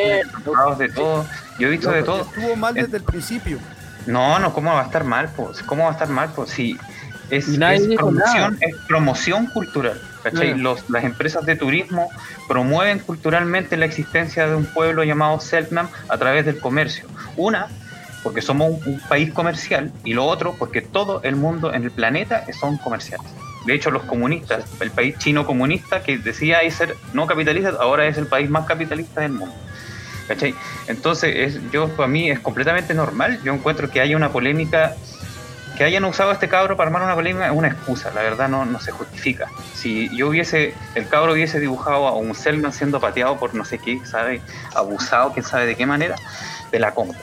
de 0.78 0.88
todo. 0.88 1.26
Yo 1.58 1.68
he 1.68 1.70
visto 1.70 1.90
de 1.90 2.02
todo. 2.02 2.22
Estuvo 2.22 2.56
mal 2.56 2.72
desde 2.72 2.96
el 2.96 3.02
principio. 3.02 3.58
No, 4.06 4.38
no, 4.38 4.54
¿cómo 4.54 4.72
va 4.72 4.80
a 4.80 4.84
estar 4.84 5.04
mal? 5.04 5.30
Pues? 5.36 5.62
¿Cómo 5.62 5.82
va 5.82 5.90
a 5.90 5.92
estar 5.92 6.08
mal? 6.08 6.30
Pues 6.34 6.50
si 6.50 6.78
promoción, 7.96 8.58
es 8.60 8.74
promoción 8.88 9.46
cultural. 9.46 10.00
¿Cachai? 10.22 10.56
Los, 10.58 10.88
las 10.90 11.04
empresas 11.04 11.44
de 11.46 11.56
turismo 11.56 12.08
promueven 12.48 12.98
culturalmente 12.98 13.76
la 13.76 13.86
existencia 13.86 14.46
de 14.46 14.54
un 14.54 14.66
pueblo 14.66 15.04
llamado 15.04 15.40
Selknam 15.40 15.88
a 16.08 16.18
través 16.18 16.46
del 16.46 16.58
comercio. 16.58 17.06
Una, 17.36 17.68
porque 18.22 18.42
somos 18.42 18.70
un, 18.70 18.94
un 18.94 19.00
país 19.00 19.32
comercial, 19.32 19.92
y 20.04 20.14
lo 20.14 20.24
otro, 20.26 20.54
porque 20.58 20.82
todo 20.82 21.22
el 21.22 21.36
mundo 21.36 21.72
en 21.72 21.84
el 21.84 21.90
planeta 21.90 22.44
son 22.58 22.76
comerciales. 22.78 23.26
De 23.66 23.74
hecho, 23.74 23.90
los 23.90 24.02
comunistas, 24.04 24.64
el 24.80 24.90
país 24.90 25.16
chino 25.18 25.44
comunista 25.44 26.02
que 26.02 26.16
decía 26.18 26.58
ser 26.70 26.96
no 27.12 27.26
capitalista, 27.26 27.74
ahora 27.78 28.06
es 28.06 28.16
el 28.16 28.26
país 28.26 28.48
más 28.48 28.66
capitalista 28.66 29.20
del 29.20 29.32
mundo. 29.32 29.54
¿Cachai? 30.28 30.54
Entonces, 30.86 31.34
es, 31.36 31.70
yo 31.72 31.88
para 31.88 32.08
mí 32.08 32.30
es 32.30 32.38
completamente 32.38 32.94
normal. 32.94 33.40
Yo 33.44 33.52
encuentro 33.52 33.90
que 33.90 34.00
haya 34.00 34.16
una 34.16 34.30
polémica, 34.30 34.94
que 35.80 35.84
hayan 35.84 36.04
usado 36.04 36.30
este 36.30 36.46
cabro 36.46 36.76
para 36.76 36.88
armar 36.88 37.02
una 37.04 37.14
polémica 37.14 37.46
es 37.46 37.52
una 37.52 37.68
excusa, 37.68 38.10
la 38.14 38.20
verdad 38.20 38.50
no, 38.50 38.78
se 38.80 38.90
justifica. 38.90 39.48
Si 39.72 40.14
yo 40.14 40.28
hubiese, 40.28 40.74
el 40.94 41.08
cabro 41.08 41.32
hubiese 41.32 41.58
dibujado 41.58 42.06
a 42.06 42.12
un 42.12 42.34
Selman 42.34 42.74
siendo 42.74 43.00
pateado 43.00 43.38
por 43.38 43.54
no 43.54 43.64
sé 43.64 43.78
qué, 43.78 43.98
sabe, 44.04 44.42
abusado, 44.74 45.32
quién 45.32 45.42
sabe 45.42 45.64
de 45.64 45.76
qué 45.76 45.86
manera, 45.86 46.16
te 46.70 46.78
la 46.78 46.92
compro. 46.92 47.18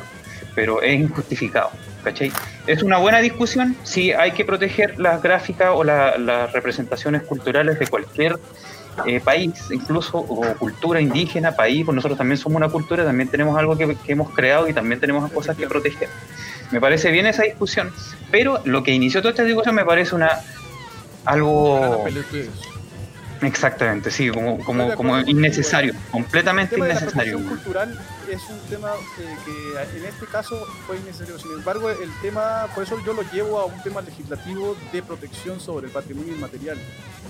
Pero 0.55 0.81
es 0.81 0.99
injustificado, 0.99 1.69
¿cachai? 2.03 2.31
Es 2.65 2.81
una 2.81 2.97
buena 2.97 3.19
discusión 3.19 3.77
si 3.83 4.11
hay 4.11 4.31
que 4.31 4.43
proteger 4.43 4.99
las 4.99 5.21
gráficas 5.21 5.69
o 5.75 5.83
la- 5.83 6.17
las 6.17 6.51
representaciones 6.51 7.21
culturales 7.21 7.77
de 7.77 7.85
cualquier 7.85 8.39
eh, 9.05 9.19
país, 9.19 9.53
incluso 9.71 10.17
o 10.17 10.41
cultura 10.55 10.99
indígena, 10.99 11.51
país, 11.51 11.85
pues 11.85 11.95
nosotros 11.95 12.17
también 12.17 12.37
somos 12.37 12.57
una 12.57 12.69
cultura, 12.69 13.05
también 13.05 13.29
tenemos 13.29 13.57
algo 13.57 13.77
que, 13.77 13.95
que 13.95 14.11
hemos 14.11 14.29
creado 14.31 14.67
y 14.67 14.73
también 14.73 14.99
tenemos 14.99 15.31
cosas 15.31 15.55
que 15.55 15.67
proteger. 15.67 16.09
Me 16.71 16.81
parece 16.81 17.11
bien 17.11 17.25
esa 17.25 17.43
discusión, 17.43 17.91
pero 18.31 18.61
lo 18.65 18.83
que 18.83 18.91
inició 18.91 19.21
toda 19.21 19.31
esta 19.31 19.43
discusión 19.43 19.75
me 19.75 19.85
parece 19.85 20.15
una 20.15 20.31
algo 21.25 22.05
exactamente, 23.41 24.11
sí, 24.11 24.29
como, 24.29 24.57
como, 24.59 24.95
como 24.95 25.19
innecesario, 25.19 25.93
completamente 26.11 26.77
innecesario. 26.77 27.39
cultural 27.39 27.97
es 28.33 28.41
un 28.49 28.59
tema 28.69 28.91
que 29.15 29.97
en 29.97 30.05
este 30.05 30.25
caso 30.25 30.65
fue 30.85 30.97
innecesario. 30.97 31.37
Sin 31.39 31.51
embargo, 31.51 31.89
el 31.89 32.11
tema, 32.21 32.67
por 32.73 32.83
eso 32.83 32.97
yo 33.05 33.13
lo 33.13 33.21
llevo 33.31 33.59
a 33.59 33.65
un 33.65 33.81
tema 33.83 34.01
legislativo 34.01 34.75
de 34.91 35.01
protección 35.03 35.59
sobre 35.59 35.87
el 35.87 35.93
patrimonio 35.93 36.33
inmaterial. 36.35 36.77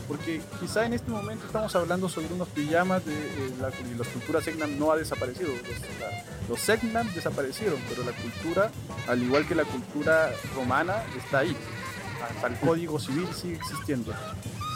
Porque 0.08 0.42
quizá 0.60 0.86
en 0.86 0.94
este 0.94 1.12
momento 1.12 1.46
estamos 1.46 1.76
hablando 1.76 2.08
sobre 2.08 2.34
unos 2.34 2.48
pijamas 2.50 3.06
de 3.06 3.14
eh, 3.14 3.54
la, 3.60 3.70
la 3.70 4.12
cultura 4.12 4.42
Segnam 4.42 4.78
no 4.80 4.92
ha 4.92 4.96
desaparecido. 4.98 5.50
Los, 5.50 6.68
la- 6.68 7.04
desaparecieron, 7.04 7.78
pero 7.90 8.04
la 8.04 8.14
cultura, 8.14 8.72
al 9.08 9.22
igual 9.22 9.46
que 9.48 9.54
la 9.56 9.66
cultura 9.66 10.32
romana, 10.56 11.04
está 11.18 11.40
ahí. 11.40 11.56
Hasta 12.36 12.48
el 12.48 12.56
código 12.60 13.00
civil 13.00 13.28
sigue 13.34 13.56
existiendo. 13.56 14.14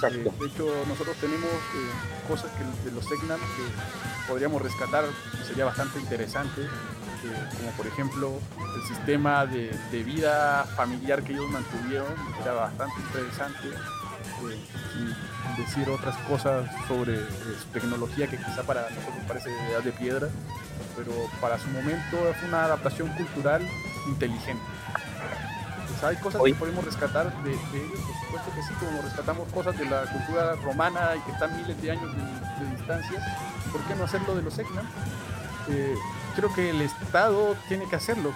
Eh, 0.04 0.32
de 0.40 0.48
hecho, 0.48 0.68
nosotros 0.88 1.16
tenemos 1.18 1.50
eh, 1.50 2.28
cosas 2.28 2.52
que, 2.52 2.90
de 2.90 2.96
los 2.96 3.06
Segnam 3.06 3.40
que 3.40 4.28
podríamos 4.28 4.62
rescatar, 4.62 5.06
que 5.38 5.46
sería 5.46 5.66
bastante 5.66 6.00
interesante, 6.00 6.62
eh, 6.64 7.50
como 7.58 7.72
por 7.72 7.86
ejemplo 7.86 8.34
el 8.76 8.88
sistema 8.88 9.46
de, 9.46 9.72
de 9.92 10.04
vida 10.04 10.64
familiar 10.76 11.24
que 11.24 11.34
ellos 11.34 11.50
mantuvieron, 11.52 12.14
era 12.42 12.54
bastante 12.54 12.96
interesante. 13.00 13.70
sin 14.94 15.64
decir 15.64 15.88
otras 15.90 16.18
cosas 16.28 16.66
sobre 16.88 17.18
su 17.18 17.68
tecnología 17.72 18.26
que 18.28 18.38
quizá 18.38 18.64
para 18.64 18.90
nosotros 18.90 19.24
parece 19.28 19.50
de 19.50 19.72
edad 19.72 19.84
de 19.84 19.92
piedra, 19.92 20.30
pero 20.96 21.12
para 21.40 21.60
su 21.60 21.68
momento 21.70 22.18
fue 22.40 22.48
una 22.48 22.64
adaptación 22.64 23.10
cultural 23.10 23.62
inteligente. 24.08 24.64
Pues 25.88 26.04
hay 26.04 26.16
cosas 26.18 26.42
Oye. 26.42 26.54
que 26.54 26.60
podemos 26.60 26.84
rescatar 26.86 27.32
de, 27.44 27.50
de 27.52 27.56
ellos, 27.86 28.00
por 28.00 28.16
supuesto 28.26 28.52
que 28.56 28.62
sí, 28.64 28.74
como 28.80 29.02
rescatamos 29.02 29.48
cosas 29.54 29.78
de 29.78 29.86
la 29.86 30.02
cultura 30.04 30.56
romana 30.64 31.12
y 31.18 31.20
que 31.22 31.32
están 31.32 31.56
miles 31.58 31.82
de 31.82 31.92
años 31.92 32.12
de, 32.16 32.66
de 32.66 32.76
distancia, 32.78 33.26
¿por 33.72 33.82
qué 33.82 33.96
no 33.96 34.04
hacerlo 34.06 34.36
de 34.36 34.42
los 34.42 34.58
Ekman? 34.58 34.86
Eh, 35.70 35.96
creo 36.36 36.54
que 36.54 36.70
el 36.72 36.82
Estado 36.82 37.56
tiene 37.68 37.86
que 37.88 37.96
hacerlo, 37.96 38.32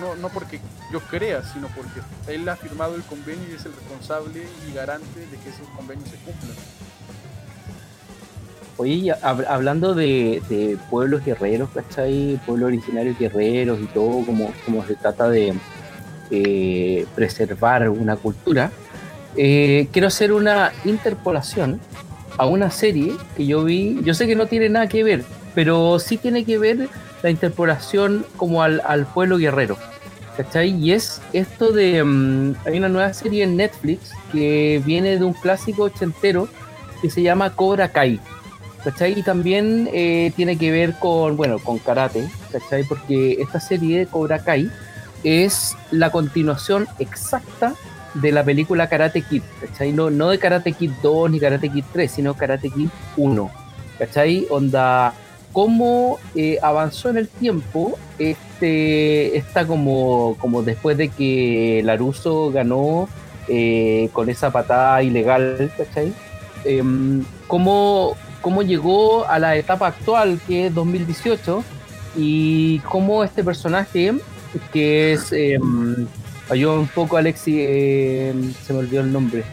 no, 0.00 0.16
no 0.16 0.28
porque 0.28 0.60
yo 0.92 1.00
crea, 1.00 1.42
sino 1.44 1.68
porque 1.68 2.00
él 2.26 2.48
ha 2.48 2.56
firmado 2.56 2.94
el 2.96 3.02
convenio 3.04 3.48
y 3.50 3.54
es 3.54 3.64
el 3.64 3.72
responsable 3.74 4.46
y 4.68 4.72
garante 4.74 5.20
de 5.20 5.36
que 5.38 5.48
esos 5.50 5.66
convenios 5.76 6.08
se 6.10 6.16
cumplan. 6.16 6.52
Oye, 8.76 9.12
hab- 9.22 9.46
hablando 9.48 9.94
de, 9.94 10.40
de 10.48 10.78
pueblos 10.90 11.24
guerreros, 11.24 11.68
¿cachai? 11.74 12.40
Pueblos 12.46 12.68
originarios 12.68 13.18
guerreros 13.18 13.80
y 13.80 13.86
todo, 13.86 14.24
como, 14.24 14.52
como 14.64 14.84
se 14.86 14.94
trata 14.94 15.28
de 15.28 15.52
eh, 16.30 17.06
preservar 17.14 17.88
una 17.88 18.16
cultura, 18.16 18.70
eh, 19.36 19.88
quiero 19.92 20.08
hacer 20.08 20.32
una 20.32 20.72
interpolación 20.84 21.80
a 22.36 22.46
una 22.46 22.70
serie 22.70 23.14
que 23.36 23.46
yo 23.46 23.64
vi, 23.64 24.00
yo 24.02 24.14
sé 24.14 24.26
que 24.26 24.36
no 24.36 24.46
tiene 24.46 24.68
nada 24.68 24.88
que 24.88 25.04
ver, 25.04 25.24
pero 25.54 25.98
sí 25.98 26.16
tiene 26.16 26.44
que 26.44 26.58
ver 26.58 26.88
la 27.22 27.30
interpolación 27.30 28.24
como 28.36 28.62
al, 28.62 29.06
pueblo 29.12 29.38
guerrero, 29.38 29.76
¿cachai? 30.36 30.70
Y 30.70 30.92
es 30.92 31.20
esto 31.32 31.72
de, 31.72 32.02
mm, 32.04 32.54
hay 32.64 32.78
una 32.78 32.88
nueva 32.88 33.12
serie 33.12 33.44
en 33.44 33.56
Netflix 33.56 34.12
que 34.32 34.80
viene 34.84 35.18
de 35.18 35.24
un 35.24 35.32
clásico 35.32 35.84
ochentero 35.84 36.48
que 37.02 37.10
se 37.10 37.22
llama 37.22 37.54
Cobra 37.54 37.88
Kai. 37.88 38.20
Y 39.14 39.22
también 39.22 39.90
eh, 39.92 40.32
tiene 40.34 40.56
que 40.56 40.70
ver 40.70 40.94
con, 40.98 41.36
bueno, 41.36 41.58
con 41.58 41.78
karate, 41.78 42.26
¿cachai? 42.50 42.84
Porque 42.84 43.32
esta 43.40 43.60
serie, 43.60 44.06
Cobra 44.06 44.38
Kai, 44.38 44.70
es 45.24 45.76
la 45.90 46.10
continuación 46.10 46.86
exacta 46.98 47.74
de 48.14 48.32
la 48.32 48.44
película 48.44 48.88
Karate 48.88 49.22
Kid, 49.22 49.42
¿cachai? 49.60 49.92
No, 49.92 50.10
no 50.10 50.30
de 50.30 50.38
Karate 50.38 50.72
Kid 50.72 50.92
2 51.02 51.30
ni 51.30 51.40
Karate 51.40 51.68
Kid 51.68 51.84
3, 51.92 52.10
sino 52.10 52.34
Karate 52.34 52.70
Kid 52.70 52.88
1, 53.16 53.50
¿cachai? 53.98 54.46
Onda, 54.50 55.12
cómo 55.52 56.18
eh, 56.34 56.58
avanzó 56.62 57.10
en 57.10 57.18
el 57.18 57.28
tiempo, 57.28 57.98
este, 58.18 59.36
está 59.36 59.66
como, 59.66 60.36
como 60.38 60.62
después 60.62 60.96
de 60.96 61.08
que 61.08 61.82
Laruso 61.84 62.50
ganó 62.50 63.08
eh, 63.48 64.10
con 64.12 64.28
esa 64.28 64.50
patada 64.50 65.02
ilegal, 65.02 65.70
¿cachai? 65.76 66.12
Em, 66.64 67.24
cómo, 67.46 68.14
cómo 68.40 68.62
llegó 68.62 69.26
a 69.26 69.38
la 69.38 69.56
etapa 69.56 69.86
actual, 69.86 70.40
que 70.46 70.66
es 70.66 70.74
2018, 70.74 71.64
y 72.16 72.80
cómo 72.80 73.24
este 73.24 73.44
personaje, 73.44 74.14
que 74.72 75.12
es... 75.12 75.32
Eh, 75.32 75.58
ayuda 76.50 76.74
un 76.74 76.88
poco 76.88 77.16
Alexi, 77.16 77.56
eh, 77.60 78.34
se 78.64 78.72
me 78.72 78.80
olvidó 78.80 79.02
el 79.02 79.12
nombre. 79.12 79.44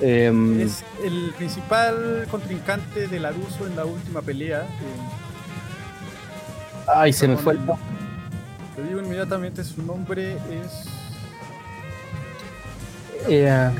Em, 0.00 0.60
Es 0.60 0.82
el 1.04 1.32
principal 1.36 2.26
contrincante 2.30 3.06
de 3.06 3.20
Laruso 3.20 3.66
en 3.66 3.76
la 3.76 3.84
última 3.84 4.22
pelea. 4.22 4.66
ay, 6.86 7.12
se 7.12 7.28
me 7.28 7.36
fue 7.36 7.52
el 7.54 7.58
Te 8.76 8.82
digo 8.82 9.00
inmediatamente, 9.00 9.62
su 9.64 9.82
nombre 9.82 10.32
es... 10.32 10.88
eh, 13.28 13.70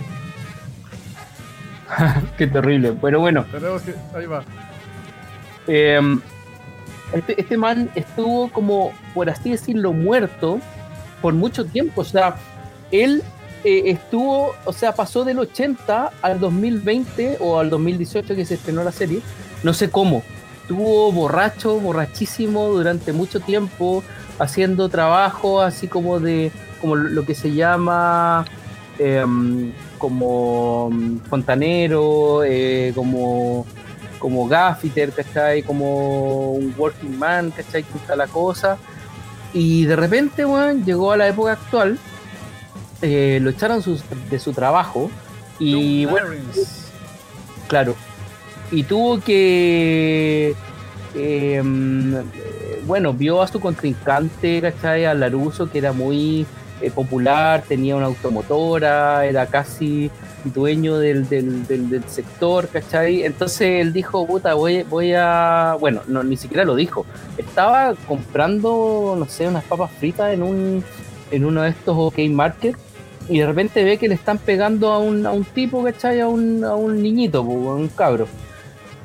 Qué 2.38 2.46
terrible. 2.46 2.94
Pero 3.00 3.20
bueno. 3.20 3.46
Ahí 4.14 4.26
va. 4.26 4.44
Este, 7.12 7.40
este 7.40 7.56
man 7.56 7.90
estuvo 7.94 8.50
como, 8.50 8.92
por 9.14 9.30
así 9.30 9.50
decirlo, 9.50 9.92
muerto 9.92 10.61
por 11.22 11.34
mucho 11.34 11.64
tiempo. 11.64 12.02
O 12.02 12.04
sea, 12.04 12.36
él 12.90 13.22
eh, 13.64 13.82
estuvo, 13.86 14.54
o 14.64 14.72
sea, 14.72 14.94
pasó 14.94 15.24
del 15.24 15.38
80 15.38 16.11
al 16.22 16.40
2020 16.40 17.38
o 17.40 17.58
al 17.58 17.70
2018 17.70 18.34
que 18.34 18.44
se 18.44 18.54
estrenó 18.54 18.84
la 18.84 18.92
serie. 18.92 19.20
No 19.62 19.72
sé 19.72 19.90
cómo. 19.90 20.22
Estuvo 20.62 21.11
borracho, 21.12 21.80
borrachísimo 21.80 22.68
durante 22.68 23.12
mucho 23.12 23.40
tiempo, 23.40 24.04
haciendo 24.38 24.88
trabajo 24.88 25.61
así 25.61 25.88
como 25.88 26.20
de, 26.20 26.52
como 26.80 26.94
lo 26.94 27.26
que 27.26 27.34
se 27.34 27.52
llama 27.52 28.44
em, 28.98 29.72
como 29.98 30.90
mm, 30.90 31.18
fontanero, 31.28 32.44
eh, 32.44 32.92
como, 32.94 33.66
como 34.20 34.46
gaffiter, 34.46 35.10
¿cachai? 35.12 35.64
Como 35.64 36.52
un 36.52 36.72
working 36.78 37.18
man, 37.18 37.50
¿cachai? 37.50 37.82
Que 37.82 37.98
está 37.98 38.14
la 38.14 38.28
cosa. 38.28 38.78
Y 39.52 39.84
de 39.86 39.96
repente, 39.96 40.44
weón, 40.44 40.84
llegó 40.84 41.10
a 41.10 41.16
la 41.16 41.26
época 41.26 41.52
actual, 41.52 41.98
eh, 43.02 43.40
lo 43.42 43.50
echaron 43.50 43.82
sus- 43.82 44.04
de 44.30 44.38
su 44.38 44.52
trabajo 44.52 45.10
y 45.58 46.04
bueno. 46.06 46.28
Claro. 47.66 47.96
Y 48.70 48.84
tuvo 48.84 49.20
que. 49.20 50.54
eh, 51.14 51.62
bueno, 52.86 53.12
vio 53.12 53.42
a 53.42 53.48
su 53.48 53.58
contrincante, 53.60 54.60
¿cachai? 54.60 55.04
A 55.06 55.14
Laruso, 55.14 55.70
que 55.70 55.78
era 55.78 55.92
muy 55.92 56.46
eh, 56.80 56.90
popular, 56.90 57.62
tenía 57.66 57.96
una 57.96 58.06
automotora, 58.06 59.24
era 59.26 59.46
casi 59.46 60.10
dueño 60.45 60.99
del, 60.99 61.28
del, 61.28 62.05
sector, 62.07 62.68
¿cachai? 62.68 63.22
Entonces 63.24 63.80
él 63.80 63.93
dijo, 63.93 64.26
puta, 64.26 64.55
voy, 64.55 64.82
voy 64.84 65.12
a. 65.14 65.76
Bueno, 65.80 66.03
no, 66.07 66.22
ni 66.22 66.36
siquiera 66.36 66.64
lo 66.64 66.74
dijo. 66.74 67.07
Estaba 67.36 67.95
comprando, 68.07 69.16
no 69.18 69.26
sé, 69.26 69.49
unas 69.49 69.64
papas 69.64 69.91
fritas 69.93 70.32
en 70.32 70.43
un 70.43 70.84
en 71.30 71.45
uno 71.45 71.62
de 71.62 71.70
estos 71.70 71.97
OK 71.97 72.18
Market 72.28 72.76
y 73.28 73.38
de 73.38 73.47
repente 73.47 73.84
ve 73.84 73.97
que 73.97 74.09
le 74.09 74.14
están 74.14 74.38
pegando 74.38 74.91
a 74.91 74.99
un, 74.99 75.24
a 75.24 75.30
un 75.30 75.45
tipo, 75.45 75.84
¿cachai? 75.84 76.20
A 76.20 76.26
un, 76.26 76.64
a 76.64 76.74
un 76.74 77.01
niñito, 77.01 77.38
a 77.38 77.43
un 77.43 77.88
cabro. 77.88 78.26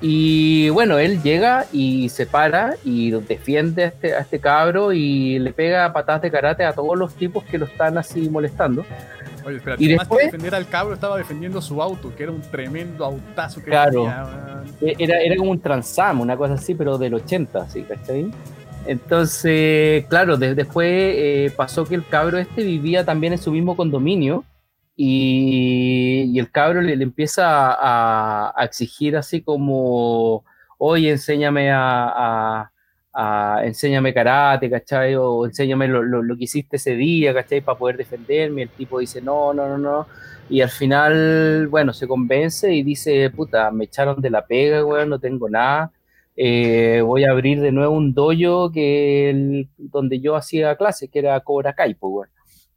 Y 0.02 0.70
bueno, 0.70 0.98
él 0.98 1.22
llega 1.22 1.66
y 1.72 2.10
se 2.10 2.26
para 2.26 2.76
y 2.84 3.12
defiende 3.12 3.84
a 3.84 3.88
este, 3.88 4.14
a 4.14 4.20
este 4.20 4.40
cabro 4.40 4.94
y 4.94 5.40
le 5.40 5.54
pega 5.54 5.94
patadas 5.94 6.22
de 6.24 6.32
karate 6.32 6.66
a 6.66 6.74
todos 6.74 6.98
los 6.98 7.14
tipos 7.14 7.44
que 7.46 7.58
lo 7.58 7.66
están 7.66 7.98
así 7.98 8.30
molestando. 8.30 8.86
Oye, 9.46 9.58
espera, 9.58 9.76
Y 9.80 9.90
más 9.90 10.00
después- 10.00 10.20
que 10.22 10.26
defender 10.26 10.56
al 10.56 10.68
cabro, 10.68 10.94
estaba 10.96 11.18
defendiendo 11.18 11.62
su 11.62 11.82
auto, 11.82 12.14
que 12.16 12.24
era 12.24 12.32
un 12.32 12.42
tremendo 12.42 13.06
autazo 13.06 13.60
que 13.62 13.70
Claro. 13.70 13.92
tenía. 14.04 14.64
E- 14.82 14.96
Era, 14.98 15.20
era 15.22 15.36
como 15.36 15.52
un 15.52 15.60
transam, 15.62 16.22
una 16.22 16.36
cosa 16.36 16.56
así, 16.56 16.74
pero 16.74 16.98
del 16.98 17.14
80, 17.14 17.62
así, 17.62 17.84
¿cachai? 17.84 18.32
Entonces, 18.88 20.06
claro, 20.08 20.38
de- 20.38 20.56
después 20.56 20.88
eh, 20.92 21.54
pasó 21.56 21.86
que 21.86 21.96
el 21.96 22.06
cabro 22.08 22.38
este 22.38 22.64
vivía 22.64 23.06
también 23.06 23.34
en 23.34 23.40
su 23.40 23.52
mismo 23.52 23.76
condominio 23.76 24.44
y, 24.96 26.32
y 26.34 26.40
el 26.40 26.50
cabro 26.52 26.82
le, 26.82 26.96
le 26.96 27.04
empieza 27.04 27.72
a, 27.72 28.54
a 28.56 28.66
exigir 28.66 29.16
así 29.18 29.42
como, 29.42 30.44
oye, 30.78 31.12
enséñame 31.12 31.72
a, 31.72 32.06
a- 32.62 32.72
a- 33.16 33.62
enséñame 33.66 34.14
karate, 34.14 34.70
¿cachai? 34.70 35.16
O 35.16 35.46
enséñame 35.46 35.88
lo, 35.88 36.04
lo- 36.04 36.22
lo 36.24 36.38
que 36.38 36.44
hiciste 36.46 36.78
ese 36.78 36.96
día, 36.96 37.34
¿cachai? 37.34 37.62
Para 37.62 37.78
poder 37.78 37.98
defenderme. 37.98 38.64
El 38.64 38.70
tipo 38.70 39.00
dice, 39.00 39.22
no, 39.22 39.54
no, 39.54 39.68
no, 39.70 39.78
no. 39.78 40.08
Y 40.50 40.62
al 40.62 40.70
final, 40.70 41.68
bueno, 41.70 41.94
se 41.94 42.08
convence 42.08 42.74
y 42.74 42.84
dice, 42.84 43.30
puta, 43.32 43.72
me 43.72 43.86
echaron 43.86 44.22
de 44.22 44.30
la 44.30 44.46
pega, 44.46 44.86
weón, 44.86 45.10
no 45.10 45.20
tengo 45.20 45.50
nada. 45.50 45.92
Eh, 46.36 47.02
voy 47.04 47.24
a 47.24 47.32
abrir 47.32 47.62
de 47.62 47.72
nuevo 47.72 47.96
un 47.96 48.14
dojo 48.14 48.72
que 48.72 49.30
el- 49.30 49.70
donde 49.78 50.20
yo 50.20 50.36
hacía 50.36 50.76
clases, 50.76 51.10
que 51.10 51.20
era 51.20 51.40
Cobra 51.42 51.74
Kai, 51.74 51.94
pues, 51.96 52.12
weón. 52.14 52.30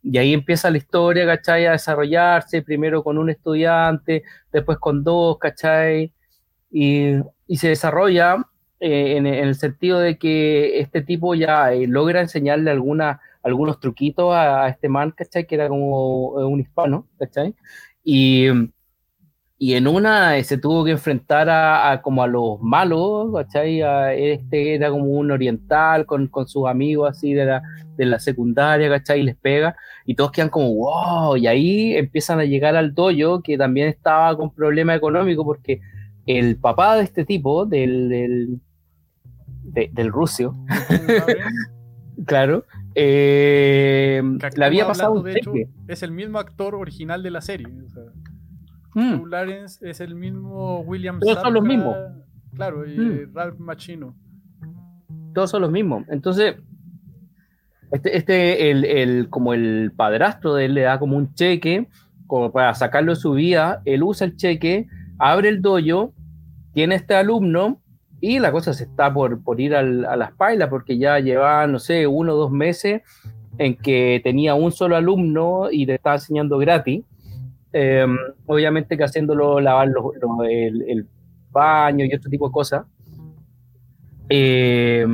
Y 0.02 0.16
ahí 0.18 0.32
empieza 0.32 0.70
la 0.70 0.78
historia, 0.78 1.26
¿cachai? 1.26 1.66
A 1.66 1.72
desarrollarse, 1.72 2.62
primero 2.62 3.02
con 3.02 3.18
un 3.18 3.30
estudiante, 3.30 4.22
después 4.52 4.78
con 4.78 5.02
dos, 5.04 5.38
¿cachai? 5.38 6.12
Y, 6.70 7.14
y 7.46 7.56
se 7.58 7.68
desarrolla 7.68 8.36
eh, 8.80 9.16
en, 9.16 9.26
el 9.26 9.54
sentido 9.56 9.98
de 9.98 10.18
que 10.18 10.80
este 10.80 11.02
tipo 11.02 11.34
ya 11.34 11.72
eh, 11.72 11.86
logra 11.88 12.20
enseñarle 12.20 12.70
alguna, 12.70 13.20
algunos 13.42 13.80
truquitos 13.80 14.32
a, 14.34 14.68
este 14.68 14.88
man, 14.88 15.12
¿cachai? 15.12 15.46
Que 15.46 15.56
era 15.56 15.68
como 15.68 16.40
eh, 16.40 16.44
un 16.44 16.60
hispano, 16.60 17.08
¿cachai? 17.18 17.54
Y, 18.04 18.46
y 19.58 19.74
en 19.74 19.88
una 19.88 20.42
se 20.44 20.58
tuvo 20.58 20.84
que 20.84 20.92
enfrentar 20.92 21.48
a, 21.50 21.90
a 21.90 22.02
como 22.02 22.22
a 22.22 22.28
los 22.28 22.60
malos, 22.60 23.32
¿cachai? 23.34 23.82
A 23.82 24.14
este 24.14 24.74
era 24.74 24.90
como 24.90 25.06
un 25.06 25.32
oriental 25.32 26.06
con, 26.06 26.28
con 26.28 26.46
sus 26.46 26.68
amigos 26.68 27.10
así 27.10 27.34
de 27.34 27.46
la, 27.46 27.62
de 27.96 28.06
la 28.06 28.20
secundaria, 28.20 28.88
¿cachai? 28.88 29.20
Y 29.20 29.24
les 29.24 29.36
pega 29.36 29.76
y 30.06 30.14
todos 30.14 30.30
quedan 30.30 30.50
como, 30.50 30.72
wow, 30.74 31.36
y 31.36 31.48
ahí 31.48 31.96
empiezan 31.96 32.38
a 32.40 32.44
llegar 32.44 32.76
al 32.76 32.94
dojo 32.94 33.42
que 33.42 33.58
también 33.58 33.88
estaba 33.88 34.36
con 34.36 34.54
problema 34.54 34.94
económico 34.94 35.44
porque 35.44 35.80
el 36.26 36.56
papá 36.56 36.96
de 36.96 37.04
este 37.04 37.24
tipo, 37.24 37.66
del, 37.66 38.08
del, 38.08 38.60
de- 39.62 39.90
del 39.92 40.10
ruso, 40.12 40.56
¿Sabes? 40.68 41.36
claro, 42.26 42.64
eh, 42.94 44.22
le 44.56 44.64
había 44.64 44.86
pasado 44.86 45.10
hablando, 45.18 45.28
un 45.28 45.32
de 45.34 45.38
hecho, 45.40 45.52
cheque. 45.52 45.68
es 45.88 46.02
el 46.02 46.10
mismo 46.12 46.38
actor 46.38 46.74
original 46.74 47.22
de 47.22 47.30
la 47.30 47.40
serie. 47.40 47.66
o 47.86 47.88
sea, 47.88 48.02
Mm. 48.94 49.26
Lawrence 49.28 49.88
es 49.88 50.00
el 50.00 50.14
mismo 50.14 50.80
William 50.80 51.20
Todos 51.20 51.40
son 51.42 51.52
los 51.54 51.62
mismos. 51.62 51.94
Claro, 52.54 52.88
y 52.90 52.98
Mm. 52.98 53.34
Ralph 53.34 53.58
Machino. 53.58 54.16
todos 55.34 55.50
son 55.50 55.60
los 55.62 55.70
mismos. 55.70 56.04
Entonces, 56.08 56.56
este, 57.92 58.16
este 58.16 58.70
el, 58.70 58.84
el- 58.84 59.28
como 59.30 59.52
el 59.54 59.92
padrastro 59.94 60.54
de 60.54 60.64
él 60.64 60.74
le 60.74 60.80
da 60.82 60.98
como 60.98 61.16
un 61.16 61.32
cheque 61.34 61.86
como 62.26 62.50
para 62.50 62.74
sacarlo 62.74 63.12
de 63.12 63.16
su 63.20 63.32
vida, 63.32 63.80
él 63.84 64.02
usa 64.02 64.26
el 64.26 64.36
cheque, 64.36 64.86
abre 65.18 65.48
el 65.50 65.62
dojo, 65.62 66.12
tiene 66.72 66.96
este 66.96 67.14
alumno 67.14 67.80
y 68.20 68.38
la 68.38 68.50
cosa 68.52 68.72
se 68.72 68.84
está 68.84 69.12
por, 69.12 69.42
por 69.42 69.60
ir 69.60 69.74
al- 69.74 70.04
a 70.04 70.16
las 70.16 70.32
pailas 70.32 70.68
porque 70.68 70.98
ya 70.98 71.18
lleva, 71.20 71.66
no 71.66 71.78
sé, 71.78 72.06
uno 72.06 72.32
o 72.34 72.36
dos 72.36 72.50
meses 72.50 73.02
en 73.58 73.76
que 73.76 74.20
tenía 74.24 74.54
un 74.54 74.72
solo 74.72 74.96
alumno 74.96 75.70
y 75.70 75.86
le 75.86 75.94
estaba 75.96 76.16
enseñando 76.16 76.58
gratis. 76.58 77.04
Eh, 77.72 78.06
obviamente 78.46 78.96
que 78.96 79.04
haciéndolo 79.04 79.60
lavar 79.60 79.88
el, 80.48 80.82
el 80.88 81.06
baño 81.50 82.04
y 82.04 82.14
otro 82.14 82.30
tipo 82.30 82.46
de 82.48 82.52
cosas. 82.52 82.84
Eh, 84.28 85.06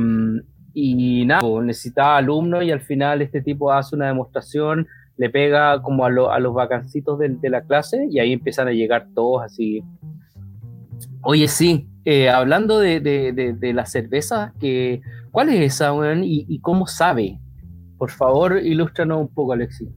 y 0.73 1.25
nada, 1.25 1.41
pues, 1.41 1.65
necesitaba 1.65 2.17
alumnos 2.17 2.63
y 2.63 2.71
al 2.71 2.81
final 2.81 3.21
este 3.21 3.41
tipo 3.41 3.71
hace 3.71 3.95
una 3.95 4.07
demostración, 4.07 4.87
le 5.17 5.29
pega 5.29 5.81
como 5.81 6.03
a, 6.05 6.09
lo- 6.09 6.31
a 6.31 6.39
los 6.39 6.53
vacancitos 6.53 7.17
del- 7.19 7.39
de, 7.39 7.49
la 7.49 7.61
clase 7.61 8.07
y 8.11 8.19
ahí 8.19 8.33
empiezan 8.33 8.67
a 8.67 8.71
llegar 8.71 9.07
todos 9.15 9.43
así. 9.43 9.81
Oye, 11.21 11.47
sí, 11.47 11.87
eh, 12.05 12.29
hablando 12.29 12.79
de, 12.79 12.99
de, 12.99 13.33
de, 13.33 13.73
la 13.73 13.85
cerveza, 13.85 14.53
que, 14.59 15.01
¿cuál 15.31 15.49
es 15.49 15.73
esa? 15.73 15.91
¿Y, 16.23 16.45
y 16.47 16.59
cómo 16.59 16.87
sabe? 16.87 17.39
Por 17.97 18.11
favor, 18.11 18.57
ilústranos 18.57 19.21
un 19.21 19.27
poco, 19.27 19.53
Alexis. 19.53 19.89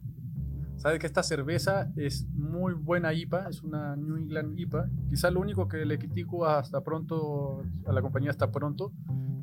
Sabe 0.79 1.01
que 1.01 1.07
esta 1.07 1.25
cerveza 1.25 1.91
es 1.97 2.27
muy 2.35 2.73
buena 2.73 3.13
IPA, 3.13 3.49
es 3.49 3.63
una 3.63 3.97
New 3.97 4.17
England 4.17 4.59
IPA. 4.59 4.89
Quizá 5.11 5.31
lo 5.31 5.41
único 5.41 5.67
que 5.67 5.85
le 5.85 5.99
critico 5.99 6.47
hasta 6.47 6.83
pronto 6.83 7.63
a 7.85 7.93
la 7.93 8.01
compañía 8.01 8.31
hasta 8.31 8.53
pronto 8.53 8.93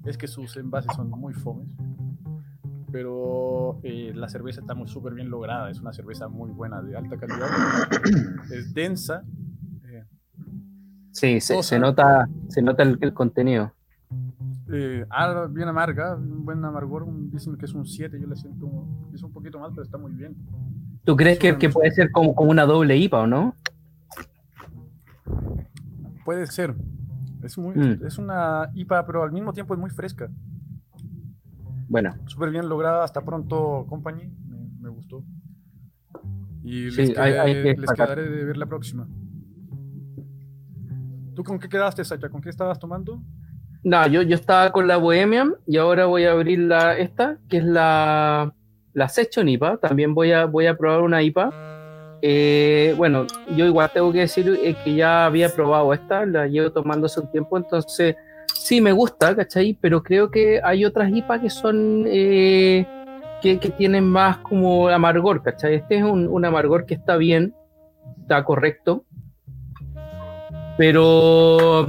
es 0.05 0.17
que 0.17 0.27
sus 0.27 0.55
envases 0.55 0.95
son 0.95 1.09
muy 1.09 1.33
fomes. 1.33 1.67
Pero 2.89 3.81
eh, 3.83 4.13
la 4.15 4.29
cerveza 4.29 4.61
está 4.61 4.75
muy 4.75 4.87
súper 4.87 5.13
bien 5.13 5.29
lograda, 5.29 5.69
es 5.69 5.81
una 5.81 5.91
cerveza 5.91 6.29
muy 6.29 6.51
buena, 6.51 6.81
de 6.81 6.95
alta 6.95 7.17
calidad. 7.17 7.49
es 8.51 8.73
densa. 8.73 9.23
Sí, 11.15 11.39
se, 11.39 11.79
nota, 11.79 12.27
se 12.49 12.61
nota 12.61 12.83
el, 12.83 12.97
el 12.99 13.13
contenido. 13.13 13.71
eh, 14.71 15.05
ah, 15.09 15.47
bien 15.49 15.67
amarga, 15.69 16.15
un 16.15 16.43
buen 16.43 16.63
amargor. 16.65 17.05
dicen 17.31 17.55
que 17.57 17.65
es 17.65 17.73
un 17.73 17.85
7, 17.85 18.19
yo 18.19 18.27
le 18.27 18.35
siento 18.35 18.65
un- 18.65 19.11
es 19.13 19.23
un 19.23 19.31
poquito 19.31 19.57
más, 19.59 19.71
pero 19.71 19.83
está 19.83 19.97
muy 19.97 20.11
bien. 20.11 20.35
¿Tú 21.05 21.15
crees 21.15 21.39
que, 21.39 21.57
que 21.57 21.69
puede 21.69 21.91
ser 21.91 22.11
como, 22.11 22.35
como 22.35 22.51
una 22.51 22.65
doble 22.65 22.97
IPA 22.97 23.21
o 23.21 23.27
no? 23.27 23.55
Puede 26.25 26.47
ser. 26.47 26.75
Es, 27.43 27.57
muy, 27.57 27.75
Mm. 27.75 28.05
es 28.05 28.17
una 28.17 28.69
IPA, 28.73 29.05
pero 29.05 29.23
al 29.23 29.31
mismo 29.31 29.53
tiempo 29.53 29.73
es 29.73 29.79
muy 29.79 29.91
fresca. 29.91 30.29
Bueno, 31.87 32.15
Súper 32.25 32.49
bien 32.49 32.67
lograda. 32.67 33.03
Hasta 33.03 33.21
pronto, 33.21 33.85
Company. 33.87 34.27
Me, 34.49 34.57
me 34.81 34.89
gustó. 34.89 35.23
Y 36.63 36.89
Sí, 36.91 36.97
les, 37.07 37.17
hay- 37.17 37.31
quedé- 37.33 37.39
hay 37.39 37.53
que 37.53 37.63
les 37.63 37.77
destacar. 37.77 38.07
quedaré 38.07 38.29
de 38.29 38.43
ver 38.43 38.57
la 38.57 38.65
próxima. 38.65 39.07
¿Tú 41.35 41.43
con 41.43 41.59
qué 41.59 41.67
quedaste, 41.67 42.03
Sacha? 42.05 42.29
¿Con 42.29 42.41
qué 42.41 42.49
estabas 42.49 42.79
tomando? 42.79 43.21
No, 43.83 44.07
yo, 44.07 44.21
yo 44.23 44.35
estaba 44.35 44.71
con 44.71 44.87
la 44.87 44.97
Bohemian 44.97 45.55
y 45.67 45.77
ahora 45.77 46.05
voy 46.05 46.25
a 46.25 46.31
abrir 46.31 46.59
la, 46.59 46.97
esta, 46.97 47.37
que 47.49 47.57
es 47.57 47.63
la, 47.63 48.53
la 48.93 49.09
Session 49.09 49.47
IPA. 49.47 49.77
También 49.77 50.15
voy 50.15 50.31
a, 50.31 50.45
voy 50.45 50.65
a 50.65 50.75
probar 50.75 51.01
una 51.01 51.21
IPA. 51.21 51.51
Eh, 52.21 52.95
bueno, 52.97 53.27
yo 53.55 53.65
igual 53.65 53.91
tengo 53.93 54.11
que 54.11 54.19
decir 54.19 54.59
eh, 54.63 54.75
que 54.83 54.95
ya 54.95 55.25
había 55.25 55.49
probado 55.49 55.93
esta, 55.93 56.25
la 56.25 56.47
llevo 56.47 56.71
tomando 56.71 57.05
hace 57.05 57.19
un 57.19 57.29
tiempo, 57.29 57.57
entonces 57.57 58.15
sí 58.55 58.81
me 58.81 58.93
gusta, 58.93 59.35
¿cachai? 59.35 59.77
Pero 59.79 60.01
creo 60.01 60.31
que 60.31 60.59
hay 60.63 60.85
otras 60.85 61.11
IPA 61.11 61.41
que 61.41 61.49
son, 61.51 62.05
eh, 62.07 62.87
que, 63.41 63.59
que 63.59 63.69
tienen 63.69 64.05
más 64.05 64.37
como 64.37 64.87
amargor, 64.87 65.43
¿cachai? 65.43 65.75
Este 65.75 65.97
es 65.97 66.03
un, 66.03 66.27
un 66.27 66.45
amargor 66.45 66.87
que 66.87 66.95
está 66.95 67.17
bien, 67.17 67.53
está 68.21 68.43
correcto, 68.43 69.04
pero 70.77 71.87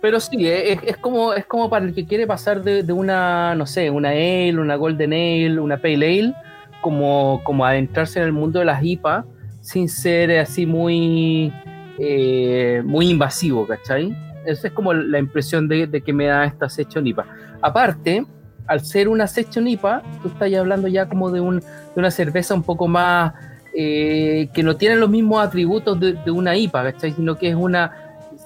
pero 0.00 0.20
sí, 0.20 0.46
eh, 0.46 0.78
es, 0.84 0.96
como, 0.96 1.32
es 1.34 1.44
como 1.46 1.68
para 1.68 1.84
el 1.84 1.94
que 1.94 2.06
quiere 2.06 2.26
pasar 2.26 2.62
de, 2.62 2.92
una, 2.92 3.54
no 3.54 3.66
sé, 3.66 3.90
una 3.90 4.10
Ale, 4.10 4.58
una 4.58 4.76
Golden 4.76 5.12
Ale, 5.12 5.58
una 5.58 5.76
Pale 5.78 6.06
Ale, 6.06 6.34
como, 6.80 7.40
como 7.44 7.64
adentrarse 7.64 8.20
en 8.20 8.26
el 8.26 8.32
mundo 8.32 8.60
de 8.60 8.64
las 8.64 8.82
IPA 8.82 9.24
sin 9.60 9.88
ser 9.88 10.38
así 10.38 10.66
muy, 10.66 11.52
eh, 11.98 12.82
muy 12.84 13.10
invasivo, 13.10 13.66
¿cachai? 13.66 14.16
Esa 14.46 14.68
es 14.68 14.72
como 14.72 14.94
la 14.94 15.18
impresión 15.18 15.68
de, 15.68 16.02
que 16.04 16.12
me 16.12 16.26
da 16.26 16.44
esta 16.44 16.68
Session 16.68 17.06
IPA. 17.06 17.26
Aparte, 17.60 18.24
al 18.66 18.80
ser 18.80 19.08
una 19.08 19.26
Session 19.26 19.66
IPA, 19.66 20.02
tú 20.22 20.28
estás 20.28 20.54
hablando 20.54 20.88
ya 20.88 21.08
como 21.08 21.30
de, 21.30 21.40
un, 21.40 21.60
de 21.60 21.96
una 21.96 22.10
cerveza 22.10 22.54
un 22.54 22.62
poco 22.62 22.86
más, 22.86 23.34
eh, 23.74 24.48
que 24.52 24.62
no 24.62 24.76
tiene 24.76 24.96
los 24.96 25.08
mismos 25.10 25.44
atributos 25.44 25.98
de, 26.00 26.12
de 26.14 26.30
una 26.30 26.56
IPA, 26.56 26.92
¿cachai? 26.92 27.12
Sino 27.12 27.36
que 27.36 27.48
es 27.50 27.54
una 27.54 27.92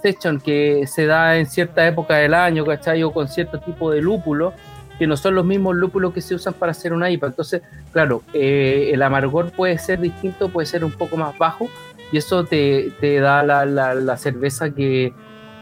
session 0.03 0.41
que 0.41 0.87
se 0.87 1.07
da 1.07 1.37
en 1.39 1.47
cierta 1.47 1.87
época 1.87 2.16
del 2.16 2.35
año, 2.35 2.64
¿cachai? 2.64 3.03
O 3.03 3.12
con 3.12 3.29
cierto 3.29 3.59
tipo 3.61 3.91
de 3.91 4.01
lúpulo, 4.03 4.53
que 4.99 5.07
no 5.07 5.16
son 5.16 5.35
los 5.35 5.45
mismos 5.45 5.75
lúpulos 5.77 6.12
que 6.12 6.20
se 6.20 6.35
usan 6.35 6.55
para 6.55 6.73
hacer 6.73 6.93
una 6.93 7.11
IPA. 7.11 7.29
Entonces, 7.29 7.62
claro, 7.93 8.23
eh, 8.35 8.91
el 8.93 9.03
amargor 9.03 9.51
puede 9.53 9.79
ser 9.79 10.01
distinto, 10.01 10.49
puede 10.49 10.66
ser 10.66 10.85
un 10.85 10.93
poco 10.93 11.16
más 11.16 11.37
bajo, 11.39 11.68
y 12.11 12.18
eso 12.18 12.45
te, 12.45 12.93
te 13.01 13.18
da 13.20 13.43
la, 13.43 13.64
la- 13.64 13.95
la 13.95 14.16
cerveza 14.18 14.70
que, 14.70 15.12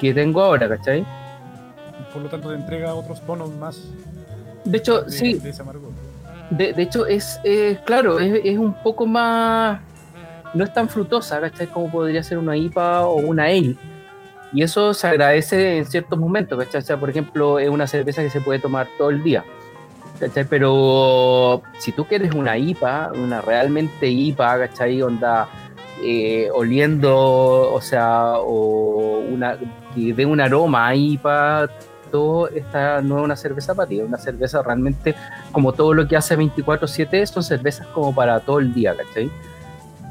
que 0.01 0.13
tengo 0.15 0.43
ahora, 0.43 0.69
¿cachai? 0.69 1.07
Por 2.13 2.23
lo 2.23 2.29
tanto, 2.29 2.49
te 2.49 2.57
entrega 2.57 2.93
otros 2.95 3.21
tonos 3.25 3.51
más 3.55 3.81
De 4.65 4.79
hecho, 4.79 5.03
de, 5.03 5.11
sí, 5.13 5.35
de 5.35 5.51
ese 5.51 5.63
amargor. 5.63 5.90
De, 6.51 6.75
hecho 6.83 7.07
es, 7.07 7.41
es- 7.45 7.79
claro, 7.81 8.19
es, 8.19 8.59
un 8.59 8.75
poco 8.83 9.07
más, 9.07 9.81
no 10.55 10.65
es 10.65 10.73
tan 10.73 10.89
frutosa, 10.89 11.41
¿cachai? 11.41 11.67
Como 11.69 11.91
podría 11.91 12.23
ser 12.23 12.39
una 12.39 12.57
IPA 12.57 13.07
o 13.07 13.17
una 13.17 13.45
Ale. 13.45 13.77
Y 14.53 14.63
eso 14.63 14.93
se 14.95 15.07
agradece 15.07 15.79
en 15.79 15.87
ciertos 15.87 16.19
momentos, 16.19 16.63
¿cachai? 16.71 16.99
Por 16.99 17.09
ejemplo, 17.11 17.59
es 17.59 17.69
una 17.69 17.87
cerveza 17.87 18.23
que 18.23 18.31
se 18.31 18.41
puede 18.41 18.59
tomar 18.59 18.89
todo 18.99 19.11
el 19.11 19.23
día, 19.23 19.45
¿cachai? 20.19 20.45
Pero 20.45 21.63
si 21.79 21.93
tú 21.93 22.05
quieres 22.05 22.35
una 22.35 22.59
IPA, 22.59 23.13
una 23.15 23.41
realmente 23.41 24.09
IPA, 24.09 24.59
¿cachai? 24.59 25.01
Onda 25.03 25.49
eh, 26.03 26.49
oliendo, 26.53 27.73
o 27.73 27.81
sea, 27.81 28.39
una, 28.41 29.57
que 29.95 30.13
dé 30.15 30.27
un 30.27 30.41
aroma 30.41 30.95
IPA, 30.95 31.69
todo, 32.11 32.49
esta 32.49 33.01
no 33.01 33.19
es 33.19 33.25
una 33.25 33.37
cerveza 33.37 33.75
es 33.89 34.01
una 34.01 34.19
cerveza 34.19 34.63
realmente 34.63 35.15
como 35.53 35.73
todo 35.73 35.95
lo 35.95 36.07
que 36.07 36.17
hace 36.17 36.37
24-7, 36.37 37.27
son 37.27 37.43
cervezas 37.43 37.87
como 37.89 38.15
para 38.15 38.41
todo 38.41 38.59
el 38.59 38.75
día, 38.75 38.95
¿cachai? 38.97 39.31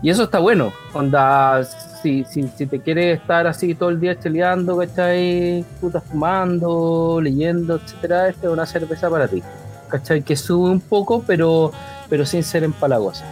Y 0.02 0.10
eso 0.10 0.24
está 0.24 0.40
bueno, 0.40 0.72
onda, 0.94 1.64
si, 2.02 2.24
si, 2.24 2.48
si 2.48 2.66
te 2.66 2.80
quieres 2.80 3.20
estar 3.20 3.46
así 3.48 3.76
todo 3.76 3.90
el 3.90 4.00
día 4.00 4.18
cheleando, 4.18 4.78
¿cachai? 4.78 5.66
Putas 5.82 6.04
fumando, 6.06 7.20
leyendo, 7.22 7.76
etcétera, 7.76 8.30
esta 8.30 8.48
es 8.48 8.54
una 8.54 8.66
cerveza 8.66 9.10
para 9.10 9.28
ti, 9.28 9.44
¿cachai? 9.90 10.22
Que 10.22 10.36
sube 10.36 10.70
un 10.70 10.80
poco, 10.80 11.24
pero, 11.28 11.72
pero 12.10 12.26
sin 12.26 12.44
ser 12.44 12.64
empalagosa. 12.64 13.26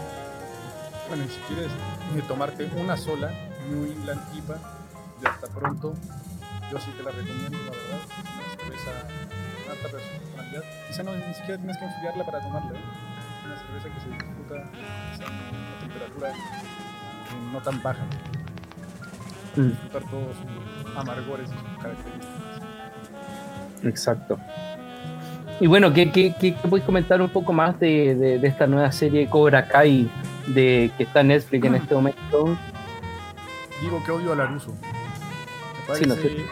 Bueno, 1.07 1.24
y 1.24 1.30
si 1.30 1.39
quieres 1.47 1.72
tomarte 2.28 2.70
una 2.78 2.97
sola 2.97 3.32
New 3.70 3.86
England 3.86 4.22
IPA, 4.38 4.55
ya 5.24 5.30
está 5.30 5.47
pronto. 5.47 5.93
Yo 6.72 6.80
sí 6.80 6.91
te 6.97 7.03
la 7.03 7.11
recomiendo, 7.11 7.57
la 7.65 7.72
verdad. 7.72 8.36
De 8.91 9.71
alta 9.71 9.88
personalidad. 9.89 10.63
Quizá 10.88 11.03
no, 11.03 11.15
ni 11.15 11.33
siquiera 11.33 11.57
tienes 11.57 11.77
que 11.77 11.85
enfriarla 11.85 12.25
para 12.25 12.39
tomarla. 12.39 12.71
¿eh? 12.71 12.83
Una 13.45 13.57
cerveza 13.57 13.89
que 13.93 13.99
se 14.01 14.09
disfruta 14.09 14.71
quizá, 15.11 15.25
a 15.25 15.29
una 15.29 15.79
temperatura 15.79 16.31
no 17.51 17.59
tan 17.61 17.81
baja. 17.83 18.05
Mm. 19.55 19.69
disfrutar 19.69 20.03
todos 20.03 20.35
sus 20.38 20.95
amargores 20.95 21.49
y 21.49 21.53
sus 21.53 21.83
características. 21.83 22.38
Exacto. 23.83 24.39
Y 25.59 25.65
bueno, 25.67 25.91
¿qué, 25.91 26.11
qué, 26.11 26.35
qué, 26.39 26.53
qué 26.53 26.67
podéis 26.67 26.85
comentar 26.85 27.19
un 27.21 27.29
poco 27.29 27.51
más 27.51 27.79
de, 27.79 28.13
de, 28.15 28.38
de 28.39 28.47
esta 28.47 28.67
nueva 28.67 28.91
serie 28.91 29.27
Cobra 29.27 29.67
Kai 29.67 30.09
de, 30.47 30.91
que 30.97 31.03
está 31.03 31.21
en 31.21 31.29
Netflix 31.29 31.65
en 31.65 31.75
este 31.81 31.95
momento? 31.95 32.57
Digo 33.81 34.03
que 34.03 34.11
odio 34.11 34.33
a 34.33 34.35
Laruso. 34.35 34.71
Me 35.89 35.95
Sí, 35.95 36.05
parece 36.05 36.07
no 36.07 36.15
sé. 36.15 36.45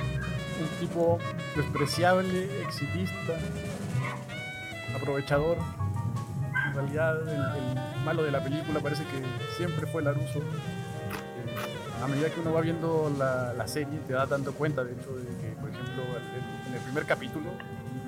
Tipo 0.80 1.18
despreciable, 1.56 2.62
exitista, 2.62 3.34
aprovechador. 4.96 5.58
En 6.68 6.74
realidad, 6.74 7.22
el, 7.22 7.30
el 7.40 8.04
malo 8.04 8.24
de 8.24 8.32
la 8.32 8.42
película 8.44 8.80
parece 8.80 9.04
que 9.04 9.22
siempre 9.58 9.86
fue 9.88 10.02
Laruso. 10.04 10.40
Eh, 10.40 10.44
a 12.04 12.08
medida 12.08 12.30
que 12.30 12.40
uno 12.42 12.54
va 12.54 12.62
viendo 12.62 13.12
la, 13.18 13.54
la 13.54 13.68
serie, 13.68 14.00
te 14.08 14.14
das 14.14 14.30
dando 14.30 14.54
cuenta, 14.54 14.84
de 14.84 14.94
hecho, 14.94 15.12
de 15.16 15.26
que, 15.38 15.56
por 15.60 15.70
ejemplo, 15.70 16.04
el- 16.04 16.68
en 16.70 16.74
el 16.76 16.82
primer 16.82 17.06
capítulo, 17.06 17.46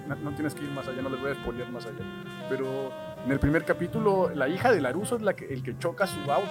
no, 0.08 0.16
no 0.16 0.32
tienes 0.32 0.54
que 0.54 0.64
ir 0.64 0.72
más 0.72 0.88
allá, 0.88 1.02
no 1.02 1.10
les 1.10 1.20
voy 1.22 1.32
a 1.32 1.36
spoilear 1.36 1.70
más 1.70 1.86
allá, 1.86 2.04
pero 2.50 2.92
en 3.26 3.32
el 3.32 3.40
primer 3.40 3.64
capítulo, 3.66 4.30
la 4.34 4.48
hija 4.50 4.72
de 4.72 4.82
Laruso 4.82 5.16
es 5.16 5.22
la 5.22 5.34
que, 5.36 5.54
el 5.54 5.64
que 5.64 5.78
choca 5.78 6.06
su 6.08 6.20
auto. 6.32 6.48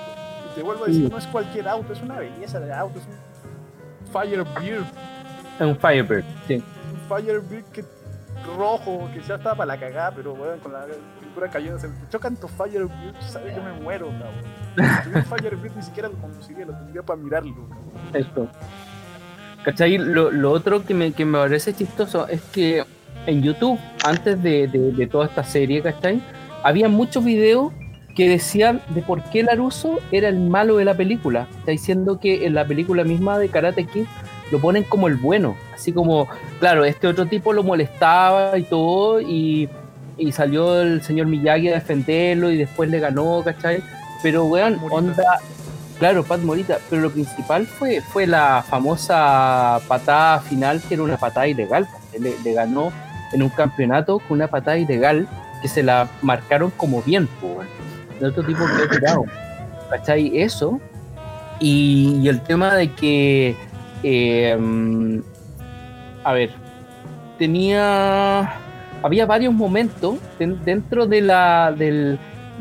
te 0.54 0.62
vuelvo 0.62 0.84
a 0.84 0.86
decir, 0.88 1.10
no 1.10 1.18
es 1.18 1.26
cualquier 1.26 1.68
auto, 1.68 1.92
es 1.92 2.00
una 2.02 2.18
belleza 2.18 2.58
de 2.60 2.72
auto, 2.72 2.98
es 2.98 3.04
un 3.06 3.16
Firebird, 4.12 4.84
un 5.64 5.76
Firebird, 5.76 6.24
sí. 6.46 6.54
un 6.56 7.16
Firebird 7.16 7.64
que 7.72 7.84
rojo, 8.56 9.08
que 9.12 9.20
ya 9.22 9.36
estaba 9.36 9.56
para 9.56 9.74
la 9.74 9.80
cagada, 9.80 10.12
pero 10.14 10.34
bueno, 10.34 10.54
con 10.62 10.72
la 10.72 10.86
pintura 11.20 11.48
cayendo, 11.48 11.78
se 11.78 11.88
me 11.88 11.94
chocan 12.10 12.36
tu 12.36 12.46
Firebird, 12.48 12.90
sabes 13.28 13.54
que 13.54 13.60
me 13.60 13.72
muero, 13.72 14.08
cabrón. 14.08 15.02
Si 15.04 15.08
un 15.10 15.24
Firebird 15.24 15.72
ni 15.76 15.82
siquiera 15.82 16.08
lo 16.08 16.14
conduciría, 16.16 16.66
lo 16.66 16.72
tendría 16.74 17.02
para 17.02 17.18
mirarlo. 17.20 17.54
cabrón. 17.68 18.14
Eso. 18.14 18.48
¿Cachai? 19.64 19.98
Lo, 19.98 20.30
lo 20.30 20.52
otro 20.52 20.84
que 20.84 20.94
me, 20.94 21.12
que 21.12 21.24
me 21.24 21.38
parece 21.38 21.74
chistoso 21.74 22.28
es 22.28 22.40
que 22.52 22.84
en 23.26 23.42
YouTube, 23.42 23.78
antes 24.04 24.40
de, 24.42 24.68
de- 24.68 24.92
de 24.92 25.06
toda 25.08 25.26
esta 25.26 25.42
serie, 25.42 25.82
¿cachai? 25.82 26.22
Había 26.62 26.88
muchos 26.88 27.24
videos 27.24 27.72
que 28.14 28.28
decían 28.28 28.80
de 28.90 29.02
por 29.02 29.22
qué 29.24 29.42
Laruso 29.42 29.98
era 30.12 30.28
el 30.28 30.38
malo 30.38 30.76
de 30.76 30.84
la 30.84 30.94
película. 30.94 31.48
Está 31.58 31.72
diciendo 31.72 32.20
que 32.20 32.46
en 32.46 32.54
la 32.54 32.64
película 32.64 33.02
misma 33.04 33.38
de 33.38 33.48
Karate 33.48 33.84
Kid 33.86 34.06
lo 34.50 34.58
ponen 34.60 34.84
como 34.84 35.08
el 35.08 35.16
bueno. 35.16 35.56
Así 35.74 35.92
como, 35.92 36.28
claro, 36.60 36.84
este 36.84 37.06
otro 37.06 37.26
tipo 37.26 37.52
lo 37.52 37.62
molestaba 37.62 38.58
y 38.58 38.62
todo, 38.62 39.20
y, 39.20 39.68
y 40.16 40.32
salió 40.32 40.80
el 40.80 41.02
señor 41.02 41.26
Miyagi 41.26 41.68
a 41.68 41.74
defenderlo 41.74 42.50
y 42.50 42.58
después 42.58 42.90
le 42.90 43.00
ganó, 43.00 43.42
¿cachai? 43.44 43.82
Pero, 44.22 44.46
weón, 44.46 44.80
onda, 44.90 45.40
Claro, 45.98 46.24
Pat 46.24 46.40
Morita, 46.40 46.78
pero 46.90 47.02
lo 47.02 47.10
principal 47.10 47.66
fue, 47.66 48.02
fue 48.02 48.26
la 48.26 48.62
famosa 48.68 49.80
patada 49.88 50.40
final, 50.40 50.82
que 50.86 50.94
era 50.94 51.02
una 51.02 51.16
patada 51.16 51.48
ilegal. 51.48 51.88
Le, 52.18 52.34
le 52.44 52.52
ganó 52.52 52.92
en 53.32 53.42
un 53.42 53.48
campeonato 53.48 54.18
con 54.18 54.36
una 54.36 54.48
patada 54.48 54.76
ilegal 54.76 55.26
que 55.62 55.68
se 55.68 55.82
la 55.82 56.08
marcaron 56.20 56.70
como 56.76 57.00
bien, 57.02 57.28
weón. 57.40 57.66
El 58.20 58.26
otro 58.26 58.44
tipo 58.44 58.60
quedó 58.66 58.88
tirado. 58.88 59.24
¿Cachai? 59.90 60.38
Eso. 60.38 60.80
Y, 61.60 62.20
y 62.22 62.28
el 62.28 62.42
tema 62.42 62.74
de 62.74 62.92
que. 62.92 63.56
Eh, 64.02 65.20
a 66.24 66.32
ver. 66.32 66.50
Tenía. 67.38 68.54
Había 69.02 69.26
varios 69.26 69.52
momentos 69.52 70.16
den- 70.38 70.58
dentro 70.64 71.06
de 71.06 71.20
la, 71.20 71.72
del, 71.76 72.18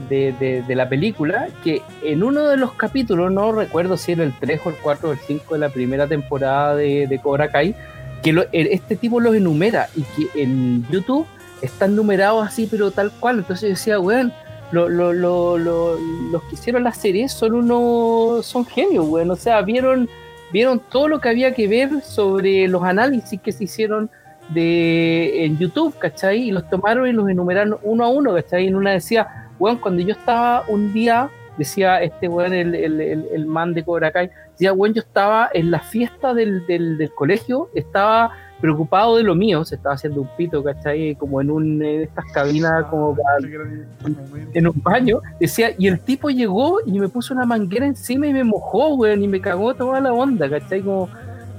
de, 0.09 0.63
la 0.67 0.87
película 0.89 1.47
que 1.63 1.81
en 2.03 2.21
uno 2.23 2.47
de 2.47 2.57
los 2.57 2.73
capítulos, 2.73 3.31
no 3.31 3.51
recuerdo 3.53 3.95
si 3.97 4.11
era 4.11 4.23
el 4.23 4.33
3 4.37 4.59
o 4.65 4.69
el 4.69 4.75
4 4.75 5.09
o 5.09 5.11
el 5.13 5.17
5 5.19 5.53
de 5.55 5.59
la 5.59 5.69
primera 5.69 6.07
temporada 6.07 6.75
de, 6.75 7.07
de 7.07 7.19
Cobra 7.19 7.49
Kai, 7.49 7.73
que 8.21 8.33
lo- 8.33 8.43
e- 8.51 8.73
este 8.73 8.95
tipo 8.97 9.19
los 9.21 9.33
enumera 9.33 9.87
y 9.95 10.01
que 10.03 10.41
en 10.43 10.85
YouTube 10.91 11.25
están 11.61 11.95
numerados 11.95 12.45
así, 12.45 12.67
pero 12.69 12.91
tal 12.91 13.11
cual. 13.19 13.37
Entonces 13.39 13.61
yo 13.61 13.69
decía, 13.69 13.99
weón, 13.99 14.33
lo- 14.71 14.89
lo- 14.89 15.13
los 15.57 16.43
que 16.43 16.55
hicieron 16.55 16.83
la 16.83 16.93
serie 16.93 17.29
son 17.29 17.53
unos, 17.55 18.45
son 18.45 18.65
genios, 18.65 19.05
weón. 19.07 19.31
O 19.31 19.35
sea, 19.37 19.61
vieron, 19.61 20.09
vieron 20.55 20.79
todo 20.79 21.09
lo 21.09 21.19
que 21.19 21.27
había 21.27 21.53
que 21.53 21.67
ver 21.67 22.01
sobre 22.01 22.69
los 22.69 22.81
análisis 22.81 23.41
que 23.41 23.51
se 23.51 23.65
hicieron 23.65 24.09
de 24.47 25.43
en 25.43 25.57
YouTube, 25.57 25.97
¿cachai? 25.97 26.43
Y 26.43 26.51
los 26.51 26.69
tomaron 26.69 27.09
y 27.09 27.11
los 27.11 27.27
enumeraron 27.27 27.77
uno 27.83 28.05
a 28.05 28.07
uno, 28.07 28.33
¿cachai? 28.33 28.63
Y 28.63 28.67
en 28.67 28.75
una 28.77 28.91
decía, 28.93 29.49
weón, 29.59 29.79
cuando 29.79 30.01
yo 30.01 30.13
estaba 30.13 30.63
un 30.69 30.93
día, 30.93 31.29
decía 31.57 32.01
este 32.01 32.29
weón, 32.29 32.53
el, 32.53 32.73
el, 32.73 33.01
el, 33.01 33.27
el 33.33 33.45
man 33.45 33.73
de 33.73 33.83
Cobra 33.83 34.11
Kai, 34.11 34.29
decía, 34.51 34.71
weón, 34.71 34.93
yo 34.93 35.01
estaba 35.01 35.49
en 35.53 35.71
la 35.71 35.81
fiesta 35.81 36.33
del, 36.33 36.65
del, 36.67 36.97
del 36.99 37.13
colegio, 37.13 37.69
estaba 37.75 38.31
preocupado 38.59 39.17
de 39.17 39.23
lo 39.23 39.35
mío, 39.35 39.65
se 39.65 39.75
estaba 39.75 39.95
haciendo 39.95 40.21
un 40.21 40.29
pito, 40.37 40.63
¿cachai? 40.63 41.15
Como 41.15 41.41
en, 41.41 41.51
un, 41.51 41.83
en 41.83 42.01
estas 42.03 42.25
cabinas, 42.31 42.85
como 42.85 43.15
para 43.15 43.37
en 44.53 44.67
un 44.67 44.81
baño, 44.81 45.21
decía, 45.39 45.71
y 45.77 45.87
el 45.87 45.99
tipo 45.99 46.29
llegó 46.29 46.77
y 46.85 46.99
me 46.99 47.09
puso 47.09 47.33
una 47.33 47.45
manguera 47.45 47.85
encima 47.85 48.27
y 48.27 48.33
me 48.33 48.43
mojó, 48.43 48.95
weón, 48.95 49.23
y 49.23 49.27
me 49.27 49.41
cagó 49.41 49.73
toda 49.73 49.99
la 49.99 50.13
onda, 50.13 50.49
¿cachai? 50.49 50.81
Como, 50.81 51.09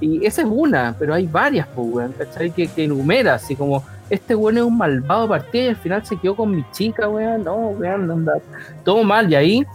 y 0.01 0.25
esa 0.25 0.41
es 0.41 0.47
una, 0.49 0.95
pero 0.97 1.13
hay 1.13 1.27
varias, 1.27 1.67
pues, 1.67 1.87
weón, 1.89 2.13
¿cachai? 2.17 2.51
Que, 2.51 2.67
que 2.67 2.85
enumera, 2.85 3.35
así 3.35 3.55
como, 3.55 3.83
este 4.09 4.35
weón 4.35 4.57
es 4.57 4.63
un 4.63 4.77
malvado 4.77 5.27
partido 5.27 5.65
y 5.65 5.69
al 5.69 5.75
final 5.75 6.05
se 6.05 6.17
quedó 6.17 6.35
con 6.35 6.55
mi 6.55 6.63
chica, 6.71 7.07
weón, 7.07 7.43
no, 7.43 7.55
weón, 7.69 8.09
anda, 8.09 8.39
todo 8.83 9.03
mal, 9.03 9.31
y 9.31 9.35
ahí 9.35 9.65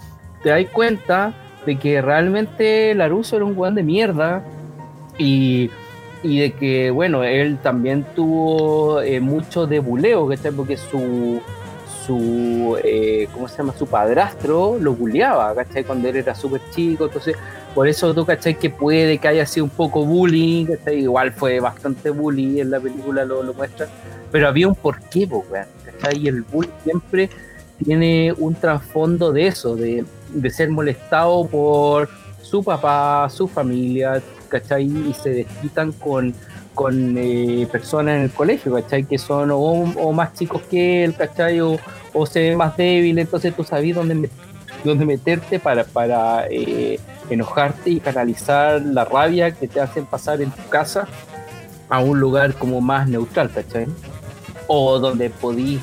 te 0.43 0.51
das 0.51 0.65
cuenta 0.73 1.33
de 1.65 1.79
que 1.79 2.03
realmente 2.03 2.95
Laruso 2.95 3.37
era 3.37 3.45
un 3.45 3.57
weón 3.57 3.77
de 3.77 3.85
mierda 3.85 4.43
y, 5.19 5.71
y 6.23 6.39
de 6.39 6.53
que, 6.53 6.91
bueno, 6.91 7.25
él 7.25 7.59
también 7.63 8.05
tuvo 8.15 9.03
eh, 9.03 9.21
mucho 9.21 9.67
de 9.67 9.81
buleo, 9.81 10.29
¿cachai? 10.29 10.53
Porque 10.53 10.77
su, 10.77 11.41
su 12.07 12.79
eh, 12.83 13.29
¿cómo 13.33 13.49
se 13.49 13.59
llama? 13.59 13.75
Su 13.77 13.87
padrastro 13.87 14.79
lo 14.81 14.95
bulleaba, 14.95 15.55
¿cachai? 15.55 15.85
Cuando 15.85 16.09
él 16.09 16.17
era 16.17 16.35
súper 16.35 16.61
chico, 16.71 17.07
entonces 17.07 17.37
por 17.75 17.89
eso 17.89 18.15
tú, 18.15 18.25
¿cachai? 18.25 18.57
Que 18.57 18.71
puede 18.71 19.19
que 19.19 19.29
haya 19.29 19.47
sido 19.47 19.65
un 19.65 19.71
poco 19.71 20.05
bullying, 20.05 20.67
¿cachai? 20.67 21.01
Igual 21.01 21.33
fue 21.33 21.59
bastante 21.59 22.11
bullying, 22.11 22.59
en 22.59 22.71
la 22.71 22.79
película 22.79 23.25
lo, 23.25 23.43
muestra, 23.53 23.89
pero 24.31 24.47
había 24.47 24.69
un 24.69 24.77
porqué, 24.77 25.29
¿cachai? 25.85 26.19
Y 26.19 26.29
el 26.29 26.43
bullying 26.43 26.71
siempre 26.85 27.31
tiene 27.85 28.33
un 28.39 28.55
trasfondo 28.55 29.33
de 29.33 29.49
eso, 29.49 29.75
de, 29.75 30.05
de 30.29 30.51
ser 30.51 30.71
molestado 30.71 31.47
por 31.47 32.09
su 32.43 32.63
papá, 32.63 33.29
su 33.29 33.49
familia, 33.49 34.23
¿cachai? 34.53 34.85
Y 34.85 35.15
se 35.15 35.31
desquitan 35.31 35.93
con, 35.93 36.35
con 36.75 37.17
eh, 37.17 37.67
personas 37.73 38.17
en 38.17 38.23
el 38.25 38.31
colegio, 38.31 38.73
¿cachai? 38.75 39.05
Que 39.05 39.19
son 39.19 39.51
o, 39.53 40.13
más 40.13 40.35
chicos 40.35 40.63
que 40.71 41.05
él, 41.05 41.15
¿cachai? 41.17 41.61
O, 41.61 41.79
o 42.13 42.27
se 42.27 42.41
ven 42.51 42.59
más 42.59 42.77
débiles, 42.77 43.25
entonces 43.25 43.57
tú 43.57 43.65
sabes 43.65 43.95
dónde, 43.95 44.29
dónde 44.85 45.05
meterte 45.07 45.59
para, 45.59 45.85
para 45.85 46.47
eh, 46.51 47.01
enojarte 47.31 47.91
y 47.91 48.01
canalizar 48.01 48.83
la 48.83 49.05
rabia 49.05 49.51
que 49.53 49.67
te 49.67 49.81
hacen 49.81 50.05
pasar 50.05 50.43
en 50.43 50.51
tu 50.51 50.69
casa 50.69 51.09
a 51.89 52.01
un 52.01 52.21
lugar 52.21 52.55
como 52.55 52.81
más 52.81 53.09
neutral, 53.09 53.51
¿cachai? 53.51 53.87
O 54.67 54.99
donde 54.99 55.31
podís 55.31 55.81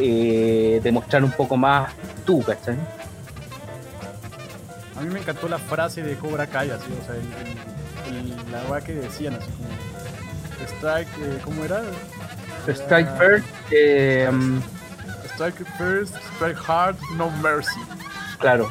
eh, 0.00 0.80
demostrar 0.82 1.22
un 1.24 1.32
poco 1.32 1.56
más 1.56 1.92
tú, 2.24 2.42
¿cachai? 2.42 2.76
A 4.96 5.00
mí 5.04 5.12
me 5.12 5.18
encantó 5.20 5.48
la 5.48 5.58
frase 5.58 6.02
de 6.02 6.14
Cobra 6.16 6.46
Kai, 6.46 6.70
así, 6.70 6.86
o 7.00 7.04
sea, 7.04 7.14
el- 7.16 7.81
el- 8.16 8.52
la 8.52 8.62
weá 8.70 8.80
que 8.80 8.94
decían, 8.94 9.34
así 9.34 9.48
como. 9.50 9.68
Strike, 10.78 11.08
eh, 11.20 11.38
¿cómo 11.44 11.64
era? 11.64 11.82
Strike 12.68 13.08
first, 13.18 13.46
eh, 13.72 14.28
mm, 14.30 14.60
Strike 15.34 15.64
first, 15.78 16.14
strike 16.36 16.58
hard, 16.68 16.96
no 17.16 17.30
mercy. 17.42 17.80
Claro. 18.38 18.70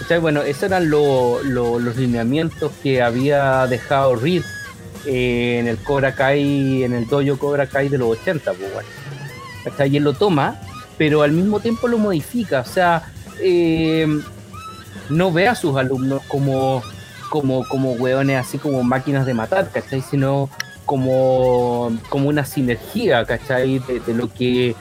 ¿Cachai? 0.00 0.18
Bueno, 0.18 0.42
esos 0.42 0.64
eran 0.64 0.90
lo- 0.90 1.42
lo- 1.42 1.78
los 1.78 1.96
lineamientos 1.96 2.70
que 2.82 3.00
había 3.02 3.66
dejado 3.66 4.14
Reed 4.16 4.42
eh, 5.06 5.58
en 5.60 5.68
el 5.68 5.76
Cobra 5.78 6.14
Kai, 6.14 6.82
en 6.82 6.94
el 6.94 7.06
dojo 7.06 7.38
Cobra 7.38 7.66
Kai 7.66 7.88
de 7.88 7.98
los 7.98 8.08
80, 8.18 8.52
pues 8.54 8.72
bueno. 8.72 8.88
¿Cachai? 9.64 9.90
Y 9.92 9.96
él 9.98 10.04
lo 10.04 10.14
toma, 10.14 10.58
pero 10.96 11.22
al 11.22 11.32
mismo 11.32 11.60
tiempo 11.60 11.88
lo 11.88 11.98
modifica. 11.98 12.60
O 12.60 12.64
sea, 12.64 13.02
eh, 13.40 14.06
no 15.10 15.30
ve 15.32 15.46
a 15.48 15.54
sus 15.54 15.76
alumnos 15.76 16.22
como, 16.28 16.82
como, 17.34 17.66
como 17.66 17.94
hueones, 17.94 18.38
así 18.38 18.58
como 18.58 18.84
máquinas 18.84 19.26
de 19.26 19.34
matar, 19.34 19.68
¿cachai? 19.72 20.02
Sino 20.02 20.48
como, 20.86 21.90
como 22.08 22.28
una 22.28 22.44
sinergia, 22.44 23.24
¿cachai? 23.24 23.80
De, 23.80 23.98
de 23.98 24.14
lo 24.14 24.32
que 24.32 24.76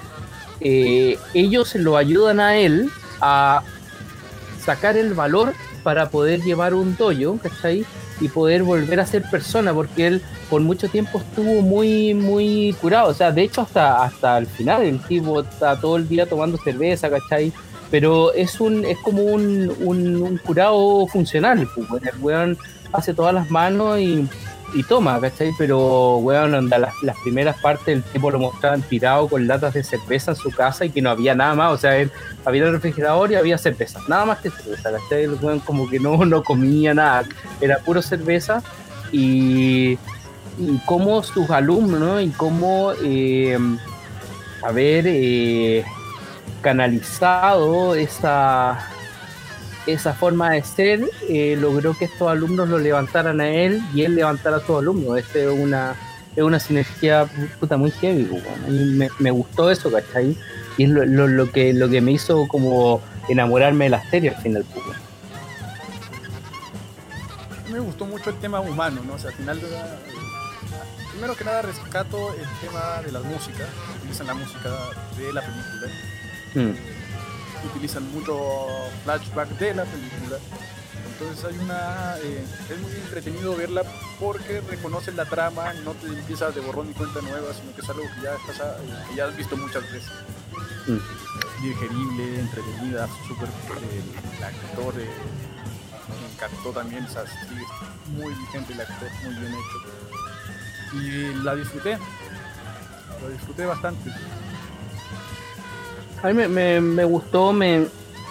eh, 0.60 1.18
ellos 1.34 1.74
lo 1.74 1.98
ayudan 1.98 2.40
a 2.40 2.56
él 2.58 2.92
a 3.22 3.64
sacar 4.64 4.98
el 4.98 5.16
valor 5.16 5.56
para 5.82 6.12
poder 6.12 6.42
llevar 6.42 6.76
un 6.76 6.96
dojo, 6.96 7.40
¿cachai? 7.42 7.88
Y 8.22 8.28
poder 8.28 8.62
volver 8.62 9.00
a 9.00 9.08
ser 9.08 9.24
persona, 9.32 9.74
porque 9.74 10.06
él 10.06 10.22
por 10.48 10.62
mucho 10.62 10.88
tiempo 10.88 11.18
estuvo 11.18 11.64
muy, 11.64 12.14
muy 12.14 12.76
curado. 12.80 13.10
O 13.10 13.16
sea, 13.16 13.32
de 13.32 13.42
hecho, 13.42 13.62
hasta, 13.62 14.04
hasta 14.04 14.38
el 14.38 14.46
final, 14.46 14.84
el 14.84 15.00
tipo 15.00 15.42
está 15.42 15.82
todo 15.82 15.98
el 15.98 16.08
día 16.08 16.28
tomando 16.28 16.60
cerveza, 16.60 17.10
¿cachai? 17.10 17.52
Pero 17.94 18.34
es 18.34 18.60
un 18.60 18.86
es 18.86 18.98
como 18.98 19.22
un, 19.22 19.72
un, 19.80 20.40
curado 20.40 21.06
funcional, 21.06 21.70
pues, 21.76 22.02
el 22.02 22.20
weón 22.22 22.58
hace 22.92 23.14
todas 23.14 23.36
las 23.36 23.52
manos 23.52 24.00
y, 24.00 24.28
y 24.74 24.82
toma, 24.82 25.22
¿cachai? 25.22 25.52
Pero, 25.60 26.18
weón, 26.18 26.56
onda, 26.56 26.80
las, 26.80 26.92
las 27.04 27.16
primeras 27.20 27.56
partes 27.62 27.90
el 27.90 28.02
tipo 28.02 28.32
lo 28.32 28.40
mostraban 28.40 28.82
tirado 28.82 29.28
con 29.28 29.46
latas 29.46 29.76
de 29.76 29.84
cerveza 29.84 30.32
en 30.32 30.38
su 30.38 30.50
casa 30.50 30.86
y 30.86 30.90
que 30.90 31.04
no 31.04 31.12
había 31.12 31.36
nada 31.36 31.54
más, 31.54 31.72
o 31.72 31.78
sea, 31.78 31.96
él 31.96 32.10
había 32.44 32.64
el 32.64 32.72
refrigerador 32.72 33.32
y 33.32 33.36
había 33.36 33.60
cerveza, 33.60 34.00
nada 34.08 34.26
más 34.26 34.40
que 34.40 34.50
cerveza, 34.50 34.92
¿cachai? 34.92 35.26
El 35.26 35.34
weón 35.40 35.60
como 35.60 35.88
que 35.88 36.00
no, 36.00 36.26
no 36.26 36.44
comía 36.44 36.96
nada, 36.96 37.26
era 37.62 37.78
puro 37.78 38.02
cerveza 38.02 38.64
y, 39.12 40.00
y 40.58 40.78
cómo 40.88 41.22
sus 41.22 41.48
alumnos 41.52 42.00
¿no? 42.00 42.20
y 42.20 42.30
cómo 42.30 42.92
eh, 43.04 43.56
haber 44.64 45.06
eh, 45.06 45.86
canalizado 46.64 47.94
esa, 47.94 48.80
esa 49.86 50.14
forma 50.14 50.50
de 50.52 50.64
ser 50.64 51.08
eh, 51.30 51.56
logró 51.60 51.96
que 51.96 52.06
estos 52.06 52.28
alumnos 52.32 52.70
lo 52.70 52.80
levantaran 52.80 53.40
a 53.42 53.48
él 53.50 53.84
y 53.94 54.02
él 54.04 54.16
levantara 54.16 54.58
a 54.58 54.60
sus 54.62 54.80
alumnos. 54.80 55.20
Este 55.20 55.44
es 55.46 55.52
una, 55.60 55.96
es 56.36 56.42
una 56.44 56.60
sinergia 56.60 57.28
puta 57.60 57.78
muy 57.78 57.92
heavy, 57.92 58.28
me, 58.68 59.10
me 59.20 59.30
gustó 59.30 59.70
eso, 59.70 59.92
¿cachai? 59.92 60.36
Y 60.78 60.86
es 60.86 60.90
lo, 60.90 61.06
lo, 61.06 61.52
que, 61.52 61.72
lo 61.74 61.88
que 61.88 62.02
me 62.02 62.14
hizo 62.14 62.48
como 62.48 63.00
enamorarme 63.30 63.86
de 63.86 63.90
la 63.92 64.10
serie 64.10 64.32
al 64.32 64.42
final. 64.42 64.66
weón. 64.74 65.04
rescato 67.70 68.06
mucho 68.06 68.30
el 68.32 68.38
tema 68.38 68.60
humano, 68.60 69.02
¿no? 69.06 69.14
O 69.14 69.20
sea, 69.20 69.30
al 69.30 69.36
final 69.36 69.62
de 69.62 69.70
la- 69.70 70.00
primero 71.12 71.36
que 71.36 71.44
nada 71.44 71.62
rescato 71.62 72.34
el 72.34 72.68
tema 72.68 73.02
de 73.06 73.12
la 73.12 73.20
música, 73.20 73.66
utilizan 74.00 74.28
la 74.28 74.34
música 74.34 74.70
de 75.18 75.32
la 75.34 75.42
película, 75.42 75.88
Mm. 76.56 76.72
utilizan 77.68 78.12
mucho 78.12 78.38
flashback 79.04 79.50
de 79.58 79.74
la 79.74 79.86
película. 79.86 80.38
Entonces 81.14 81.46
hay 81.46 81.58
una. 81.60 82.16
eh, 82.24 82.44
es 82.70 82.80
muy 82.82 82.92
entretenido 82.92 83.56
verla 83.56 83.84
porque 84.20 84.62
reconoces 84.62 85.16
la 85.16 85.26
trama, 85.26 85.74
no 85.86 85.92
te 85.94 86.08
empiezas 86.08 86.54
de 86.56 86.62
borrón 86.62 86.90
y 86.90 86.94
cuenta 86.94 87.22
nueva, 87.22 87.54
sino 87.54 87.74
que 87.76 87.82
es 87.82 87.90
algo 87.90 88.04
que 88.04 88.22
ya, 88.22 88.36
estás 88.36 88.60
a- 88.62 88.78
eh, 88.84 89.06
que 89.10 89.16
ya 89.16 89.26
has 89.26 89.36
visto 89.38 89.56
muchas 89.58 89.84
veces. 89.84 90.12
Mm. 90.88 91.64
Digerible, 91.64 92.40
entretenida, 92.40 93.08
súper. 93.28 93.48
eh, 93.48 94.02
el 94.38 94.44
actor 94.44 94.94
eh, 95.00 95.10
me 96.22 96.34
encantó 96.34 96.70
también, 96.72 97.08
sea, 97.08 97.24
sí, 97.26 97.56
muy 98.12 98.34
vigente 98.34 98.74
el 98.74 98.82
actor, 98.82 99.10
muy 99.24 99.34
bien 99.36 99.54
hecho. 99.54 100.98
Y 101.00 101.44
la 101.44 101.56
disfruté, 101.56 101.92
la 103.22 103.30
disfruté 103.30 103.66
bastante. 103.66 104.12
A 106.24 106.28
mí 106.30 106.34
me, 106.48 106.80
me- 106.82 107.04
gustó, 107.04 107.52
me, 107.54 107.86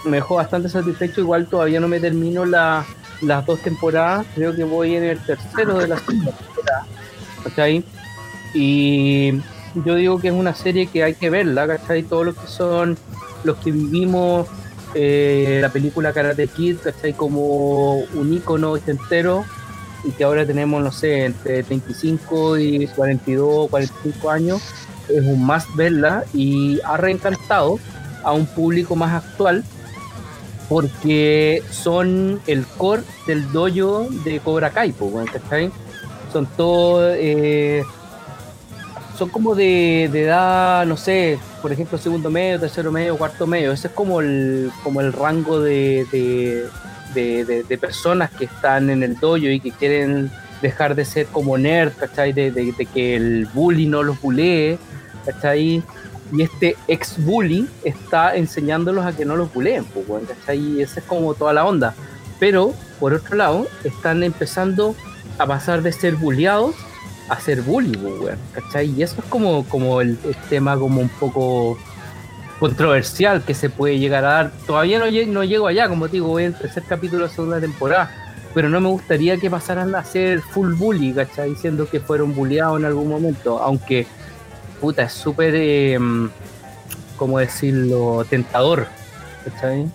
me 0.05 0.17
dejó 0.17 0.35
bastante 0.35 0.67
satisfecho. 0.69 1.21
Igual 1.21 1.47
todavía 1.47 1.79
no 1.79 1.87
me 1.87 1.99
termino 1.99 2.43
la- 2.45 2.85
las 3.21 3.45
dos 3.45 3.59
temporadas. 3.61 4.25
Creo 4.35 4.55
que 4.55 4.63
voy 4.63 4.95
en 4.95 5.03
el 5.03 5.19
tercero 5.19 5.77
de 5.77 5.87
la 5.87 5.97
segunda 5.99 6.31
temporada. 6.31 6.85
¿Cachai? 7.43 7.83
Y 8.53 9.33
yo 9.85 9.95
digo 9.95 10.19
que 10.19 10.27
es 10.29 10.33
una 10.33 10.53
serie 10.55 10.87
que 10.87 11.03
hay 11.03 11.13
que 11.15 11.29
verla, 11.29 11.67
¿cachai? 11.67 12.03
Todos 12.03 12.25
los 12.25 12.35
que 12.35 12.47
son 12.47 12.97
los 13.43 13.57
que 13.57 13.71
vivimos 13.71 14.47
eh, 14.95 15.59
la 15.61 15.69
película 15.69 16.13
Karate 16.13 16.47
Kid, 16.47 16.77
¿cachai? 16.83 17.13
Como 17.13 17.97
un 17.99 18.33
ícono 18.33 18.75
entero 18.77 19.43
y 20.03 20.11
que 20.11 20.23
ahora 20.23 20.45
tenemos, 20.45 20.83
no 20.83 20.91
sé, 20.91 21.25
entre 21.25 21.63
35 21.63 22.57
y 22.57 22.87
42, 22.87 23.69
45 23.69 24.29
años 24.29 24.61
es 25.09 25.25
un 25.25 25.45
más 25.45 25.65
verla 25.75 26.23
y 26.33 26.79
ha 26.85 26.97
reencantado 26.97 27.79
a 28.23 28.31
un 28.31 28.45
público 28.45 28.95
más 28.95 29.23
actual 29.23 29.63
porque 30.69 31.61
son 31.71 32.39
el 32.47 32.65
core 32.65 33.03
del 33.27 33.51
dojo 33.51 34.07
de 34.23 34.39
Cobra 34.39 34.69
Kai, 34.71 34.93
¿cachai? 35.31 35.71
Son 36.31 36.45
todos, 36.57 37.13
eh, 37.17 37.83
son 39.17 39.29
como 39.29 39.53
de, 39.55 40.09
de 40.11 40.23
edad, 40.23 40.85
no 40.85 40.97
sé, 40.97 41.37
por 41.61 41.71
ejemplo, 41.71 41.97
segundo 41.97 42.29
medio, 42.29 42.59
tercero 42.59 42.91
medio, 42.91 43.17
cuarto 43.17 43.45
medio. 43.45 43.71
Ese 43.71 43.87
es 43.87 43.93
como 43.93 44.21
el, 44.21 44.71
como 44.83 45.01
el 45.01 45.13
rango 45.13 45.59
de- 45.59 46.05
de- 47.45 47.63
de 47.63 47.77
personas 47.77 48.31
que 48.31 48.45
están 48.45 48.89
en 48.89 49.03
el 49.03 49.19
dojo 49.19 49.37
y 49.37 49.59
que 49.59 49.71
quieren 49.71 50.31
dejar 50.63 50.95
de 50.95 51.05
ser 51.05 51.27
como 51.27 51.55
nerd, 51.59 51.91
¿cachai? 51.93 52.33
De, 52.33 52.49
de- 52.49 52.71
de 52.71 52.85
que 52.87 53.15
el 53.15 53.47
bully 53.53 53.85
no 53.85 54.01
los 54.01 54.19
bulee, 54.19 54.79
¿cachai? 55.25 55.83
Y 56.31 56.41
este 56.41 56.75
ex 56.87 57.23
bully 57.23 57.67
está 57.83 58.35
enseñándolos 58.35 59.05
a 59.05 59.15
que 59.15 59.25
no 59.25 59.35
los 59.35 59.53
buleen, 59.53 59.85
pues, 59.85 60.05
¿cachai? 60.27 60.57
Y 60.57 60.81
esa 60.81 60.99
es 61.01 61.05
como 61.05 61.35
toda 61.35 61.53
la 61.53 61.65
onda. 61.65 61.93
Pero, 62.39 62.73
por 62.99 63.13
otro 63.13 63.35
lado, 63.37 63.67
están 63.83 64.23
empezando 64.23 64.95
a 65.37 65.45
pasar 65.45 65.83
de 65.83 65.91
ser 65.91 66.15
bulleados 66.15 66.73
a 67.29 67.39
ser 67.39 67.61
bully, 67.61 67.95
pues, 67.97 68.37
¿cachai? 68.53 68.89
Y 68.97 69.03
eso 69.03 69.15
es 69.19 69.25
como, 69.29 69.63
como 69.69 70.01
el, 70.01 70.17
tema 70.49 70.75
como 70.77 71.01
un 71.01 71.09
poco 71.09 71.77
controversial 72.59 73.43
que 73.43 73.53
se 73.53 73.69
puede 73.69 73.99
llegar 73.99 74.25
a 74.25 74.29
dar. 74.29 74.51
Todavía 74.65 74.99
no, 74.99 75.05
no 75.05 75.43
llego 75.43 75.67
allá, 75.67 75.87
como 75.89 76.07
digo, 76.07 76.27
voy 76.27 76.43
en 76.45 76.53
el 76.53 76.57
tercer 76.59 76.83
capítulo 76.87 77.27
de 77.27 77.33
segunda 77.33 77.59
temporada, 77.59 78.09
pero 78.53 78.69
no 78.69 78.79
me 78.79 78.89
gustaría 78.89 79.37
que 79.37 79.49
pasaran 79.49 79.95
a 79.95 80.03
ser 80.03 80.41
full 80.41 80.73
bully, 80.73 81.13
¿cachai? 81.13 81.51
Diciendo 81.51 81.87
que 81.89 81.99
fueron 81.99 82.35
bulleados 82.35 82.79
en 82.79 82.85
algún 82.85 83.09
momento, 83.09 83.59
aunque, 83.59 84.05
puta, 84.79 85.03
es 85.03 85.13
súper, 85.13 85.53
eh, 85.55 85.99
¿cómo 87.17 87.39
decirlo?, 87.39 88.25
tentador, 88.29 88.87
¿cachai? 89.45 89.91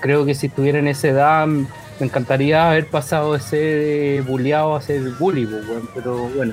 Creo 0.00 0.24
que 0.26 0.34
si 0.34 0.46
estuviera 0.46 0.78
en 0.78 0.88
esa 0.88 1.08
edad, 1.08 1.46
me 1.46 1.66
encantaría 2.00 2.68
haber 2.68 2.88
pasado 2.88 3.32
de 3.32 3.40
ser 3.40 3.78
eh, 3.82 4.24
bulleado 4.26 4.76
a 4.76 4.82
ser 4.82 5.00
bully, 5.12 5.46
pues, 5.46 5.62
pero 5.94 6.28
bueno, 6.28 6.52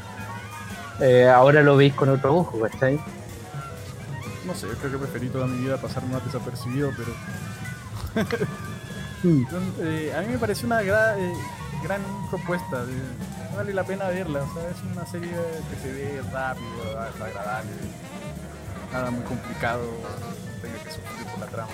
eh, 1.01 1.27
ahora 1.27 1.61
lo 1.61 1.75
veis 1.75 1.93
con 1.93 2.09
otro 2.09 2.35
ojo, 2.35 2.59
¿cachai? 2.61 2.99
No 4.45 4.55
sé, 4.55 4.67
yo 4.67 4.75
creo 4.75 4.91
que 4.93 4.97
preferí 4.99 5.27
toda 5.27 5.47
mi 5.47 5.63
vida 5.63 5.77
pasar 5.77 6.05
más 6.05 6.23
desapercibido, 6.25 6.91
pero 6.95 7.11
Mm. 9.23 9.43
Eh, 9.79 10.13
a 10.17 10.21
mí 10.21 10.27
me 10.29 10.37
pareció 10.37 10.65
una 10.65 10.81
eh, 10.81 11.33
gran 11.83 12.01
propuesta. 12.29 12.83
vale 13.55 13.73
la 13.73 13.83
pena 13.83 14.07
verla. 14.07 14.43
O 14.43 14.53
sea, 14.53 14.69
es 14.69 14.77
una 14.91 15.05
serie 15.05 15.29
que 15.29 15.75
se 15.81 15.93
ve 15.93 16.21
rápido, 16.31 16.99
agradable. 16.99 17.71
Nada 18.91 19.11
muy 19.11 19.23
complicado. 19.23 19.83
Tenga 20.61 20.77
que 20.79 20.91
sufrir 20.91 21.27
por 21.27 21.39
la 21.39 21.47
trama. 21.47 21.71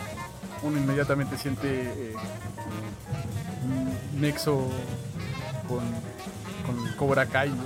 Uno 0.62 0.78
inmediatamente 0.78 1.38
siente 1.38 1.84
eh, 1.84 2.14
un 3.64 4.22
nexo 4.22 4.70
con, 5.68 5.84
con 6.66 6.94
Cobra 6.96 7.26
Kai. 7.26 7.50
¿no? 7.50 7.64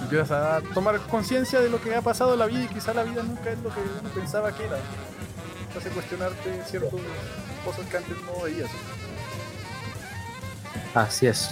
Empiezas 0.00 0.30
a 0.30 0.60
tomar 0.72 1.00
conciencia 1.00 1.60
de 1.60 1.68
lo 1.68 1.80
que 1.80 1.94
ha 1.94 2.02
pasado 2.02 2.34
en 2.34 2.38
la 2.38 2.46
vida 2.46 2.64
y 2.64 2.68
quizá 2.68 2.94
la 2.94 3.02
vida 3.02 3.22
nunca 3.22 3.50
es 3.50 3.58
lo 3.58 3.70
que 3.70 3.80
uno 3.80 4.08
pensaba 4.14 4.54
que 4.54 4.64
era. 4.64 4.76
Te 5.72 5.78
hace 5.78 5.90
cuestionarte 5.90 6.62
ciertas 6.66 7.00
cosas 7.64 7.86
que 7.86 7.96
antes 7.96 8.16
no 8.26 8.44
veías. 8.44 8.70
Así 10.94 11.26
es. 11.26 11.50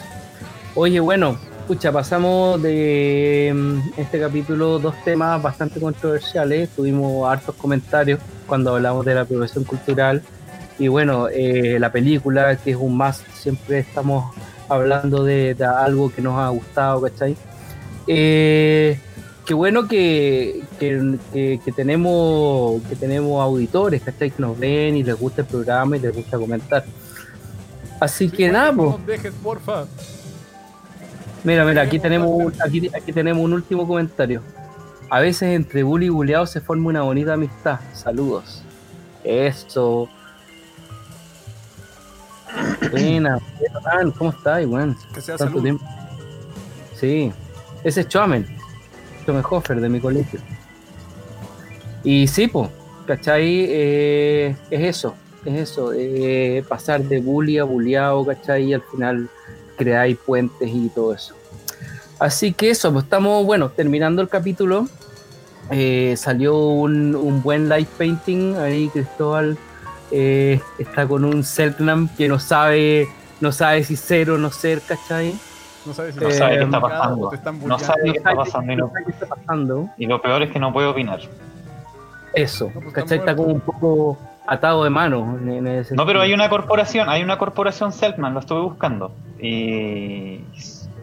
Oye, 0.74 1.00
bueno, 1.00 1.38
escucha, 1.60 1.92
pasamos 1.92 2.62
de 2.62 3.52
mm, 3.54 4.00
este 4.00 4.20
capítulo 4.20 4.78
dos 4.78 4.94
temas 5.04 5.42
bastante 5.42 5.80
controversiales. 5.80 6.70
Tuvimos 6.70 7.28
hartos 7.30 7.54
comentarios 7.56 8.20
cuando 8.46 8.74
hablamos 8.74 9.04
de 9.04 9.14
la 9.14 9.22
apropiación 9.22 9.64
cultural. 9.64 10.22
Y 10.78 10.88
bueno, 10.88 11.28
eh, 11.28 11.78
la 11.78 11.92
película, 11.92 12.56
que 12.56 12.70
es 12.72 12.76
un 12.76 12.96
más, 12.96 13.22
siempre 13.34 13.80
estamos 13.80 14.34
hablando 14.68 15.24
de, 15.24 15.54
de 15.54 15.64
algo 15.64 16.12
que 16.12 16.22
nos 16.22 16.38
ha 16.38 16.48
gustado, 16.48 17.02
¿cachai? 17.02 17.36
Eh, 18.06 18.98
qué 19.46 19.54
bueno 19.54 19.88
que, 19.88 20.62
que, 20.78 21.18
que- 21.32 21.60
que 21.64 21.72
tenemos, 21.72 22.80
que 22.88 22.96
tenemos 22.96 23.40
auditores, 23.42 24.02
¿cachai? 24.02 24.30
Que 24.30 24.40
nos 24.42 24.58
ven 24.58 24.96
y 24.96 25.02
les 25.02 25.18
gusta 25.18 25.42
el 25.42 25.46
programa 25.48 25.96
y 25.96 26.00
les 26.00 26.14
gusta 26.14 26.38
comentar. 26.38 26.84
Así 28.00 28.28
que 28.30 28.50
nada, 28.50 28.72
pues. 28.72 28.90
No 28.90 28.98
dejes, 29.06 29.32
porfa. 29.42 29.84
Mira, 31.44 31.64
mira, 31.64 31.82
aquí 31.82 31.98
tenemos, 31.98 32.28
un- 32.30 32.54
aquí, 32.64 32.88
aquí 32.94 33.12
tenemos 33.12 33.44
un 33.44 33.52
último 33.52 33.86
comentario. 33.86 34.42
A 35.10 35.20
veces 35.20 35.54
entre 35.54 35.82
bully 35.82 36.06
y 36.06 36.08
buleado 36.08 36.46
se 36.46 36.60
forma 36.60 36.88
una 36.88 37.02
bonita 37.02 37.34
amistad. 37.34 37.80
Saludos. 37.94 38.62
Eso. 39.24 40.08
Buena, 42.90 43.38
¿cómo 44.18 44.30
estás? 44.30 44.66
Bueno, 44.66 44.96
Que 45.14 45.20
sea 45.20 45.36
tanto 45.36 45.52
salud. 45.54 45.62
tiempo. 45.62 45.84
Sí, 46.98 47.32
ese 47.82 48.00
es 48.02 48.08
Chomen, 48.08 48.46
Chomenhofer 49.24 49.80
de 49.80 49.88
mi 49.88 50.00
colegio. 50.00 50.40
Y 52.04 52.26
sí, 52.26 52.48
pues, 52.48 52.70
¿cachai? 53.06 53.66
Eh, 53.68 54.56
es 54.70 54.80
eso, 54.80 55.14
es 55.44 55.54
eso, 55.54 55.92
eh, 55.94 56.64
pasar 56.68 57.02
de 57.04 57.20
bully 57.20 57.58
a 57.58 57.64
bulleado, 57.64 58.24
¿cachai? 58.24 58.64
Y 58.64 58.74
al 58.74 58.82
final 58.82 59.28
creáis 59.76 60.16
puentes 60.16 60.68
y 60.68 60.88
todo 60.88 61.14
eso. 61.14 61.34
Así 62.18 62.52
que 62.52 62.70
eso, 62.70 62.92
pues 62.92 63.04
estamos, 63.04 63.44
bueno, 63.44 63.70
terminando 63.70 64.22
el 64.22 64.28
capítulo. 64.28 64.86
Eh, 65.70 66.14
salió 66.16 66.56
un, 66.56 67.40
buen 67.42 67.68
light 67.68 67.88
painting, 67.88 68.56
ahí 68.56 68.88
Cristóbal 68.90 69.56
eh, 70.10 70.60
está 70.78 71.06
con 71.06 71.24
un 71.24 71.44
Selknam 71.44 72.08
que 72.16 72.28
no 72.28 72.38
sabe, 72.38 73.08
no 73.40 73.52
sabe 73.52 73.82
si 73.84 73.96
ser 73.96 74.30
o 74.30 74.38
no 74.38 74.50
ser, 74.50 74.80
¿cachai? 74.82 75.34
No 75.86 75.92
sabes 75.94 76.14
si 76.14 76.20
No 76.20 76.30
sabe 76.30 76.58
qué 76.58 76.64
está 76.64 76.80
pasando. 76.80 77.26
o 77.26 77.30
te 77.30 77.36
están 77.36 77.66
No 77.66 77.78
sabe 77.78 78.02
qué 78.04 78.10
está 78.18 78.34
pasando 78.34 78.72
y 78.72 78.76
no 78.76 78.84
no- 78.86 78.92
sabe 78.92 79.04
qué 79.04 79.10
está 79.12 79.26
pasando. 79.26 79.88
Y 79.96 80.06
lo 80.06 80.22
peor 80.22 80.42
es 80.42 80.50
que 80.50 80.58
no 80.58 80.72
puede 80.72 80.86
opinar. 80.88 81.20
Eso, 82.34 82.66
No, 82.66 82.72
pues 82.74 82.86
está 82.88 83.00
¿cachai? 83.02 83.18
Está 83.18 83.36
como 83.36 83.48
un 83.48 83.60
poco 83.60 84.18
atado 84.46 84.84
de 84.84 84.90
mano. 84.90 85.38
en- 85.40 85.48
en 85.50 85.66
ese 85.66 85.94
No, 85.94 86.06
pero 86.06 86.20
hay 86.20 86.32
una 86.32 86.48
corporación, 86.48 87.08
hay 87.08 87.22
una 87.22 87.36
corporación 87.38 87.92
Selkman, 87.92 88.32
lo 88.34 88.40
estuve 88.40 88.60
buscando. 88.62 89.12
Y 89.38 90.38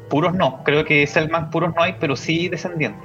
puros 0.09 0.33
no, 0.33 0.63
creo 0.63 0.83
que 0.85 1.05
Selkman 1.05 1.49
puros 1.51 1.73
no 1.75 1.81
hay, 1.83 1.95
pero 1.99 2.15
sí 2.15 2.49
descendientes. 2.49 3.03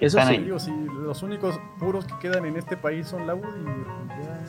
Eso 0.00 0.20
sí. 0.22 0.38
Digo, 0.38 0.58
si 0.58 0.70
los 1.02 1.22
únicos 1.22 1.58
puros 1.78 2.04
que 2.04 2.14
quedan 2.18 2.44
en 2.46 2.56
este 2.56 2.76
país 2.76 3.06
son 3.08 3.26
la 3.26 3.34
UDI, 3.34 3.44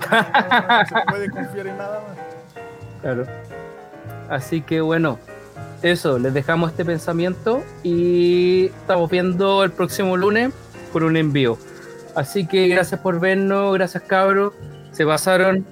ya, 0.10 0.32
ya 0.32 0.68
no, 0.68 0.80
no 0.80 0.86
se 0.86 1.06
puede 1.12 1.30
confiar 1.30 1.68
en 1.68 1.78
nada 1.78 2.02
más. 2.08 2.18
Claro. 3.02 3.26
Así 4.30 4.62
que 4.62 4.82
bueno, 4.82 5.20
eso, 5.86 6.18
les 6.18 6.34
dejamos 6.34 6.72
este 6.72 6.84
pensamiento 6.84 7.64
y 7.84 8.66
estamos 8.66 9.10
viendo 9.10 9.64
el 9.64 9.72
próximo 9.72 10.18
lunes 10.18 10.52
por 10.92 11.04
un 11.04 11.16
envío. 11.16 11.60
Así 12.16 12.48
que 12.48 12.68
gracias 12.68 13.00
por 13.02 13.20
vernos, 13.20 13.76
gracias 13.76 14.02
cabros, 14.04 14.54
se 14.92 15.06
pasaron. 15.06 15.64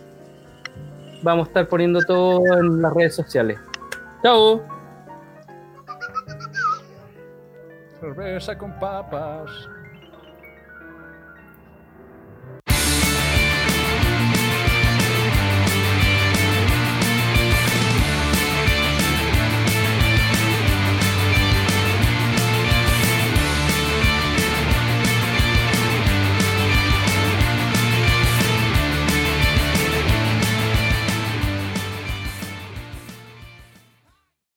Vamos 1.24 1.48
a 1.48 1.50
estar 1.50 1.68
poniendo 1.68 2.00
todo 2.02 2.42
en 2.60 2.82
las 2.82 2.94
redes 2.94 3.16
sociales. 3.16 3.60
Chao. 4.22 4.62
Cerveza 8.00 8.56
con 8.56 8.80
papas. 8.80 9.50